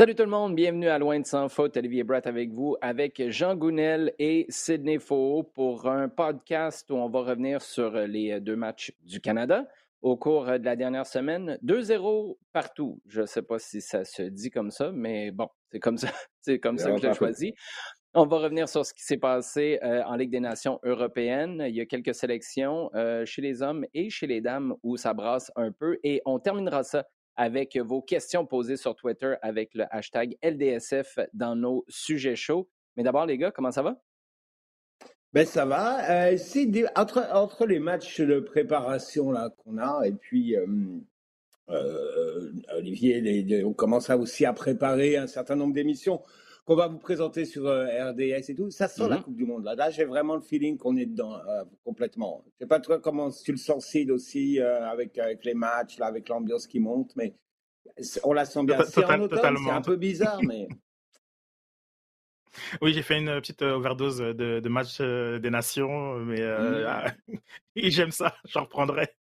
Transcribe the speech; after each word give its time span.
Salut 0.00 0.14
tout 0.14 0.22
le 0.22 0.30
monde, 0.30 0.54
bienvenue 0.54 0.88
à 0.88 0.98
Loin 0.98 1.20
de 1.20 1.26
sans 1.26 1.50
faute. 1.50 1.76
Olivier 1.76 2.04
Bratt 2.04 2.26
avec 2.26 2.52
vous, 2.52 2.74
avec 2.80 3.22
Jean 3.28 3.54
Gounel 3.54 4.14
et 4.18 4.46
Sidney 4.48 4.98
Faux 4.98 5.42
pour 5.42 5.86
un 5.88 6.08
podcast 6.08 6.90
où 6.90 6.94
on 6.94 7.10
va 7.10 7.20
revenir 7.20 7.60
sur 7.60 7.90
les 7.90 8.40
deux 8.40 8.56
matchs 8.56 8.92
du 9.02 9.20
Canada 9.20 9.68
au 10.00 10.16
cours 10.16 10.46
de 10.46 10.64
la 10.64 10.74
dernière 10.74 11.04
semaine. 11.04 11.58
2-0 11.62 12.38
partout. 12.54 12.98
Je 13.08 13.20
ne 13.20 13.26
sais 13.26 13.42
pas 13.42 13.58
si 13.58 13.82
ça 13.82 14.06
se 14.06 14.22
dit 14.22 14.48
comme 14.48 14.70
ça, 14.70 14.90
mais 14.90 15.32
bon, 15.32 15.50
c'est 15.70 15.80
comme 15.80 15.98
ça, 15.98 16.08
c'est 16.40 16.60
comme 16.60 16.78
ça 16.78 16.92
que 16.92 17.02
j'ai 17.02 17.12
choisi. 17.12 17.52
On 18.14 18.24
va 18.24 18.38
revenir 18.38 18.70
sur 18.70 18.86
ce 18.86 18.94
qui 18.94 19.02
s'est 19.02 19.18
passé 19.18 19.80
euh, 19.82 20.02
en 20.04 20.16
Ligue 20.16 20.30
des 20.30 20.40
Nations 20.40 20.80
européennes. 20.82 21.62
Il 21.68 21.76
y 21.76 21.80
a 21.82 21.84
quelques 21.84 22.14
sélections 22.14 22.88
euh, 22.94 23.26
chez 23.26 23.42
les 23.42 23.60
hommes 23.60 23.84
et 23.92 24.08
chez 24.08 24.26
les 24.26 24.40
dames 24.40 24.74
où 24.82 24.96
ça 24.96 25.12
brasse 25.12 25.52
un 25.56 25.72
peu. 25.72 25.98
Et 26.04 26.22
on 26.24 26.38
terminera 26.38 26.84
ça 26.84 27.04
avec 27.36 27.76
vos 27.76 28.02
questions 28.02 28.46
posées 28.46 28.76
sur 28.76 28.94
Twitter 28.94 29.34
avec 29.42 29.74
le 29.74 29.84
hashtag 29.90 30.36
LDSF 30.42 31.18
dans 31.32 31.56
nos 31.56 31.84
sujets 31.88 32.36
chauds. 32.36 32.68
Mais 32.96 33.02
d'abord, 33.02 33.26
les 33.26 33.38
gars, 33.38 33.50
comment 33.50 33.70
ça 33.70 33.82
va? 33.82 34.00
Ben 35.32 35.46
ça 35.46 35.64
va. 35.64 36.32
Euh, 36.32 36.36
entre, 36.96 37.66
les 37.66 37.78
matchs 37.78 38.20
de 38.20 38.40
préparation 38.40 39.30
là 39.30 39.50
qu'on 39.58 39.78
a 39.78 40.02
et 40.04 40.12
puis 40.12 40.56
euh, 40.56 40.66
Olivier, 42.76 43.64
on 43.64 43.72
commence 43.72 44.10
aussi 44.10 44.44
à 44.44 44.52
préparer 44.52 45.16
un 45.16 45.28
certain 45.28 45.54
nombre 45.54 45.72
d'émissions 45.72 46.20
qu'on 46.70 46.76
va 46.76 46.86
vous 46.86 46.98
présenter 46.98 47.46
sur 47.46 47.64
RDS 47.64 48.48
et 48.48 48.54
tout. 48.54 48.70
Ça 48.70 48.86
sent 48.86 49.08
la 49.08 49.16
mm-hmm. 49.16 49.22
Coupe 49.22 49.34
du 49.34 49.44
Monde 49.44 49.64
là. 49.64 49.74
Là, 49.74 49.90
j'ai 49.90 50.04
vraiment 50.04 50.36
le 50.36 50.40
feeling 50.40 50.78
qu'on 50.78 50.96
est 50.96 51.06
dedans 51.06 51.36
complètement. 51.82 52.44
Je 52.46 52.64
sais 52.64 52.68
pas 52.68 52.78
trop 52.78 53.00
comment 53.00 53.28
tu 53.28 53.50
le 53.50 53.58
sens 53.58 53.86
Sid 53.86 54.08
aussi 54.12 54.60
avec 54.60 55.18
avec 55.18 55.44
les 55.44 55.54
matchs 55.54 55.98
là, 55.98 56.06
avec 56.06 56.28
l'ambiance 56.28 56.68
qui 56.68 56.78
monte, 56.78 57.10
mais 57.16 57.34
on 58.22 58.32
la 58.32 58.44
sent 58.44 58.62
bien. 58.62 58.84
C'est 58.84 59.04
en 59.04 59.20
automne, 59.20 59.56
c'est 59.64 59.70
un 59.70 59.82
peu 59.82 59.96
bizarre, 59.96 60.40
mais. 60.44 60.68
Oui, 62.82 62.92
j'ai 62.92 63.02
fait 63.02 63.18
une 63.18 63.40
petite 63.40 63.62
overdose 63.62 64.18
de, 64.18 64.58
de 64.58 64.68
match 64.68 65.00
des 65.00 65.50
nations, 65.50 66.16
mais 66.16 66.40
mmh. 66.40 67.38
j'aime 67.76 68.10
ça, 68.10 68.34
j'en 68.44 68.62
reprendrai. 68.62 69.14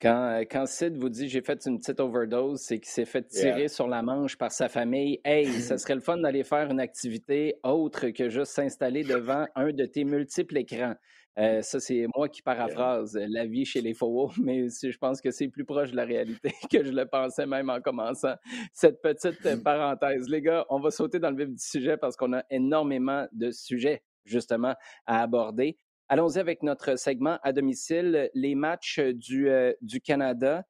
Quand, 0.00 0.42
quand 0.50 0.66
Sid 0.66 0.96
vous 0.96 1.08
dit 1.08 1.28
j'ai 1.28 1.40
fait 1.40 1.64
une 1.64 1.78
petite 1.78 2.00
overdose, 2.00 2.60
c'est 2.60 2.78
qu'il 2.78 2.90
s'est 2.90 3.06
fait 3.06 3.26
tirer 3.26 3.68
sur 3.68 3.88
la 3.88 4.02
manche 4.02 4.36
par 4.36 4.52
sa 4.52 4.68
famille. 4.68 5.20
Hey, 5.24 5.46
ça 5.46 5.78
serait 5.78 5.94
le 5.94 6.02
fun 6.02 6.18
d'aller 6.18 6.44
faire 6.44 6.70
une 6.70 6.80
activité 6.80 7.54
autre 7.62 8.08
que 8.10 8.28
juste 8.28 8.52
s'installer 8.52 9.04
devant 9.04 9.46
un 9.54 9.72
de 9.72 9.86
tes 9.86 10.04
multiples 10.04 10.58
écrans. 10.58 10.94
Euh, 11.38 11.60
ça, 11.60 11.80
c'est 11.80 12.06
moi 12.14 12.28
qui 12.28 12.42
paraphrase 12.42 13.18
la 13.28 13.46
vie 13.46 13.64
chez 13.64 13.80
les 13.80 13.94
faux, 13.94 14.30
mais 14.38 14.68
je 14.68 14.98
pense 14.98 15.20
que 15.20 15.30
c'est 15.30 15.48
plus 15.48 15.64
proche 15.64 15.90
de 15.90 15.96
la 15.96 16.04
réalité 16.04 16.52
que 16.70 16.84
je 16.84 16.92
le 16.92 17.06
pensais 17.06 17.46
même 17.46 17.70
en 17.70 17.80
commençant 17.80 18.34
cette 18.72 19.00
petite 19.00 19.40
parenthèse. 19.64 20.28
Les 20.28 20.42
gars, 20.42 20.66
on 20.68 20.80
va 20.80 20.90
sauter 20.90 21.18
dans 21.18 21.30
le 21.30 21.36
vif 21.36 21.54
du 21.54 21.62
sujet 21.62 21.96
parce 21.96 22.16
qu'on 22.16 22.34
a 22.34 22.42
énormément 22.50 23.26
de 23.32 23.50
sujets 23.50 24.02
justement 24.26 24.74
à 25.06 25.22
aborder. 25.22 25.78
Allons-y 26.08 26.38
avec 26.38 26.62
notre 26.62 26.96
segment 26.96 27.38
à 27.42 27.52
domicile, 27.52 28.30
les 28.34 28.54
matchs 28.54 29.00
du, 29.00 29.48
euh, 29.48 29.72
Canada. 30.04 30.64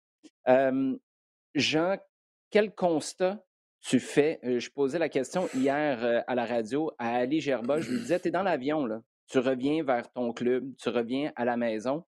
Jean, 1.54 1.96
quel 2.50 2.74
constat 2.74 3.42
tu 3.80 4.00
fais? 4.00 4.40
Euh, 4.44 4.58
je 4.58 4.70
posais 4.70 4.98
la 4.98 5.08
question 5.08 5.48
hier 5.54 6.24
à 6.26 6.34
la 6.34 6.44
radio 6.44 6.90
à 6.98 7.16
Ali 7.16 7.40
Gerba. 7.40 7.80
Je 7.80 7.90
lui 7.90 8.00
disais, 8.00 8.20
tu 8.20 8.28
es 8.28 8.30
dans 8.30 8.42
l'avion, 8.42 8.86
là 8.86 9.02
tu 9.26 9.38
reviens 9.38 9.82
vers 9.82 10.10
ton 10.12 10.32
club, 10.32 10.74
tu 10.76 10.88
reviens 10.88 11.32
à 11.36 11.44
la 11.44 11.56
maison. 11.56 12.04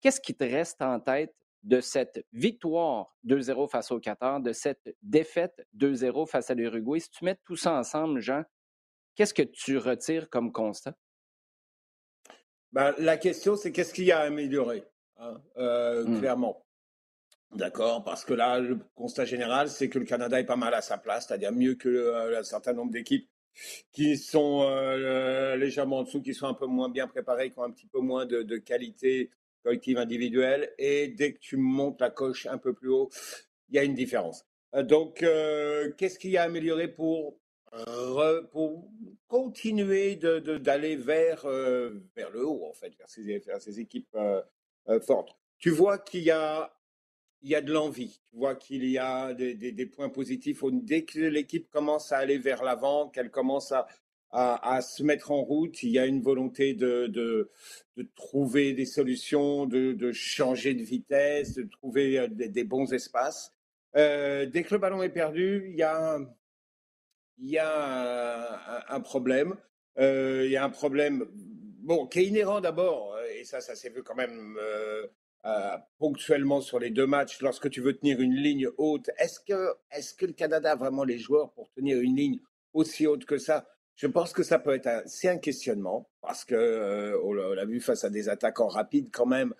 Qu'est-ce 0.00 0.20
qui 0.20 0.34
te 0.34 0.44
reste 0.44 0.82
en 0.82 1.00
tête 1.00 1.34
de 1.62 1.80
cette 1.80 2.24
victoire 2.32 3.16
2-0 3.24 3.68
face 3.68 3.90
au 3.90 3.98
Qatar, 3.98 4.40
de 4.40 4.52
cette 4.52 4.94
défaite 5.02 5.66
2-0 5.76 6.28
face 6.28 6.50
à 6.50 6.54
l'Uruguay? 6.54 7.00
Si 7.00 7.10
tu 7.10 7.24
mets 7.24 7.38
tout 7.44 7.56
ça 7.56 7.74
ensemble, 7.74 8.20
Jean, 8.20 8.42
qu'est-ce 9.14 9.34
que 9.34 9.42
tu 9.42 9.78
retires 9.78 10.28
comme 10.28 10.52
constat? 10.52 10.94
Ben, 12.76 12.94
la 12.98 13.16
question, 13.16 13.56
c'est 13.56 13.72
qu'est-ce 13.72 13.94
qu'il 13.94 14.04
y 14.04 14.12
a 14.12 14.18
à 14.18 14.24
améliorer, 14.24 14.84
hein, 15.16 15.40
euh, 15.56 16.04
mmh. 16.04 16.18
clairement. 16.18 16.62
D'accord, 17.54 18.04
parce 18.04 18.22
que 18.22 18.34
là, 18.34 18.58
le 18.58 18.78
constat 18.94 19.24
général, 19.24 19.70
c'est 19.70 19.88
que 19.88 19.98
le 19.98 20.04
Canada 20.04 20.38
est 20.38 20.44
pas 20.44 20.56
mal 20.56 20.74
à 20.74 20.82
sa 20.82 20.98
place, 20.98 21.26
c'est-à-dire 21.26 21.52
mieux 21.52 21.76
que 21.76 21.88
euh, 21.88 22.38
un 22.38 22.42
certain 22.42 22.74
nombre 22.74 22.92
d'équipes 22.92 23.30
qui 23.92 24.18
sont 24.18 24.60
euh, 24.68 25.56
légèrement 25.56 26.00
en 26.00 26.02
dessous, 26.02 26.20
qui 26.20 26.34
sont 26.34 26.48
un 26.48 26.52
peu 26.52 26.66
moins 26.66 26.90
bien 26.90 27.08
préparés, 27.08 27.50
qui 27.50 27.58
ont 27.58 27.62
un 27.64 27.70
petit 27.70 27.86
peu 27.86 28.00
moins 28.00 28.26
de, 28.26 28.58
qualité 28.58 29.30
collective 29.64 29.96
individuelle. 29.96 30.70
Et 30.76 31.08
dès 31.08 31.32
que 31.32 31.38
tu 31.38 31.56
montes 31.56 31.98
la 32.02 32.10
coche 32.10 32.44
un 32.44 32.58
peu 32.58 32.74
plus 32.74 32.90
haut, 32.90 33.08
il 33.70 33.76
y 33.76 33.78
a 33.78 33.84
une 33.84 33.94
différence. 33.94 34.44
Donc, 34.74 35.22
euh, 35.22 35.92
qu'est-ce 35.96 36.18
qu'il 36.18 36.32
y 36.32 36.36
a 36.36 36.42
à 36.42 36.44
améliorer 36.44 36.88
pour, 36.88 37.38
pour 38.50 38.88
continuer 39.28 40.16
d'aller 40.16 40.96
vers, 40.96 41.46
vers 41.46 42.30
le 42.30 42.46
haut, 42.46 42.66
en 42.68 42.72
fait, 42.72 42.96
vers 42.96 43.08
ces, 43.08 43.38
vers 43.38 43.60
ces 43.60 43.80
équipes 43.80 44.16
fortes 45.06 45.36
Tu 45.58 45.70
vois 45.70 45.98
qu'il 45.98 46.22
y 46.22 46.30
a 46.30 46.72
il 47.42 47.50
y 47.50 47.54
a 47.54 47.60
de 47.60 47.72
l'envie. 47.72 48.20
Tu 48.24 48.36
vois 48.36 48.56
qu'il 48.56 48.84
y 48.84 48.98
a 48.98 49.32
des, 49.32 49.86
points 49.86 50.08
positifs. 50.08 50.64
Dès 50.64 51.04
que 51.04 51.20
l'équipe 51.20 51.70
commence 51.70 52.10
à 52.10 52.18
aller 52.18 52.38
vers 52.38 52.64
l'avant, 52.64 53.08
qu'elle 53.08 53.30
commence 53.30 53.70
à, 53.72 53.86
à, 54.30 54.80
se 54.82 55.02
mettre 55.02 55.30
en 55.30 55.42
route, 55.42 55.82
il 55.82 55.90
y 55.90 55.98
a 55.98 56.06
une 56.06 56.22
volonté 56.22 56.74
de, 56.74 57.06
de, 57.06 57.50
trouver 58.16 58.72
des 58.72 58.84
solutions, 58.84 59.66
de, 59.66 60.12
changer 60.12 60.74
de 60.74 60.82
vitesse, 60.82 61.54
de 61.54 61.62
trouver 61.62 62.18
euh, 62.18 62.28
des, 62.28 62.64
bons 62.64 62.92
espaces. 62.92 63.54
Euh, 63.96 64.46
dès 64.46 64.62
que 64.62 64.74
le 64.74 64.80
ballon 64.80 65.02
est 65.02 65.10
perdu, 65.10 65.68
il 65.70 65.76
y 65.76 65.82
a, 65.82 66.18
il 67.38 67.50
y 67.50 67.58
a 67.58 68.84
un, 68.88 69.00
problème. 69.00 69.56
Euh, 69.98 70.42
il 70.44 70.50
y 70.50 70.56
a 70.56 70.64
un 70.64 70.70
problème 70.70 71.26
bon, 71.32 72.06
qui 72.06 72.20
est 72.20 72.26
inhérent 72.26 72.60
d'abord, 72.60 73.18
et 73.34 73.44
ça, 73.44 73.60
ça 73.60 73.74
s'est 73.74 73.90
vu 73.90 74.02
quand 74.02 74.14
même 74.14 74.58
euh, 75.46 75.76
ponctuellement 75.98 76.60
sur 76.60 76.80
les 76.80 76.90
deux 76.90 77.06
matchs 77.06 77.40
lorsque 77.40 77.70
tu 77.70 77.80
veux 77.80 77.96
tenir 77.96 78.20
une 78.20 78.34
ligne 78.34 78.68
haute. 78.78 79.10
Est-ce 79.16 79.38
que, 79.38 79.74
est 79.92 80.16
que 80.16 80.26
le 80.26 80.32
Canada 80.32 80.72
a 80.72 80.74
vraiment 80.74 81.04
les 81.04 81.18
joueurs 81.18 81.52
pour 81.52 81.70
tenir 81.70 82.00
une 82.00 82.16
ligne 82.16 82.40
aussi 82.72 83.06
haute 83.06 83.24
que 83.26 83.38
ça? 83.38 83.64
Je 83.94 84.08
pense 84.08 84.32
que 84.32 84.42
ça 84.42 84.58
peut 84.58 84.74
être 84.74 84.88
un, 84.88 85.02
c'est 85.06 85.28
un 85.28 85.38
questionnement 85.38 86.10
parce 86.20 86.44
que 86.44 86.56
euh, 86.56 87.20
on 87.22 87.32
l'a 87.32 87.64
vu 87.64 87.80
face 87.80 88.02
à 88.02 88.10
des 88.10 88.28
attaquants 88.28 88.66
rapides 88.66 89.10
quand 89.12 89.26
même. 89.26 89.54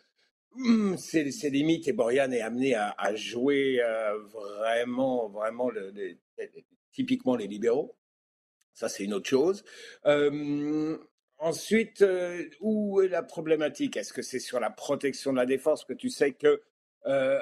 Hmm, 0.57 0.97
c'est 0.97 1.51
limite 1.51 1.87
et 1.87 1.93
Borian 1.93 2.33
est 2.33 2.41
amené 2.41 2.75
à, 2.75 3.15
jouer 3.15 3.81
euh, 3.81 4.19
vraiment, 4.25 5.29
vraiment 5.29 5.71
le, 5.71 5.93
typiquement 6.97 7.37
les 7.37 7.47
libéraux. 7.47 7.95
Ça, 8.73 8.89
c'est 8.89 9.05
une 9.05 9.15
autre 9.15 9.29
chose. 9.29 9.63
Ensuite, 11.39 12.01
euh, 12.01 12.49
où 12.61 13.03
est 13.03 13.09
la 13.09 13.23
problématique? 13.23 13.97
Est-ce 13.97 14.13
que 14.13 14.23
c'est 14.23 14.39
sur 14.39 14.59
la 14.59 14.71
protection 14.71 15.33
de 15.33 15.37
la 15.37 15.45
défense? 15.47 15.85
Que 15.85 15.93
tu 15.93 16.09
sais 16.09 16.33
que 16.33 16.63
euh, 17.07 17.41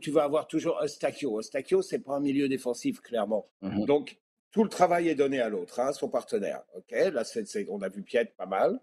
tu 0.00 0.10
vas 0.10 0.24
avoir 0.24 0.48
toujours 0.48 0.82
Eustachio. 0.82 1.38
Eustachio, 1.38 1.82
c'est 1.82 2.00
pas 2.00 2.14
un 2.14 2.20
milieu 2.20 2.48
défensif, 2.48 3.00
clairement. 3.00 3.48
Mmh 3.60 3.86
Donc, 3.86 4.18
tout 4.50 4.64
le 4.64 4.68
travail 4.68 5.08
est 5.08 5.14
donné 5.14 5.40
à 5.40 5.48
l'autre, 5.48 5.78
hein, 5.80 5.92
son 5.92 6.08
partenaire. 6.08 6.62
Ok, 6.74 6.90
là, 6.90 7.22
on 7.68 7.80
a 7.80 7.88
vu 7.88 8.02
Piet 8.02 8.34
pas 8.36 8.46
mal. 8.46 8.80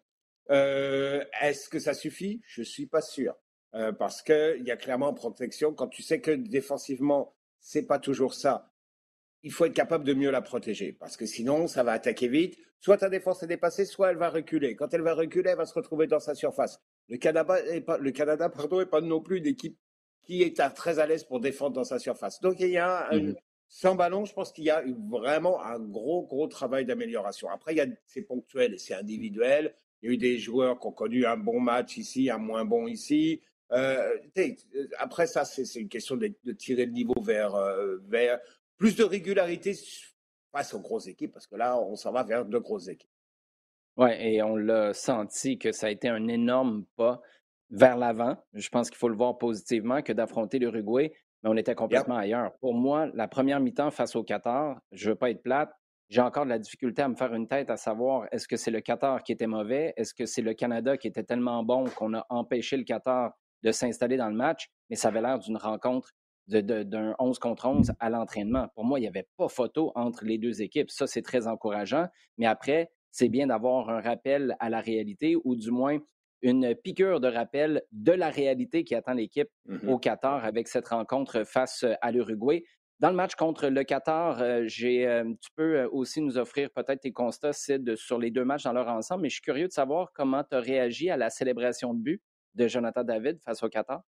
Euh, 0.50 1.24
est-ce 1.42 1.70
que 1.70 1.80
ça 1.80 1.94
suffit? 1.94 2.42
Je 2.48 2.64
suis 2.64 2.88
pas 2.88 3.02
sûr. 3.02 3.36
parce 4.00 4.24
qu'il 4.24 4.64
y 4.66 4.72
a 4.72 4.78
clairement 4.78 5.14
protection. 5.14 5.74
Quand 5.74 5.90
tu 5.90 6.02
sais 6.02 6.22
que 6.22 6.32
défensivement, 6.32 7.36
c'est 7.60 7.86
pas 7.86 8.00
toujours 8.00 8.34
ça, 8.34 8.72
il 9.44 9.52
faut 9.52 9.66
être 9.66 9.74
capable 9.74 10.04
de 10.04 10.14
mieux 10.14 10.32
la 10.32 10.42
protéger. 10.42 10.94
Parce 10.94 11.18
que 11.18 11.26
sinon, 11.26 11.68
ça 11.68 11.84
va 11.84 11.94
attaquer 11.94 12.28
vite 12.28 12.58
soit 12.80 12.98
ta 12.98 13.10
défense 13.10 13.44
est 13.44 13.48
dépassée, 13.48 13.86
soit 13.86 14.12
elle 14.12 14.18
va 14.18 14.30
reculer. 14.30 14.76
Quand 14.76 14.94
elle 14.94 15.02
va 15.02 15.14
reculer, 15.14 15.52
elle 15.52 15.58
va 15.58 15.66
se 15.66 15.74
retrouver 15.74 16.08
dans 16.08 16.20
sa 16.20 16.36
surface. 16.36 16.82
Le 17.08 17.18
Canada 17.18 17.62
n'est 17.64 17.82
pas, 17.82 17.98
le 17.98 18.12
Canada, 18.12 18.50
pardon, 18.50 18.80
est 18.80 18.86
pas 18.86 19.02
non 19.02 19.22
plus 19.22 19.42
d'équipe 19.42 19.78
qui 20.24 20.44
est 20.44 20.56
très 20.76 21.00
à 21.00 21.08
l'aise 21.08 21.24
pour 21.24 21.40
défendre 21.40 21.76
dans 21.76 21.84
sa 21.84 22.00
surface. 22.00 22.40
Donc 22.42 22.60
il 22.60 22.70
y 22.70 22.78
a 22.78 23.10
mmh 23.14 23.36
sans 23.72 23.94
ballon, 23.94 24.26
je 24.26 24.34
pense 24.34 24.52
qu'il 24.52 24.64
y 24.64 24.72
a 24.72 24.84
vraiment 25.12 25.64
un 25.64 25.80
gros 25.80 26.26
gros 26.26 26.48
travail 26.48 26.86
d'amélioration. 26.86 27.50
Après, 27.52 27.74
il 27.74 27.78
y 27.78 27.82
a 27.82 27.86
c'est 28.08 28.24
ponctuel 28.24 28.74
et 28.74 28.80
c'est 28.80 28.96
individuel. 28.96 29.76
Il 30.02 30.10
y 30.10 30.12
a 30.12 30.16
eu 30.16 30.18
des 30.18 30.40
joueurs 30.40 30.80
qui 30.80 30.88
ont 30.88 30.92
connu 30.92 31.28
un 31.28 31.38
bon 31.38 31.60
match 31.60 31.96
ici, 31.98 32.32
un 32.32 32.40
moins 32.40 32.66
bon 32.66 32.88
ici. 32.88 33.42
Euh, 33.72 34.18
après 34.98 35.28
ça, 35.28 35.46
c'est 35.46 35.64
une 35.76 35.88
question 35.88 36.18
de, 36.18 36.34
tirer 36.58 36.88
le 36.88 36.94
niveau 36.94 37.22
vers, 37.22 37.54
euh, 37.54 37.98
vers 38.08 38.40
plus 38.80 38.96
de 38.96 39.04
régularité 39.04 39.76
face 40.52 40.74
aux 40.74 40.80
grosses 40.80 41.08
équipes, 41.08 41.34
parce 41.34 41.46
que 41.46 41.56
là, 41.56 41.80
on 41.80 41.96
s'en 41.96 42.12
va 42.12 42.24
vers 42.24 42.46
de 42.46 42.58
grosses 42.58 42.88
équipes. 42.88 43.12
Oui, 43.98 44.10
et 44.18 44.42
on 44.42 44.56
l'a 44.56 44.94
senti 44.94 45.60
que 45.60 45.72
ça 45.72 45.88
a 45.88 45.90
été 45.90 46.08
un 46.08 46.28
énorme 46.28 46.86
pas 46.96 47.22
vers 47.70 47.98
l'avant. 47.98 48.38
Je 48.54 48.70
pense 48.70 48.90
qu'il 48.90 48.98
faut 48.98 49.10
le 49.10 49.16
voir 49.16 49.38
positivement 49.38 50.02
que 50.02 50.14
d'affronter 50.14 50.58
l'Uruguay, 50.58 51.12
mais 51.44 51.50
on 51.50 51.58
était 51.58 51.76
complètement 51.76 52.16
ailleurs. 52.16 52.58
Pour 52.60 52.74
moi, 52.74 53.08
la 53.14 53.28
première 53.28 53.60
mi-temps 53.60 53.92
face 53.92 54.16
au 54.16 54.24
Qatar, 54.24 54.80
je 54.92 55.08
ne 55.08 55.14
veux 55.14 55.18
pas 55.18 55.30
être 55.30 55.44
plate, 55.44 55.72
j'ai 56.08 56.22
encore 56.22 56.46
de 56.46 56.50
la 56.50 56.58
difficulté 56.58 57.02
à 57.02 57.08
me 57.08 57.16
faire 57.16 57.34
une 57.36 57.48
tête 57.48 57.70
à 57.70 57.78
savoir 57.78 58.28
est-ce 58.32 58.48
que 58.48 58.58
c'est 58.58 58.72
le 58.72 58.82
Qatar 58.82 59.22
qui 59.22 59.32
était 59.32 59.46
mauvais, 59.46 59.94
est-ce 59.96 60.14
que 60.14 60.26
c'est 60.26 60.42
le 60.42 60.54
Canada 60.54 60.98
qui 60.98 61.08
était 61.08 61.24
tellement 61.24 61.64
bon 61.64 61.84
qu'on 61.84 62.16
a 62.16 62.26
empêché 62.30 62.78
le 62.78 62.84
Qatar 62.84 63.34
de 63.62 63.72
s'installer 63.72 64.18
dans 64.18 64.30
le 64.30 64.36
match, 64.36 64.70
mais 64.90 64.96
ça 64.96 65.10
avait 65.10 65.22
l'air 65.22 65.38
d'une 65.38 65.58
rencontre 65.58 66.14
d'un 66.50 67.16
11 67.20 67.40
contre 67.40 67.68
11 67.68 67.94
à 68.00 68.10
l'entraînement. 68.10 68.68
Pour 68.76 68.84
moi, 68.84 69.00
il 69.00 69.04
n'y 69.04 69.08
avait 69.08 69.28
pas 69.38 69.48
photo 69.48 69.92
entre 69.96 70.26
les 70.26 70.38
deux 70.38 70.62
équipes. 70.62 70.90
Ça, 70.90 71.08
c'est 71.08 71.22
très 71.22 71.48
encourageant. 71.48 72.08
Mais 72.38 72.46
après, 72.46 72.92
c'est 73.12 73.30
bien 73.30 73.48
d'avoir 73.48 73.90
un 73.90 74.02
rappel 74.02 74.56
à 74.60 74.70
la 74.70 74.82
réalité 74.82 75.36
ou 75.44 75.56
du 75.56 75.72
moins 75.72 76.00
une 76.42 76.74
piqûre 76.76 77.20
de 77.20 77.28
rappel 77.28 77.84
de 77.92 78.12
la 78.12 78.30
réalité 78.30 78.84
qui 78.84 78.96
attend 78.96 79.14
l'équipe 79.14 79.50
mm-hmm. 79.68 79.90
au 79.90 80.00
Qatar 80.00 80.46
avec 80.46 80.68
cette 80.68 80.88
rencontre 80.88 81.44
face 81.44 81.86
à 82.02 82.12
l'Uruguay. 82.12 82.64
Dans 83.00 83.10
le 83.10 83.16
match 83.16 83.36
contre 83.36 83.68
le 83.68 83.84
Qatar, 83.84 84.42
euh, 84.42 84.68
euh, 84.84 85.34
tu 85.42 85.50
peux 85.56 85.80
euh, 85.80 85.90
aussi 85.90 86.20
nous 86.22 86.38
offrir 86.38 86.70
peut-être 86.70 87.00
tes 87.00 87.14
constats, 87.14 87.54
Sid, 87.54 87.96
sur 87.96 88.20
les 88.20 88.30
deux 88.30 88.44
matchs 88.44 88.64
dans 88.64 88.74
leur 88.74 88.90
ensemble, 88.90 89.22
mais 89.22 89.30
je 89.30 89.36
suis 89.36 89.42
curieux 89.42 89.68
de 89.68 89.72
savoir 89.72 90.12
comment 90.14 90.44
tu 90.44 90.56
as 90.56 90.60
réagi 90.60 91.10
à 91.10 91.16
la 91.16 91.30
célébration 91.30 91.94
de 91.94 92.02
but 92.02 92.22
de 92.56 92.68
Jonathan 92.68 93.06
David 93.06 93.40
face 93.42 93.64
au 93.64 93.70
Qatar. 93.70 94.02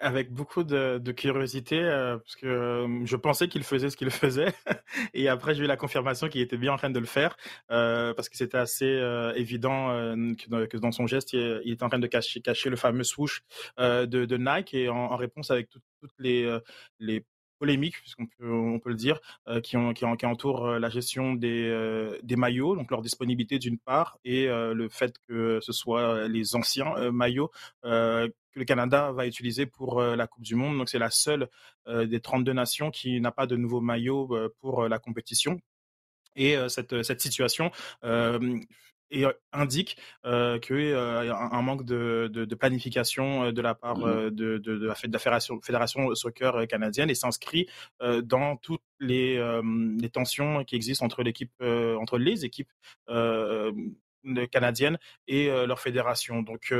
Avec 0.00 0.32
beaucoup 0.32 0.64
de, 0.64 1.12
curiosité, 1.12 1.80
parce 1.80 2.36
que 2.36 2.86
je 3.04 3.16
pensais 3.16 3.48
qu'il 3.48 3.62
faisait 3.64 3.90
ce 3.90 3.96
qu'il 3.96 4.10
faisait, 4.10 4.52
et 5.14 5.28
après 5.28 5.54
j'ai 5.54 5.64
eu 5.64 5.66
la 5.66 5.76
confirmation 5.76 6.28
qu'il 6.28 6.40
était 6.40 6.56
bien 6.56 6.72
en 6.72 6.76
train 6.76 6.90
de 6.90 6.98
le 6.98 7.06
faire, 7.06 7.36
parce 7.68 8.28
que 8.28 8.36
c'était 8.36 8.58
assez 8.58 9.00
évident 9.36 9.88
que, 10.36 10.76
dans 10.76 10.92
son 10.92 11.06
geste, 11.06 11.32
il, 11.32 11.72
était 11.72 11.84
en 11.84 11.88
train 11.88 11.98
de 11.98 12.06
cacher, 12.06 12.40
cacher 12.40 12.70
le 12.70 12.76
fameux 12.76 13.04
swoosh 13.04 13.42
de, 13.78 14.36
Nike, 14.36 14.74
et 14.74 14.88
en, 14.88 15.16
réponse 15.16 15.50
avec 15.50 15.68
toutes 15.70 16.12
les, 16.18 16.58
les 16.98 17.24
polémiques, 17.58 18.00
puisqu'on 18.00 18.26
peut, 18.26 18.52
on 18.52 18.78
peut 18.78 18.90
le 18.90 18.96
dire, 18.96 19.20
euh, 19.48 19.60
qui, 19.60 19.76
ont, 19.76 19.92
qui, 19.92 20.04
qui, 20.18 20.26
entourent 20.26 20.66
euh, 20.66 20.78
la 20.78 20.90
gestion 20.90 21.34
des, 21.34 21.68
euh, 21.68 22.18
des 22.22 22.36
maillots, 22.36 22.76
donc 22.76 22.90
leur 22.90 23.02
disponibilité 23.02 23.58
d'une 23.58 23.78
part, 23.78 24.18
et 24.24 24.46
le 24.46 24.88
fait 24.88 25.14
que 25.28 25.60
ce 25.60 25.72
soit 25.72 26.28
les 26.28 26.56
anciens 26.56 27.10
maillots 27.10 27.50
que 28.54 28.58
le 28.60 28.64
Canada 28.64 29.12
va 29.12 29.26
utiliser 29.26 29.66
pour 29.66 30.00
la 30.00 30.26
Coupe 30.26 30.44
du 30.44 30.54
Monde. 30.54 30.78
Donc 30.78 30.88
c'est 30.88 30.98
la 30.98 31.10
seule 31.10 31.48
des 31.86 32.20
32 32.20 32.52
nations 32.52 32.90
qui 32.90 33.20
n'a 33.20 33.32
pas 33.32 33.46
de 33.46 33.56
nouveau 33.56 33.80
maillot 33.80 34.30
pour 34.60 34.88
la 34.88 34.98
compétition. 34.98 35.60
Et 36.36 36.56
cette, 36.68 37.02
cette 37.02 37.20
situation 37.20 37.70
et 39.10 39.24
indique 39.52 39.96
euh, 40.24 40.58
qu'il 40.58 40.88
y 40.88 40.92
a 40.92 41.36
un 41.52 41.62
manque 41.62 41.84
de, 41.84 42.28
de, 42.32 42.54
planification 42.54 43.52
de 43.52 43.62
la 43.62 43.74
part 43.74 43.98
mmh 43.98 44.30
de, 44.30 44.58
de, 44.58 44.86
la, 44.86 44.94
fédération, 44.94 45.60
fédération 45.62 46.14
soccer 46.14 46.66
canadienne 46.66 47.10
et 47.10 47.14
s'inscrit 47.14 47.68
dans 48.00 48.56
toutes 48.56 48.82
les, 49.00 49.36
les, 50.00 50.10
tensions 50.10 50.64
qui 50.64 50.76
existent 50.76 51.04
entre 51.04 51.22
l'équipe, 51.22 51.52
entre 51.62 52.18
les 52.18 52.44
équipes 52.44 52.70
canadiennes 54.50 54.98
et 55.28 55.48
leur 55.48 55.80
fédération. 55.80 56.42
Donc 56.42 56.72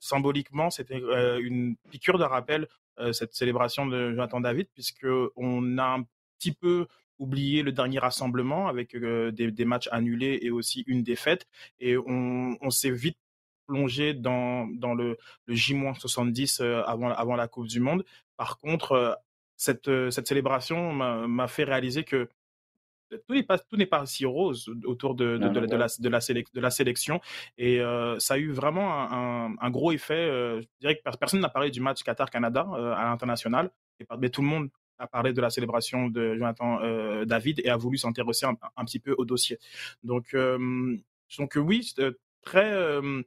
symboliquement, 0.00 0.70
c'était 0.70 1.00
une 1.40 1.76
piqûre 1.90 2.18
de 2.18 2.24
rappel 2.24 2.68
cette 3.12 3.34
célébration 3.34 3.86
de 3.86 4.10
Jonathan 4.10 4.40
David 4.40 4.68
puisque 4.74 5.06
on 5.36 5.78
a 5.78 5.84
un 5.84 6.04
petit 6.38 6.52
peu 6.52 6.86
oublié 7.18 7.62
le 7.62 7.72
dernier 7.72 7.98
rassemblement 7.98 8.68
avec 8.68 8.94
euh, 8.94 9.30
des, 9.30 9.64
matchs 9.64 9.88
annulés 9.90 10.38
et 10.42 10.50
aussi 10.50 10.84
une 10.86 11.02
défaite. 11.02 11.46
Et 11.80 11.96
on, 11.96 12.70
s'est 12.70 12.90
vite 12.90 13.18
plongé 13.66 14.14
dans, 14.14 14.66
dans 14.66 14.94
le, 14.94 15.16
le 15.46 15.54
J-70 15.54 16.62
euh, 16.62 16.82
avant, 16.84 17.10
avant 17.10 17.36
la 17.36 17.48
Coupe 17.48 17.66
du 17.66 17.80
Monde. 17.80 18.04
Par 18.36 18.58
contre, 18.58 18.92
euh, 18.92 19.12
cette, 19.56 19.90
cette 20.10 20.28
célébration 20.28 20.92
m'a 20.92 21.48
fait 21.48 21.64
réaliser 21.64 22.04
que 22.04 22.28
tout 23.26 23.34
n'est 23.34 23.42
pas 23.42 23.58
tout 23.58 23.76
n'est 23.76 23.86
pas 23.86 24.04
si 24.06 24.24
rose 24.24 24.70
autour 24.84 25.14
de, 25.14 25.38
de, 25.38 25.48
de, 25.48 25.60
la, 25.60 25.66
de, 25.66 26.08
la, 26.08 26.20
de 26.54 26.60
la 26.60 26.70
sélection. 26.70 27.20
Et 27.58 27.80
ça 28.18 28.34
a 28.34 28.38
eu 28.38 28.52
vraiment 28.52 29.12
un, 29.12 29.54
un, 29.60 29.70
gros 29.70 29.92
effet 29.92 30.28
je 30.60 30.66
dirais 30.80 30.96
que 30.96 31.16
personne 31.18 31.40
n'a 31.40 31.48
parlé 31.48 31.70
du 31.70 31.80
match 31.80 32.02
Qatar 32.02 32.30
Canada 32.30 32.66
à 32.96 33.04
l'international. 33.04 33.70
Mais 34.18 34.28
tout 34.28 34.42
le 34.42 34.48
monde 34.48 34.68
a 34.98 35.06
parlé 35.06 35.32
de 35.32 35.40
la 35.40 35.50
célébration 35.50 36.08
de 36.08 36.34
Jonathan 36.34 36.80
euh, 36.82 37.24
David 37.24 37.60
et 37.64 37.68
a 37.68 37.76
voulu 37.76 37.98
s'intéresser 37.98 38.46
un, 38.46 38.84
petit 38.84 38.98
peu 38.98 39.14
au 39.18 39.24
dossier. 39.24 39.58
Donc, 40.02 40.34
euh, 40.34 40.96
donc 41.38 41.56
oui, 41.56 41.92
très 42.42 42.72
euh, 42.72 43.22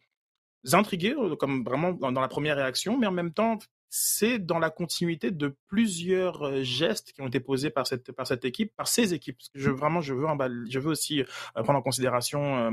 intrigué, 0.72 1.16
comme 1.40 1.64
vraiment 1.64 1.94
dans, 1.94 2.12
la 2.12 2.28
première 2.28 2.56
réaction, 2.56 2.98
mais 2.98 3.08
en 3.08 3.12
même 3.12 3.34
temps, 3.34 3.60
c'est 3.90 4.40
dans 4.40 4.60
la 4.60 4.70
continuité 4.70 5.32
de 5.32 5.56
plusieurs 5.68 6.64
gestes 6.64 7.12
qui 7.12 7.22
ont 7.22 7.28
été 7.28 7.40
posés 7.40 7.70
par 7.70 7.88
cette 7.88 8.12
par 8.12 8.28
cette 8.28 8.46
équipe, 8.46 8.74
par 8.76 8.88
ces 8.88 9.14
équipes. 9.14 9.38
Parce 9.38 9.50
que 9.50 9.60
je 9.60 9.70
vraiment 9.72 10.02
je 10.02 10.14
veux 10.14 10.28
je 10.70 10.80
veux 10.80 10.92
aussi 10.92 11.24
prendre 11.56 11.80
en 11.80 11.82
considération 11.82 12.72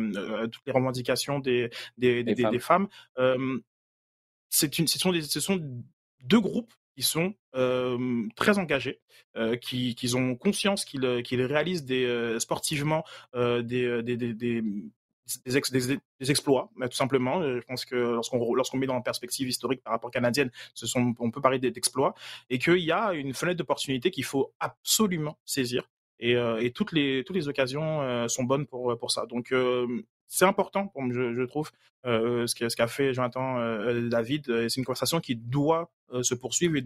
toutes 0.53 0.67
les 0.67 0.73
revendications 0.73 1.39
des 1.39 1.71
des, 1.97 2.23
des, 2.23 2.35
des 2.35 2.59
femmes. 2.59 2.89
c'est 4.51 4.79
une 4.79 4.87
ce 4.87 4.99
sont 4.99 5.13
ce 5.21 5.41
sont 5.41 5.61
deux 6.23 6.41
groupes 6.41 6.73
qui 6.95 7.03
sont 7.03 7.35
très 8.37 8.59
engagés, 8.59 9.01
qui, 9.61 9.95
qui, 9.95 10.15
ont 10.15 10.35
conscience 10.37 10.85
qu'ils 10.85 11.23
qu'ils 11.23 11.43
réalisent 11.43 11.85
des, 11.85 12.37
sportivement 12.39 13.05
des, 13.35 14.03
des, 14.03 14.17
des, 14.17 14.63
des 15.45 15.99
des, 16.21 16.31
exploits, 16.31 16.71
tout 16.81 16.97
simplement. 16.97 17.43
Je 17.43 17.65
pense 17.67 17.85
que 17.85 17.97
lorsqu'on 17.97 18.55
lorsqu'on 18.55 18.79
met 18.79 18.87
dans 18.87 18.95
la 18.95 19.01
perspective 19.01 19.49
historique 19.49 19.83
par 19.83 19.93
rapport 19.93 20.11
canadienne, 20.11 20.51
ce 20.75 20.87
sont, 20.87 21.15
on 21.19 21.31
peut 21.31 21.41
parler 21.41 21.59
d'exploits, 21.59 22.15
et 22.51 22.59
qu'il 22.59 22.79
y 22.79 22.93
a 22.93 23.13
une 23.13 23.35
fenêtre 23.35 23.59
d'opportunité 23.59 24.11
qu'il 24.11 24.25
faut 24.25 24.53
absolument 24.61 25.39
saisir. 25.45 25.89
Et, 26.19 26.33
et, 26.33 26.71
toutes 26.71 26.93
les 26.93 27.25
toutes 27.25 27.37
les 27.37 27.49
occasions 27.49 28.29
sont 28.29 28.45
bonnes 28.45 28.67
pour 28.67 28.97
pour 28.99 29.11
ça. 29.11 29.27
Donc 29.27 29.53
c'est 30.29 30.45
important, 30.45 30.93
je, 31.11 31.35
je 31.35 31.43
trouve, 31.43 31.71
euh, 32.07 32.47
ce 32.47 32.77
qu'a 32.77 32.87
fait 32.87 33.15
Jonathan 33.15 33.59
euh, 33.59 34.09
David. 34.09 34.69
C'est 34.69 34.77
une 34.77 34.85
conversation 34.85 35.21
qui 35.21 35.37
doit 35.37 35.91
euh, 36.13 36.23
se 36.23 36.35
poursuivre 36.35 36.77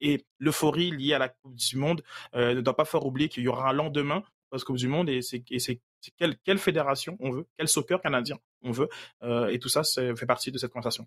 et, 0.00 0.24
l'euphorie 0.38 0.90
liée 0.90 1.14
à 1.14 1.18
la 1.18 1.28
Coupe 1.28 1.54
du 1.54 1.76
Monde 1.76 2.02
ne 2.34 2.60
doit 2.60 2.76
pas 2.76 2.84
faire 2.84 3.04
oublier 3.06 3.28
qu'il 3.28 3.42
y 3.42 3.48
aura 3.48 3.70
un 3.70 3.72
lendemain 3.72 4.22
post-Coupe 4.50 4.76
du 4.76 4.88
Monde 4.88 5.08
et 5.08 5.22
c'est 5.22 5.80
quelle, 6.16 6.36
quelle, 6.38 6.58
fédération 6.58 7.16
on 7.20 7.30
veut, 7.30 7.46
quel 7.56 7.68
soccer 7.68 8.00
canadien 8.00 8.38
on 8.62 8.70
veut. 8.70 8.88
et 9.50 9.58
tout 9.58 9.68
ça, 9.68 9.82
ça 9.84 10.02
fait 10.14 10.26
partie 10.26 10.50
de 10.50 10.58
cette 10.58 10.72
conversation. 10.72 11.06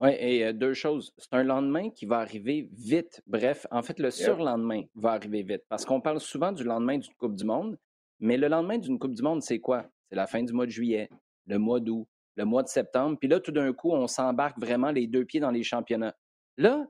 Oui, 0.00 0.10
et 0.18 0.52
deux 0.52 0.74
choses. 0.74 1.12
C'est 1.16 1.32
un 1.34 1.44
lendemain 1.44 1.90
qui 1.90 2.04
va 2.04 2.18
arriver 2.18 2.68
vite. 2.72 3.22
Bref, 3.26 3.66
en 3.70 3.82
fait, 3.82 3.98
le 4.00 4.10
surlendemain 4.10 4.82
va 4.94 5.12
arriver 5.12 5.42
vite. 5.42 5.62
Parce 5.68 5.84
qu'on 5.84 6.00
parle 6.00 6.20
souvent 6.20 6.52
du 6.52 6.64
lendemain 6.64 6.98
d'une 6.98 7.14
Coupe 7.14 7.36
du 7.36 7.44
Monde, 7.44 7.78
mais 8.18 8.36
le 8.36 8.48
lendemain 8.48 8.78
d'une 8.78 8.98
Coupe 8.98 9.14
du 9.14 9.22
Monde, 9.22 9.42
c'est 9.42 9.60
quoi? 9.60 9.86
C'est 10.08 10.16
la 10.16 10.26
fin 10.26 10.42
du 10.42 10.52
mois 10.52 10.66
de 10.66 10.70
juillet, 10.70 11.08
le 11.46 11.58
mois 11.58 11.80
d'août, 11.80 12.06
le 12.36 12.44
mois 12.44 12.62
de 12.62 12.68
septembre. 12.68 13.16
Puis 13.18 13.28
là, 13.28 13.40
tout 13.40 13.52
d'un 13.52 13.72
coup, 13.72 13.92
on 13.92 14.06
s'embarque 14.06 14.58
vraiment 14.58 14.90
les 14.90 15.06
deux 15.06 15.24
pieds 15.24 15.40
dans 15.40 15.50
les 15.50 15.62
championnats. 15.62 16.14
Là, 16.56 16.86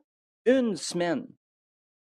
une 0.47 0.75
semaine, 0.75 1.27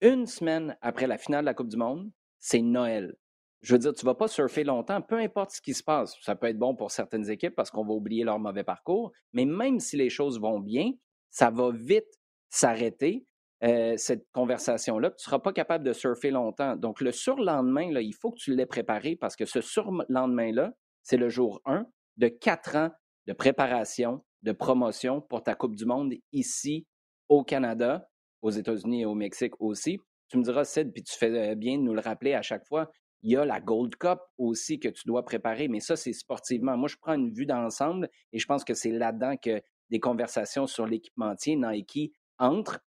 une 0.01 0.25
semaine 0.25 0.77
après 0.81 1.07
la 1.07 1.17
finale 1.17 1.41
de 1.41 1.47
la 1.47 1.53
Coupe 1.53 1.69
du 1.69 1.77
Monde, 1.77 2.11
c'est 2.39 2.61
Noël. 2.61 3.15
Je 3.61 3.73
veux 3.73 3.79
dire, 3.79 3.93
tu 3.93 4.05
ne 4.05 4.09
vas 4.09 4.15
pas 4.15 4.27
surfer 4.27 4.63
longtemps, 4.63 5.01
peu 5.01 5.17
importe 5.17 5.51
ce 5.51 5.61
qui 5.61 5.73
se 5.73 5.83
passe. 5.83 6.15
Ça 6.21 6.35
peut 6.35 6.47
être 6.47 6.57
bon 6.57 6.75
pour 6.75 6.91
certaines 6.91 7.29
équipes 7.29 7.55
parce 7.55 7.69
qu'on 7.71 7.85
va 7.85 7.93
oublier 7.93 8.23
leur 8.23 8.39
mauvais 8.39 8.63
parcours, 8.63 9.11
mais 9.33 9.45
même 9.45 9.79
si 9.79 9.97
les 9.97 10.09
choses 10.09 10.39
vont 10.39 10.59
bien, 10.59 10.91
ça 11.29 11.49
va 11.49 11.71
vite 11.71 12.19
s'arrêter, 12.49 13.25
euh, 13.61 13.97
cette 13.97 14.25
conversation-là. 14.31 15.09
Tu 15.09 15.15
ne 15.15 15.23
seras 15.23 15.39
pas 15.39 15.51
capable 15.51 15.83
de 15.83 15.91
surfer 15.91 16.31
longtemps. 16.31 16.77
Donc, 16.77 17.01
le 17.01 17.11
surlendemain, 17.11 17.91
il 17.99 18.15
faut 18.15 18.31
que 18.31 18.37
tu 18.37 18.55
l'aies 18.55 18.65
préparé 18.65 19.17
parce 19.17 19.35
que 19.35 19.45
ce 19.45 19.59
surlendemain-là, 19.59 20.71
c'est 21.03 21.17
le 21.17 21.27
jour 21.27 21.61
1 21.65 21.85
de 22.15 22.27
quatre 22.29 22.77
ans 22.77 22.89
de 23.27 23.33
préparation, 23.33 24.23
de 24.43 24.53
promotion 24.53 25.19
pour 25.19 25.43
ta 25.43 25.55
Coupe 25.55 25.75
du 25.75 25.85
Monde 25.85 26.13
ici 26.31 26.87
au 27.27 27.43
Canada, 27.43 28.07
aux 28.41 28.49
États-Unis 28.49 29.01
et 29.01 29.05
au 29.05 29.13
Mexique 29.13 29.59
aussi. 29.59 29.99
Tu 30.29 30.37
me 30.37 30.43
diras, 30.43 30.63
Sid, 30.63 30.93
puis 30.93 31.03
tu 31.03 31.17
fais 31.17 31.51
euh, 31.51 31.55
bien 31.55 31.77
de 31.77 31.83
nous 31.83 31.93
le 31.93 32.01
rappeler 32.01 32.35
à 32.35 32.41
chaque 32.41 32.65
fois, 32.65 32.89
il 33.21 33.31
y 33.31 33.35
a 33.35 33.45
la 33.45 33.59
Gold 33.59 33.95
Cup 33.95 34.19
aussi 34.37 34.79
que 34.79 34.87
tu 34.87 35.03
dois 35.05 35.23
préparer, 35.25 35.67
mais 35.67 35.79
ça, 35.79 35.95
c'est 35.95 36.13
sportivement. 36.13 36.77
Moi, 36.77 36.87
je 36.87 36.95
prends 36.97 37.15
une 37.15 37.33
vue 37.33 37.45
d'ensemble 37.45 38.09
et 38.31 38.39
je 38.39 38.45
pense 38.45 38.63
que 38.63 38.73
c'est 38.73 38.91
là-dedans 38.91 39.35
que 39.37 39.61
des 39.89 39.99
conversations 39.99 40.67
sur 40.67 40.85
l'équipementier 40.85 41.55
Nike 41.55 42.13
entrent. 42.37 42.79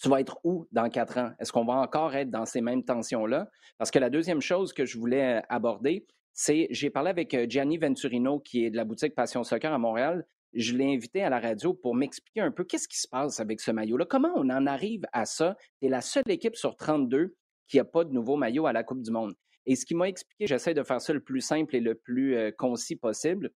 Tu 0.00 0.08
vas 0.08 0.20
être 0.20 0.40
où 0.42 0.66
dans 0.72 0.88
quatre 0.88 1.18
ans? 1.18 1.32
Est-ce 1.38 1.52
qu'on 1.52 1.64
va 1.64 1.74
encore 1.74 2.14
être 2.14 2.30
dans 2.30 2.46
ces 2.46 2.60
mêmes 2.60 2.84
tensions-là? 2.84 3.48
Parce 3.78 3.90
que 3.90 3.98
la 3.98 4.10
deuxième 4.10 4.40
chose 4.40 4.72
que 4.72 4.84
je 4.84 4.98
voulais 4.98 5.38
euh, 5.38 5.40
aborder, 5.48 6.06
c'est 6.32 6.66
j'ai 6.70 6.90
parlé 6.90 7.10
avec 7.10 7.34
euh, 7.34 7.46
Gianni 7.48 7.78
Venturino, 7.78 8.40
qui 8.40 8.64
est 8.64 8.70
de 8.70 8.76
la 8.76 8.84
boutique 8.84 9.14
Passion 9.14 9.44
Soccer 9.44 9.72
à 9.72 9.78
Montréal. 9.78 10.26
Je 10.54 10.74
l'ai 10.76 10.92
invité 10.92 11.22
à 11.22 11.30
la 11.30 11.38
radio 11.38 11.72
pour 11.72 11.94
m'expliquer 11.94 12.40
un 12.40 12.50
peu 12.50 12.64
qu'est-ce 12.64 12.88
qui 12.88 12.98
se 12.98 13.08
passe 13.08 13.38
avec 13.38 13.60
ce 13.60 13.70
maillot-là. 13.70 14.06
Comment 14.06 14.32
on 14.34 14.50
en 14.50 14.66
arrive 14.66 15.04
à 15.12 15.24
ça? 15.24 15.56
Tu 15.80 15.86
es 15.86 15.88
la 15.88 16.00
seule 16.00 16.28
équipe 16.28 16.56
sur 16.56 16.76
32 16.76 17.36
qui 17.72 17.78
n'a 17.78 17.84
pas 17.86 18.04
de 18.04 18.12
nouveau 18.12 18.36
maillot 18.36 18.66
à 18.66 18.74
la 18.74 18.84
Coupe 18.84 19.00
du 19.00 19.10
Monde. 19.10 19.34
Et 19.64 19.76
ce 19.76 19.86
qui 19.86 19.94
m'a 19.94 20.06
expliqué, 20.06 20.46
j'essaie 20.46 20.74
de 20.74 20.82
faire 20.82 21.00
ça 21.00 21.14
le 21.14 21.20
plus 21.20 21.40
simple 21.40 21.74
et 21.74 21.80
le 21.80 21.94
plus 21.94 22.36
euh, 22.36 22.50
concis 22.50 22.96
possible. 22.96 23.50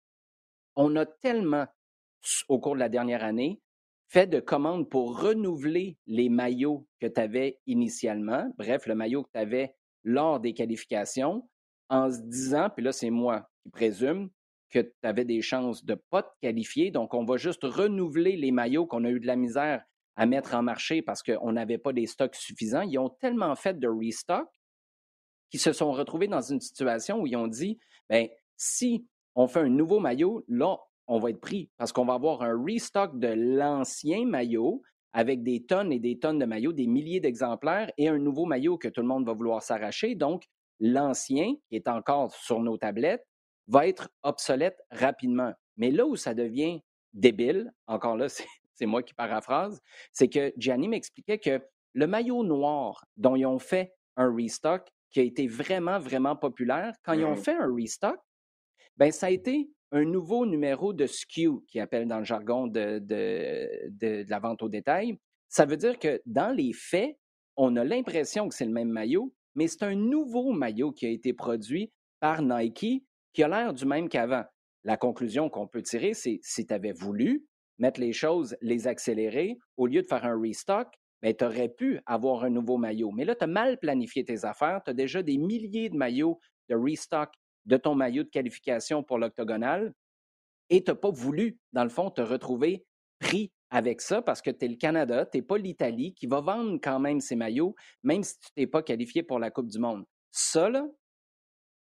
On 0.74 0.96
a 0.96 1.04
tellement, 1.04 1.66
au 2.48 2.58
cours 2.58 2.74
de 2.74 2.80
la 2.80 2.88
dernière 2.88 3.22
année, 3.22 3.60
fait 4.08 4.26
de 4.26 4.40
commandes 4.40 4.88
pour 4.88 5.20
renouveler 5.20 5.98
les 6.06 6.30
maillots 6.30 6.86
que 6.98 7.06
tu 7.06 7.20
avais 7.20 7.58
initialement, 7.66 8.50
bref, 8.56 8.86
le 8.86 8.94
maillot 8.94 9.24
que 9.24 9.32
tu 9.34 9.38
avais 9.38 9.74
lors 10.02 10.40
des 10.40 10.54
qualifications, 10.54 11.46
en 11.90 12.10
se 12.10 12.22
disant, 12.22 12.70
puis 12.74 12.82
là, 12.84 12.92
c'est 12.92 13.10
moi 13.10 13.46
qui 13.62 13.68
présume, 13.68 14.30
que 14.70 14.78
tu 14.78 14.92
avais 15.02 15.26
des 15.26 15.42
chances 15.42 15.84
de 15.84 15.92
ne 15.92 16.00
pas 16.08 16.22
te 16.22 16.32
qualifier. 16.40 16.90
Donc, 16.90 17.12
on 17.12 17.26
va 17.26 17.36
juste 17.36 17.64
renouveler 17.64 18.36
les 18.36 18.50
maillots 18.50 18.86
qu'on 18.86 19.04
a 19.04 19.10
eu 19.10 19.20
de 19.20 19.26
la 19.26 19.36
misère 19.36 19.84
à 20.16 20.26
mettre 20.26 20.54
en 20.54 20.62
marché 20.62 21.02
parce 21.02 21.22
qu'on 21.22 21.52
n'avait 21.52 21.78
pas 21.78 21.92
des 21.92 22.06
stocks 22.06 22.34
suffisants. 22.34 22.82
Ils 22.82 22.98
ont 22.98 23.10
tellement 23.10 23.54
fait 23.54 23.78
de 23.78 23.88
restock 23.88 24.48
qu'ils 25.50 25.60
se 25.60 25.72
sont 25.72 25.92
retrouvés 25.92 26.28
dans 26.28 26.40
une 26.40 26.60
situation 26.60 27.20
où 27.20 27.26
ils 27.26 27.36
ont 27.36 27.48
dit, 27.48 27.78
ben 28.08 28.28
si 28.56 29.06
on 29.34 29.46
fait 29.46 29.60
un 29.60 29.68
nouveau 29.68 30.00
maillot, 30.00 30.44
là, 30.48 30.78
on 31.06 31.18
va 31.18 31.30
être 31.30 31.40
pris 31.40 31.70
parce 31.76 31.92
qu'on 31.92 32.04
va 32.04 32.14
avoir 32.14 32.42
un 32.42 32.60
restock 32.62 33.18
de 33.18 33.28
l'ancien 33.28 34.26
maillot 34.26 34.82
avec 35.12 35.42
des 35.42 35.64
tonnes 35.64 35.92
et 35.92 36.00
des 36.00 36.18
tonnes 36.18 36.38
de 36.38 36.44
maillots, 36.44 36.72
des 36.72 36.86
milliers 36.86 37.20
d'exemplaires 37.20 37.90
et 37.96 38.08
un 38.08 38.18
nouveau 38.18 38.44
maillot 38.44 38.76
que 38.76 38.88
tout 38.88 39.00
le 39.00 39.06
monde 39.06 39.24
va 39.24 39.32
vouloir 39.32 39.62
s'arracher. 39.62 40.14
Donc, 40.14 40.44
l'ancien, 40.80 41.54
qui 41.68 41.76
est 41.76 41.88
encore 41.88 42.34
sur 42.34 42.60
nos 42.60 42.76
tablettes, 42.76 43.26
va 43.68 43.86
être 43.86 44.10
obsolète 44.22 44.78
rapidement. 44.90 45.52
Mais 45.76 45.90
là 45.90 46.06
où 46.06 46.16
ça 46.16 46.34
devient 46.34 46.82
débile, 47.14 47.72
encore 47.86 48.16
là, 48.16 48.28
c'est 48.28 48.46
moi 48.84 49.02
qui 49.02 49.14
paraphrase, 49.14 49.80
c'est 50.12 50.28
que 50.28 50.52
Gianni 50.58 50.88
m'expliquait 50.88 51.38
que 51.38 51.62
le 51.94 52.06
maillot 52.06 52.44
noir 52.44 53.06
dont 53.16 53.36
ils 53.36 53.46
ont 53.46 53.58
fait 53.58 53.94
un 54.16 54.34
restock, 54.34 54.86
qui 55.10 55.20
a 55.20 55.22
été 55.22 55.46
vraiment, 55.46 55.98
vraiment 55.98 56.36
populaire, 56.36 56.94
quand 57.02 57.14
ils 57.14 57.24
ont 57.24 57.36
fait 57.36 57.54
un 57.54 57.72
restock, 57.74 58.18
ben 58.98 59.10
ça 59.10 59.26
a 59.26 59.30
été 59.30 59.70
un 59.92 60.04
nouveau 60.04 60.44
numéro 60.46 60.92
de 60.92 61.06
SKU, 61.06 61.64
qui 61.68 61.80
appelle 61.80 62.06
dans 62.06 62.18
le 62.18 62.24
jargon 62.24 62.66
de, 62.66 62.98
de, 62.98 64.28
la 64.28 64.38
vente 64.38 64.62
au 64.62 64.68
détail. 64.68 65.16
Ça 65.48 65.64
veut 65.64 65.76
dire 65.76 65.98
que 65.98 66.20
dans 66.26 66.54
les 66.54 66.72
faits, 66.72 67.16
on 67.56 67.76
a 67.76 67.84
l'impression 67.84 68.48
que 68.48 68.54
c'est 68.54 68.64
le 68.64 68.72
même 68.72 68.90
maillot, 68.90 69.32
mais 69.54 69.68
c'est 69.68 69.84
un 69.84 69.94
nouveau 69.94 70.52
maillot 70.52 70.92
qui 70.92 71.06
a 71.06 71.10
été 71.10 71.32
produit 71.32 71.90
par 72.20 72.42
Nike 72.42 73.04
qui 73.32 73.42
a 73.42 73.48
l'air 73.48 73.72
du 73.72 73.86
même 73.86 74.08
qu'avant. 74.08 74.44
La 74.84 74.96
conclusion 74.96 75.48
qu'on 75.48 75.66
peut 75.66 75.82
tirer, 75.82 76.14
c'est 76.14 76.40
si 76.42 76.66
tu 76.66 76.74
avais 76.74 76.92
voulu 76.92 77.46
mettre 77.78 78.00
les 78.00 78.12
choses, 78.12 78.56
les 78.60 78.86
accélérer, 78.88 79.58
au 79.76 79.86
lieu 79.86 80.02
de 80.02 80.06
faire 80.06 80.24
un 80.24 80.40
restock, 80.40 80.88
ben, 81.22 81.34
tu 81.34 81.44
aurais 81.44 81.68
pu 81.68 82.00
avoir 82.06 82.44
un 82.44 82.50
nouveau 82.50 82.76
maillot. 82.76 83.10
Mais 83.10 83.24
là, 83.24 83.34
tu 83.34 83.44
as 83.44 83.48
mal 83.48 83.78
planifié 83.78 84.24
tes 84.24 84.44
affaires. 84.44 84.80
Tu 84.84 84.90
as 84.90 84.94
déjà 84.94 85.22
des 85.22 85.38
milliers 85.38 85.88
de 85.88 85.96
maillots 85.96 86.38
de 86.68 86.74
restock 86.74 87.32
de 87.64 87.76
ton 87.76 87.94
maillot 87.94 88.22
de 88.22 88.28
qualification 88.28 89.02
pour 89.02 89.18
l'octogonal 89.18 89.92
et 90.70 90.82
tu 90.82 90.90
n'as 90.90 90.96
pas 90.96 91.10
voulu, 91.10 91.58
dans 91.72 91.84
le 91.84 91.90
fond, 91.90 92.10
te 92.10 92.20
retrouver 92.20 92.84
pris 93.18 93.52
avec 93.70 94.00
ça 94.00 94.22
parce 94.22 94.42
que 94.42 94.50
tu 94.50 94.66
es 94.66 94.68
le 94.68 94.76
Canada, 94.76 95.26
tu 95.26 95.38
n'es 95.38 95.42
pas 95.42 95.58
l'Italie 95.58 96.14
qui 96.14 96.26
va 96.26 96.40
vendre 96.40 96.78
quand 96.82 97.00
même 97.00 97.20
ses 97.20 97.36
maillots, 97.36 97.74
même 98.02 98.22
si 98.22 98.38
tu 98.38 98.48
n'es 98.56 98.66
pas 98.66 98.82
qualifié 98.82 99.22
pour 99.22 99.38
la 99.38 99.50
Coupe 99.50 99.68
du 99.68 99.78
Monde. 99.78 100.04
Ça, 100.32 100.68
là, 100.68 100.86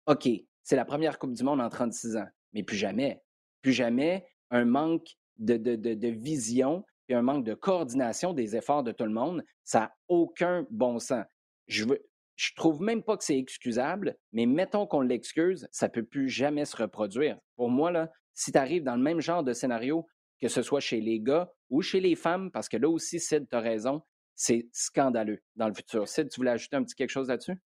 OK, 0.07 0.28
c'est 0.62 0.76
la 0.76 0.85
première 0.85 1.18
Coupe 1.18 1.35
du 1.35 1.45
Monde 1.45 1.61
en 1.61 1.68
36 1.68 2.16
ans, 2.16 2.26
mais 2.52 2.62
plus 2.62 2.76
jamais, 2.76 3.23
plus 3.62 3.73
jamais 3.73 4.26
un 4.50 4.64
manque 4.64 5.16
de, 5.38 5.57
de, 5.57 5.76
de, 5.76 6.09
vision 6.09 6.85
et 7.09 7.14
un 7.14 7.23
manque 7.23 7.45
de 7.45 7.54
coordination 7.54 8.33
des 8.33 8.57
efforts 8.57 8.83
de 8.83 8.92
tout 8.92 9.04
le 9.04 9.11
monde, 9.11 9.42
ça 9.64 9.80
n'a 9.80 9.97
aucun 10.09 10.66
bon 10.71 10.99
sens. 10.99 11.25
Je 11.66 11.85
veux, 11.85 12.00
je 12.37 12.52
trouve 12.54 12.80
même 12.80 13.02
pas 13.02 13.16
que 13.16 13.25
c'est 13.25 13.38
excusable, 13.38 14.16
mais 14.33 14.47
mettons 14.47 14.87
qu'on 14.87 15.00
l'excuse, 15.00 15.68
ça 15.73 15.88
peut 15.88 16.04
plus 16.04 16.28
jamais 16.28 16.64
se 16.64 16.76
reproduire. 16.76 17.38
Pour 17.57 17.68
moi, 17.68 17.90
là, 17.90 18.11
si 18.35 18.52
tu 18.52 18.59
arrives 18.59 18.85
dans 18.85 18.97
le 18.97 19.02
même 19.02 19.21
genre 19.21 19.42
de 19.42 19.52
scénario, 19.52 20.07
que 20.40 20.49
ce 20.49 20.62
soit 20.62 20.80
chez 20.80 21.00
les 21.00 21.21
gars 21.21 21.50
ou 21.71 21.83
chez 21.83 22.00
les 22.00 22.14
femmes, 22.14 22.50
parce 22.52 22.68
que 22.68 22.76
là 22.76 22.88
aussi, 22.88 23.18
Sid, 23.18 23.49
tu 23.50 23.57
as 23.57 23.61
raison, 23.61 24.02
c'est 24.37 24.68
scandaleux 24.73 25.42
dans 25.57 25.66
le 25.66 25.75
futur. 25.75 26.07
Sid, 26.07 26.28
tu 26.28 26.37
voulais 26.37 26.52
ajouter 26.52 26.76
un 26.76 26.85
petit 26.85 26.95
quelque 26.95 27.11
chose 27.11 27.28
là-dessus? 27.28 27.61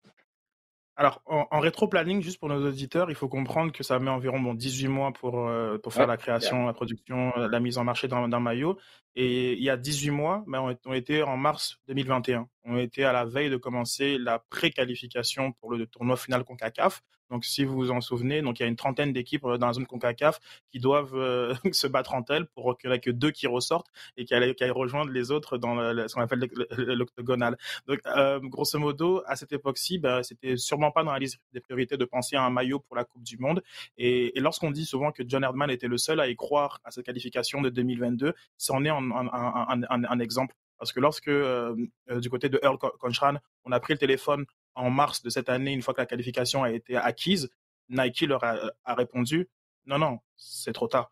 Alors, 0.99 1.21
en, 1.27 1.59
rétro-planning, 1.61 2.21
juste 2.21 2.41
pour 2.41 2.49
nos 2.49 2.67
auditeurs, 2.67 3.09
il 3.09 3.15
faut 3.15 3.29
comprendre 3.29 3.71
que 3.71 3.83
ça 3.83 3.97
met 3.99 4.11
environ 4.11 4.37
bon, 4.37 4.53
18 4.53 4.89
mois 4.89 5.13
pour, 5.13 5.47
euh, 5.47 5.77
pour 5.77 5.93
faire 5.93 6.07
la 6.07 6.17
création, 6.17 6.65
la 6.65 6.73
production, 6.73 7.31
euh, 7.37 7.47
la 7.47 7.61
mise 7.61 7.77
en 7.77 7.85
marché 7.85 8.09
d'un 8.09 8.27
maillot. 8.41 8.77
Et 9.15 9.53
il 9.53 9.63
y 9.63 9.69
a 9.69 9.77
18 9.77 10.11
mois, 10.11 10.43
ben, 10.45 10.75
on, 10.85 10.93
était 10.93 11.21
en 11.21 11.37
mars 11.37 11.79
2021. 11.87 12.49
On 12.65 12.75
était 12.75 13.05
à 13.05 13.13
la 13.13 13.23
veille 13.23 13.49
de 13.49 13.55
commencer 13.55 14.17
la 14.17 14.39
pré-qualification 14.49 15.53
pour 15.53 15.71
le 15.71 15.87
tournoi 15.87 16.17
final 16.17 16.43
CONCACAF. 16.43 17.01
Donc, 17.29 17.45
si 17.45 17.63
vous 17.63 17.75
vous 17.75 17.91
en 17.91 18.01
souvenez, 18.01 18.41
donc 18.41 18.59
il 18.59 18.63
y 18.63 18.65
a 18.65 18.69
une 18.69 18.75
trentaine 18.75 19.13
d'équipes 19.13 19.45
euh, 19.45 19.57
dans 19.57 19.67
la 19.67 19.73
zone 19.73 19.85
CONCACAF 19.85 20.39
qui 20.71 20.79
doivent 20.79 21.15
euh, 21.15 21.53
se 21.71 21.87
battre 21.87 22.13
entre 22.13 22.33
elles 22.33 22.47
pour 22.47 22.77
qu'il 22.77 22.89
n'y 22.89 22.95
ait 22.95 22.99
que 22.99 23.11
deux 23.11 23.31
qui 23.31 23.47
ressortent 23.47 23.89
et 24.17 24.25
qui 24.25 24.33
aillent, 24.33 24.55
rejoindre 24.71 25.11
les 25.11 25.31
autres 25.31 25.57
dans 25.57 25.75
ce 25.75 26.13
qu'on 26.13 26.21
appelle 26.21 26.49
l'octogonal. 26.77 27.57
Donc, 27.87 27.99
euh, 28.05 28.39
grosso 28.41 28.77
modo, 28.79 29.21
à 29.25 29.35
cette 29.35 29.53
époque-ci, 29.53 29.99
bah, 29.99 30.23
c'était 30.23 30.57
sûrement 30.57 30.91
pas 30.91 31.03
dans 31.03 31.11
la 31.11 31.19
liste 31.19 31.39
des 31.53 31.59
priorités 31.59 31.97
de 31.97 32.05
penser 32.05 32.35
à 32.35 32.43
un 32.43 32.49
maillot 32.49 32.79
pour 32.79 32.95
la 32.95 33.03
Coupe 33.03 33.23
du 33.23 33.37
Monde. 33.37 33.63
Et, 33.97 34.33
lorsqu'on 34.39 34.71
dit 34.71 34.85
souvent 34.85 35.11
que 35.11 35.23
John 35.27 35.43
Herdman 35.43 35.69
était 35.69 35.87
le 35.87 35.97
seul 35.97 36.19
à 36.19 36.27
y 36.27 36.35
croire 36.35 36.79
à 36.83 36.91
cette 36.91 37.05
qualification 37.05 37.61
de 37.61 37.69
2022, 37.69 38.33
c'en 38.57 38.83
est 38.85 38.89
un, 38.89 40.19
exemple. 40.19 40.55
Parce 40.77 40.93
que 40.93 40.99
lorsque, 41.01 41.29
du 41.29 42.29
côté 42.29 42.49
de 42.49 42.59
Earl 42.63 42.77
Conchran, 42.77 43.35
on 43.65 43.71
a 43.71 43.79
pris 43.79 43.93
le 43.93 43.99
téléphone 43.99 44.45
en 44.79 44.89
mars 44.89 45.21
de 45.21 45.29
cette 45.29 45.49
année, 45.49 45.73
une 45.73 45.81
fois 45.81 45.93
que 45.93 46.01
la 46.01 46.05
qualification 46.05 46.63
a 46.63 46.71
été 46.71 46.95
acquise, 46.95 47.49
Nike 47.89 48.21
leur 48.21 48.43
a, 48.43 48.95
répondu 48.95 49.49
non, 49.85 49.97
non, 49.97 50.19
c'est 50.37 50.73
trop 50.73 50.87
tard. 50.87 51.11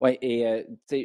Oui, 0.00 0.18
et 0.20 0.46
euh, 0.46 0.62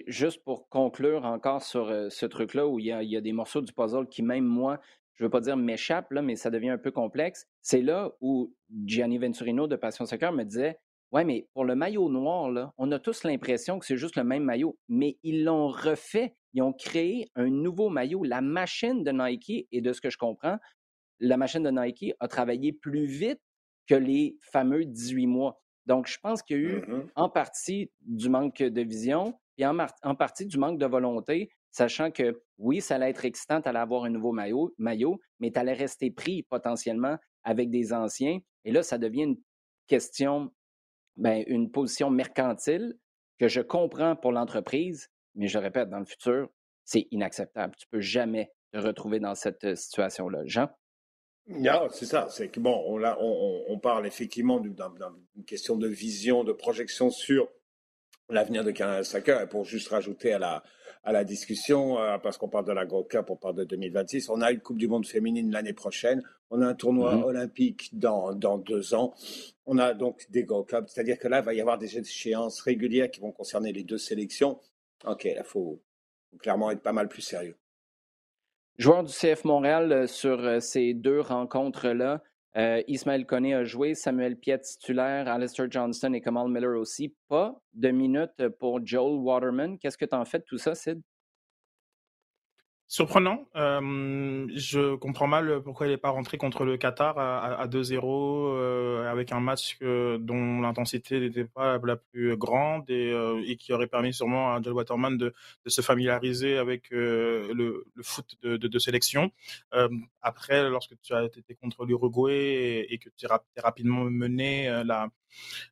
juste 0.07 0.43
pour 0.43 0.67
conclure 0.67 1.25
encore 1.25 1.63
sur 1.63 1.87
euh, 1.87 2.09
ce 2.09 2.25
truc-là 2.25 2.67
où 2.67 2.79
il 2.79 2.85
y, 2.85 3.15
a, 3.15 3.21
des 3.21 3.31
morceaux 3.31 3.61
du 3.61 3.71
puzzle 3.71 4.07
qui, 4.07 4.21
même 4.21 4.45
moi, 4.45 4.79
je 5.13 5.23
ne 5.23 5.27
veux 5.27 5.31
pas 5.31 5.39
dire 5.39 5.57
m'échappent, 5.57 6.11
mais 6.11 6.35
ça 6.35 6.51
devient 6.51 6.69
un 6.69 6.77
peu 6.77 6.91
complexe. 6.91 7.47
C'est 7.61 7.81
là 7.81 8.11
où 8.19 8.53
Gianni 8.85 9.17
Venturino 9.17 9.67
de 9.67 9.75
Passion 9.75 10.05
Soccer 10.05 10.31
me 10.33 10.43
disait 10.43 10.79
Ouais, 11.11 11.23
mais 11.23 11.47
pour 11.53 11.63
le 11.63 11.75
maillot 11.75 12.09
noir, 12.09 12.49
là, 12.49 12.73
on 12.77 12.91
a 12.91 12.99
tous 12.99 13.23
l'impression 13.23 13.79
que 13.79 13.85
c'est 13.85 13.97
juste 13.97 14.15
le 14.15 14.23
même 14.23 14.43
maillot, 14.43 14.77
mais 14.89 15.17
ils 15.23 15.43
l'ont 15.43 15.67
refait. 15.67 16.35
Ils 16.53 16.63
ont 16.63 16.73
créé 16.73 17.31
un 17.35 17.49
nouveau 17.49 17.89
maillot. 17.89 18.23
La 18.23 18.41
machine 18.41 19.03
de 19.03 19.11
Nike, 19.11 19.67
et 19.71 19.81
de 19.81 19.93
ce 19.93 20.01
que 20.01 20.09
je 20.09 20.17
comprends, 20.17 20.57
la 21.19 21.37
machine 21.37 21.63
de 21.63 21.71
Nike 21.71 22.13
a 22.19 22.27
travaillé 22.27 22.73
plus 22.73 23.05
vite 23.05 23.41
que 23.87 23.95
les 23.95 24.37
fameux 24.41 24.85
18 24.85 25.27
mois. 25.27 25.61
Donc, 25.85 26.07
je 26.07 26.17
pense 26.19 26.41
qu'il 26.41 26.57
y 26.57 26.59
a 26.59 26.63
eu 26.63 26.79
mm-hmm. 26.79 27.09
en 27.15 27.29
partie 27.29 27.91
du 28.01 28.29
manque 28.29 28.57
de 28.57 28.81
vision 28.81 29.37
et 29.57 29.65
en, 29.65 30.15
partie 30.15 30.45
du 30.45 30.57
manque 30.57 30.79
de 30.79 30.85
volonté, 30.85 31.49
sachant 31.71 32.11
que 32.11 32.41
oui, 32.57 32.81
ça 32.81 32.95
allait 32.95 33.09
être 33.09 33.25
excitant, 33.25 33.61
tu 33.61 33.69
allais 33.69 33.79
avoir 33.79 34.05
un 34.05 34.09
nouveau 34.09 34.31
maillot, 34.31 34.73
maillot 34.77 35.19
mais 35.39 35.51
tu 35.51 35.59
allais 35.59 35.73
rester 35.73 36.09
pris 36.11 36.43
potentiellement 36.43 37.17
avec 37.43 37.69
des 37.69 37.93
anciens. 37.93 38.39
Et 38.65 38.71
là, 38.71 38.83
ça 38.83 38.97
devient 38.97 39.23
une 39.23 39.37
question, 39.87 40.51
ben, 41.17 41.43
une 41.47 41.71
position 41.71 42.09
mercantile 42.09 42.97
que 43.39 43.47
je 43.47 43.61
comprends 43.61 44.15
pour 44.15 44.31
l'entreprise, 44.31 45.09
mais 45.35 45.47
je 45.47 45.57
répète, 45.57 45.89
dans 45.89 45.99
le 45.99 46.05
futur, 46.05 46.49
c'est 46.85 47.07
inacceptable. 47.11 47.75
Tu 47.75 47.85
ne 47.87 47.97
peux 47.97 48.01
jamais 48.01 48.51
te 48.71 48.77
retrouver 48.77 49.19
dans 49.19 49.35
cette 49.35 49.63
euh, 49.63 49.75
situation-là. 49.75 50.41
Jean? 50.45 50.69
Non, 51.47 51.87
c'est 51.91 52.05
ça. 52.05 52.27
C'est 52.29 52.49
que 52.49 52.59
bon, 52.59 52.83
on, 52.87 53.03
on, 53.03 53.63
on 53.67 53.79
parle 53.79 54.07
effectivement 54.07 54.59
d'une 54.59 54.75
question 55.45 55.77
de 55.77 55.87
vision, 55.87 56.43
de 56.43 56.53
projection 56.53 57.09
sur 57.09 57.49
l'avenir 58.29 58.63
de 58.63 58.71
Canada 58.71 59.03
Soccer. 59.03 59.41
Et 59.41 59.47
pour 59.47 59.65
juste 59.65 59.89
rajouter 59.89 60.33
à 60.33 60.39
la, 60.39 60.63
à 61.03 61.11
la 61.11 61.23
discussion, 61.23 61.99
euh, 61.99 62.17
parce 62.17 62.37
qu'on 62.37 62.47
parle 62.47 62.65
de 62.65 62.71
la 62.71 62.85
Gold 62.85 63.07
Cup, 63.07 63.29
on 63.29 63.35
parle 63.35 63.55
de 63.55 63.63
2026, 63.65 64.29
on 64.29 64.41
a 64.41 64.51
une 64.51 64.61
Coupe 64.61 64.77
du 64.77 64.87
Monde 64.87 65.05
féminine 65.05 65.51
l'année 65.51 65.73
prochaine, 65.73 66.23
on 66.49 66.61
a 66.61 66.67
un 66.67 66.73
tournoi 66.75 67.15
mm-hmm. 67.15 67.23
olympique 67.23 67.89
dans, 67.99 68.33
dans 68.33 68.57
deux 68.57 68.93
ans, 68.93 69.13
on 69.65 69.77
a 69.77 69.93
donc 69.93 70.25
des 70.29 70.43
Gold 70.43 70.67
Cup, 70.67 70.85
c'est-à-dire 70.87 71.19
que 71.19 71.27
là, 71.27 71.39
il 71.39 71.45
va 71.45 71.53
y 71.53 71.61
avoir 71.61 71.77
des 71.77 71.97
échéances 71.97 72.61
régulières 72.61 73.11
qui 73.11 73.19
vont 73.19 73.31
concerner 73.31 73.73
les 73.73 73.83
deux 73.83 73.97
sélections. 73.97 74.59
Ok, 75.05 75.25
là, 75.25 75.31
il 75.37 75.43
faut 75.43 75.81
clairement 76.39 76.71
être 76.71 76.81
pas 76.81 76.93
mal 76.93 77.09
plus 77.09 77.21
sérieux. 77.21 77.57
Joueur 78.79 79.03
du 79.03 79.13
CF 79.13 79.43
Montréal 79.43 79.91
euh, 79.91 80.07
sur 80.07 80.39
euh, 80.39 80.59
ces 80.59 80.95
deux 80.95 81.21
rencontres-là, 81.21 82.23
euh, 82.57 82.81
Ismaël 82.87 83.23
Koné 83.27 83.53
a 83.53 83.63
joué, 83.63 83.93
Samuel 83.93 84.35
Piet 84.35 84.57
titulaire, 84.61 85.27
Alistair 85.27 85.67
Johnston 85.69 86.13
et 86.13 86.21
Kamal 86.21 86.49
Miller 86.49 86.79
aussi. 86.79 87.13
Pas 87.27 87.55
de 87.73 87.89
minutes 87.89 88.49
pour 88.59 88.83
Joel 88.83 89.19
Waterman. 89.19 89.77
Qu'est-ce 89.77 89.97
que 89.97 90.05
tu 90.05 90.15
en 90.15 90.25
fais 90.25 90.39
de 90.39 90.45
tout 90.45 90.57
ça, 90.57 90.73
Sid? 90.73 90.99
Surprenant. 92.93 93.47
Euh, 93.55 94.45
je 94.53 94.93
comprends 94.93 95.25
mal 95.25 95.63
pourquoi 95.63 95.87
il 95.87 95.89
n'est 95.89 95.97
pas 95.97 96.11
rentré 96.11 96.37
contre 96.37 96.63
le 96.63 96.77
Qatar 96.77 97.17
à, 97.17 97.67
2-0 97.67 98.03
euh, 98.05 99.11
avec 99.11 99.31
un 99.31 99.39
match 99.39 99.79
dont 99.81 100.61
l'intensité 100.61 101.19
n'était 101.19 101.45
pas 101.45 101.79
la 101.83 101.95
plus 101.95 102.37
grande 102.37 102.87
et, 102.91 103.11
euh, 103.11 103.41
qui 103.57 103.73
aurait 103.73 103.87
permis 103.87 104.13
sûrement 104.13 104.53
à 104.53 104.61
Joel 104.61 104.75
Waterman 104.75 105.17
de, 105.17 105.33
se 105.65 105.81
familiariser 105.81 106.55
avec 106.59 106.91
le, 106.91 107.83
foot 108.03 108.35
de, 108.43 108.77
sélection. 108.79 109.31
après, 110.21 110.69
lorsque 110.69 110.93
tu 111.01 111.15
as 111.15 111.23
été 111.23 111.55
contre 111.55 111.85
l'Uruguay 111.85 112.85
et, 112.87 112.99
que 112.99 113.09
tu 113.17 113.25
es 113.25 113.59
rapidement 113.59 114.03
mené 114.03 114.67
la, 114.85 115.09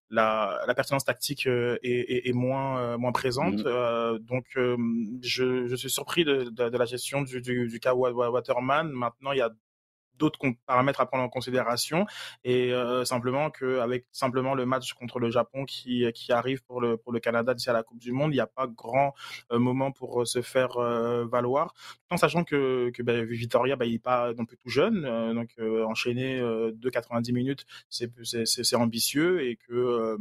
la, 0.10 0.62
la 0.68 0.76
pertinence 0.76 1.06
tactique 1.06 1.48
euh, 1.48 1.78
est, 1.84 2.28
est, 2.28 2.34
moins, 2.34 2.80
euh, 2.80 2.98
moins 2.98 3.12
présente. 3.12 3.60
Mmh. 3.60 3.64
Euh, 3.66 4.20
donc, 4.20 4.46
je, 4.56 5.68
je, 5.68 5.76
suis 5.76 5.90
surpris 5.90 6.26
de, 6.26 6.50
de, 6.50 6.78
la 6.78 6.86
gestion 6.86 7.22
du, 7.22 7.42
du, 7.42 7.68
du 7.68 7.80
cas 7.80 7.94
Waterman. 7.94 8.90
Maintenant, 8.92 9.32
il 9.32 9.38
y 9.38 9.42
a 9.42 9.52
d'autres 10.22 10.40
paramètres 10.66 11.02
à 11.02 11.06
prendre 11.08 11.24
en 11.24 11.30
considération 11.30 12.06
et 12.44 12.72
simplement 13.04 13.50
qu'avec 13.50 14.06
simplement 14.12 14.54
le 14.54 14.66
match 14.66 14.94
contre 14.94 15.20
le 15.20 15.30
Japon 15.32 15.66
qui, 15.66 16.06
qui 16.14 16.32
arrive 16.32 16.64
pour 16.64 16.80
le, 16.80 16.98
pour 16.98 17.12
le 17.12 17.20
Canada 17.20 17.54
d'ici 17.54 17.70
à 17.70 17.74
la 17.74 17.84
Coupe 17.84 18.00
du 18.00 18.12
Monde, 18.12 18.32
il 18.32 18.36
n'y 18.36 18.42
a 18.42 18.48
pas 18.48 18.68
grand 18.68 19.14
moment 19.52 19.92
pour 19.92 20.28
se 20.28 20.42
faire 20.42 20.80
valoir, 21.28 21.74
tout 21.74 22.14
en 22.14 22.18
sachant 22.18 22.44
que, 22.44 22.92
que 22.92 23.02
Vitoria, 23.24 23.76
ben, 23.76 23.86
il 23.86 23.94
n'est 23.94 24.00
pas 24.00 24.34
non 24.34 24.46
plus 24.46 24.58
tout 24.58 24.70
jeune, 24.70 25.02
donc 25.34 25.50
enchaîner 25.88 26.40
de 26.40 26.90
90 26.90 27.34
minutes, 27.34 27.66
c'est 27.90 28.76
ambitieux 28.76 29.44
et 29.44 29.58
que 29.68 30.18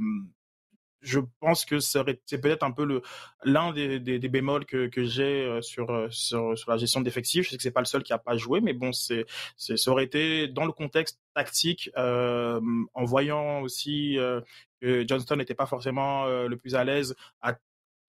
je 1.00 1.20
pense 1.40 1.64
que 1.64 1.78
c'est 1.78 2.04
peut-être 2.04 2.62
un 2.62 2.70
peu 2.72 2.84
le 2.84 3.02
l'un 3.44 3.72
des, 3.72 3.98
des, 4.00 4.18
des, 4.18 4.28
bémols 4.28 4.66
que, 4.66 4.88
que 4.88 5.04
j'ai 5.04 5.44
euh, 5.44 5.62
sur, 5.62 5.90
euh, 5.90 6.08
sur, 6.10 6.56
sur 6.58 6.70
la 6.70 6.76
gestion 6.76 7.00
d'effectifs. 7.00 7.46
Je 7.46 7.50
sais 7.50 7.56
que 7.56 7.62
c'est 7.62 7.70
pas 7.70 7.80
le 7.80 7.86
seul 7.86 8.02
qui 8.02 8.12
a 8.12 8.18
pas 8.18 8.36
joué, 8.36 8.60
mais 8.60 8.72
bon, 8.72 8.92
c'est 8.92 9.26
ça 9.56 9.90
aurait 9.90 10.04
été 10.04 10.48
dans 10.48 10.64
le 10.64 10.72
contexte 10.72 11.20
tactique, 11.34 11.90
euh, 11.96 12.60
en 12.94 13.04
voyant 13.04 13.62
aussi 13.62 14.18
euh, 14.18 14.40
que 14.80 15.06
Johnston 15.06 15.36
n'était 15.36 15.54
pas 15.54 15.66
forcément 15.66 16.26
le 16.26 16.56
plus 16.56 16.74
à 16.74 16.84
l'aise 16.84 17.14
à 17.42 17.56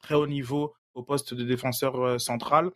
très 0.01 0.15
haut 0.15 0.27
niveau 0.27 0.73
au 0.93 1.03
poste 1.03 1.33
de 1.33 1.43
défenseur 1.43 2.19
central 2.19 2.71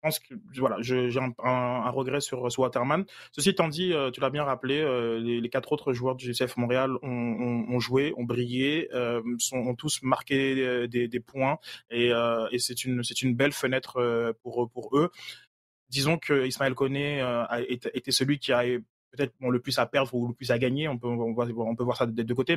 pense 0.00 0.18
que 0.18 0.34
voilà, 0.56 0.76
j'ai 0.80 1.10
un, 1.18 1.90
regret 1.90 2.20
sur, 2.20 2.42
Waterman. 2.58 3.04
Ceci 3.32 3.50
étant 3.50 3.68
dit, 3.68 3.92
euh, 3.92 4.10
tu 4.10 4.20
l'as 4.20 4.30
bien 4.30 4.44
rappelé, 4.44 4.80
euh, 4.80 5.18
les, 5.18 5.48
quatre 5.48 5.72
autres 5.72 5.92
joueurs 5.92 6.14
du 6.14 6.26
GCF 6.26 6.56
Montréal 6.56 6.92
ont, 7.02 7.80
joué, 7.80 8.14
ont 8.16 8.24
brillé, 8.24 8.88
euh, 8.94 9.22
ont 9.52 9.74
tous 9.74 10.02
marqué 10.02 10.88
des, 10.88 11.20
points 11.20 11.58
et, 11.90 12.12
c'est 12.58 12.84
une, 12.84 13.34
belle 13.34 13.52
fenêtre 13.52 14.34
pour, 14.42 14.90
eux. 14.92 15.10
Disons 15.88 16.18
que 16.18 16.46
Ismaël 16.46 16.74
Koné 16.74 17.20
été 17.66 18.12
celui 18.12 18.38
qui 18.38 18.52
a 18.52 18.62
peut-être 19.12 19.34
le 19.40 19.60
plus 19.60 19.78
à 19.78 19.86
perdre 19.86 20.14
ou 20.14 20.28
le 20.28 20.34
plus 20.34 20.50
à 20.50 20.58
gagner. 20.58 20.88
On 20.88 20.98
peut, 20.98 21.08
on, 21.08 21.34
on 21.36 21.76
peut 21.76 21.84
voir 21.84 21.96
ça 21.96 22.06
des 22.06 22.24
deux 22.24 22.34
côtés, 22.34 22.56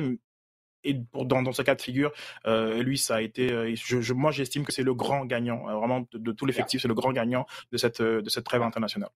et 0.84 0.94
pour, 0.94 1.26
dans, 1.26 1.42
dans, 1.42 1.52
ce 1.52 1.62
cas 1.62 1.74
de 1.74 1.82
figure, 1.82 2.12
euh, 2.46 2.82
lui, 2.82 2.98
ça 2.98 3.16
a 3.16 3.20
été, 3.20 3.50
euh, 3.52 3.74
je, 3.74 4.00
je, 4.00 4.12
moi, 4.12 4.30
j'estime 4.30 4.64
que 4.64 4.72
c'est 4.72 4.82
le 4.82 4.94
grand 4.94 5.24
gagnant, 5.24 5.68
euh, 5.68 5.74
vraiment 5.74 6.00
de, 6.12 6.18
de 6.18 6.32
tout 6.32 6.46
l'effectif, 6.46 6.82
c'est 6.82 6.88
le 6.88 6.94
grand 6.94 7.12
gagnant 7.12 7.46
de 7.72 7.76
cette, 7.76 8.02
de 8.02 8.28
cette 8.28 8.44
trêve 8.44 8.62
internationale. 8.62 9.10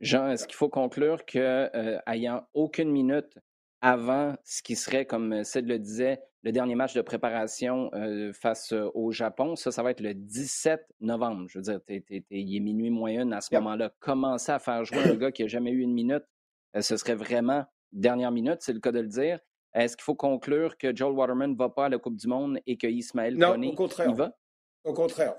Jean, 0.00 0.30
est-ce 0.30 0.46
qu'il 0.46 0.56
faut 0.56 0.68
conclure 0.68 1.26
que, 1.26 1.68
ayant 2.06 2.46
aucune 2.54 2.90
minute 2.90 3.38
avant 3.82 4.34
ce 4.44 4.62
qui 4.62 4.76
serait, 4.76 5.04
comme 5.04 5.44
Sid 5.44 5.66
le 5.66 5.78
disait, 5.78 6.20
le 6.42 6.52
dernier 6.52 6.74
match 6.74 6.94
de 6.94 7.02
préparation 7.02 7.90
face 8.32 8.72
au 8.72 9.12
Japon, 9.12 9.56
ça, 9.56 9.70
ça 9.70 9.82
va 9.82 9.90
être 9.90 10.00
le 10.00 10.14
17 10.14 10.80
novembre. 11.00 11.48
Je 11.50 11.58
veux 11.58 11.62
dire, 11.62 11.80
il 12.30 12.56
est 12.56 12.60
minuit 12.60 12.88
moyenne 12.88 13.34
à 13.34 13.42
ce 13.42 13.54
moment-là. 13.56 13.92
Commencer 14.00 14.52
à 14.52 14.58
faire 14.58 14.86
jouer 14.86 15.04
un 15.04 15.16
gars 15.16 15.32
qui 15.32 15.42
n'a 15.42 15.48
jamais 15.48 15.70
eu 15.70 15.80
une 15.80 15.92
minute, 15.92 16.24
ce 16.80 16.96
serait 16.96 17.14
vraiment 17.14 17.66
dernière 17.92 18.30
minute, 18.30 18.58
c'est 18.60 18.72
le 18.72 18.80
cas 18.80 18.92
de 18.92 19.00
le 19.00 19.08
dire. 19.08 19.38
Est-ce 19.74 19.96
qu'il 19.96 20.04
faut 20.04 20.14
conclure 20.14 20.76
que 20.76 20.94
Joel 20.94 21.12
Waterman 21.12 21.52
ne 21.52 21.56
va 21.56 21.68
pas 21.68 21.86
à 21.86 21.88
la 21.88 21.98
Coupe 21.98 22.16
du 22.16 22.26
Monde 22.26 22.58
et 22.66 22.76
que 22.76 22.86
Ismaël 22.86 23.36
non, 23.36 23.60
au 23.62 23.74
contraire. 23.74 24.12
va? 24.14 24.36
Au 24.84 24.92
contraire. 24.92 25.36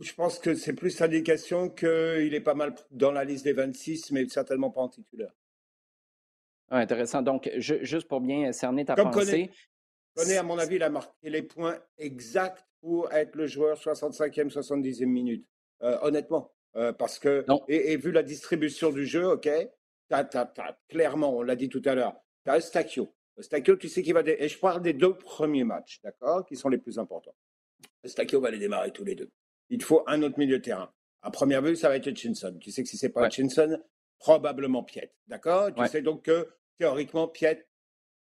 Je 0.00 0.12
pense 0.14 0.38
que 0.38 0.54
c'est 0.54 0.72
plus 0.72 0.98
l'indication 1.00 1.68
qu'il 1.68 2.34
est 2.34 2.40
pas 2.40 2.54
mal 2.54 2.74
dans 2.90 3.12
la 3.12 3.24
liste 3.24 3.44
des 3.44 3.52
26, 3.52 4.10
mais 4.10 4.26
certainement 4.28 4.70
pas 4.70 4.80
en 4.80 4.88
titulaire. 4.88 5.32
Ah, 6.70 6.78
intéressant. 6.78 7.20
Donc, 7.20 7.50
juste 7.56 8.08
pour 8.08 8.20
bien 8.20 8.52
cerner 8.52 8.84
ta 8.84 8.94
pensée. 8.94 9.50
Connaît, 10.14 10.36
à 10.36 10.42
mon 10.42 10.58
avis, 10.58 10.76
il 10.76 10.82
a 10.82 10.90
marqué 10.90 11.30
les 11.30 11.42
points 11.42 11.78
exacts 11.98 12.66
pour 12.80 13.12
être 13.12 13.34
le 13.36 13.46
joueur 13.46 13.78
65e, 13.78 14.50
70e 14.50 15.06
minute. 15.06 15.46
Euh, 15.82 15.98
honnêtement. 16.02 16.52
Euh, 16.76 16.92
parce 16.92 17.18
que, 17.18 17.44
et, 17.68 17.96
vu 17.96 18.12
la 18.12 18.22
distribution 18.22 18.90
du 18.90 19.04
jeu, 19.04 19.26
OK, 19.26 19.48
clairement, 20.88 21.36
on 21.36 21.42
l'a 21.42 21.56
dit 21.56 21.68
tout 21.68 21.82
à 21.84 21.94
l'heure, 21.94 22.14
tu 22.44 22.50
as 22.50 22.58
Eustachio, 22.58 23.14
Stakio, 23.38 23.76
tu 23.76 23.88
sais 23.88 24.02
qu'il 24.02 24.14
va. 24.14 24.22
Et 24.24 24.48
je 24.48 24.58
parle 24.58 24.82
des 24.82 24.92
deux 24.92 25.14
premiers 25.14 25.64
matchs, 25.64 26.00
d'accord, 26.02 26.44
qui 26.44 26.56
sont 26.56 26.68
les 26.68 26.78
plus 26.78 26.98
importants. 26.98 27.34
Stakio 28.04 28.40
va 28.40 28.50
les 28.50 28.58
démarrer 28.58 28.90
tous 28.92 29.04
les 29.04 29.14
deux. 29.14 29.30
Il 29.70 29.82
faut 29.82 30.02
un 30.06 30.22
autre 30.22 30.38
milieu 30.38 30.58
de 30.58 30.62
terrain. 30.62 30.92
À 31.22 31.30
première 31.30 31.62
vue, 31.62 31.76
ça 31.76 31.88
va 31.88 31.96
être 31.96 32.06
Hutchinson. 32.06 32.56
Tu 32.60 32.70
sais 32.70 32.82
que 32.82 32.88
si 32.88 32.96
c'est 32.96 33.08
pas 33.08 33.26
Hutchinson, 33.26 33.78
probablement 34.18 34.82
Piet. 34.82 35.12
D'accord? 35.28 35.72
Tu 35.74 35.86
sais 35.86 36.02
donc 36.02 36.24
que 36.24 36.48
théoriquement, 36.78 37.28
Piet 37.28 37.66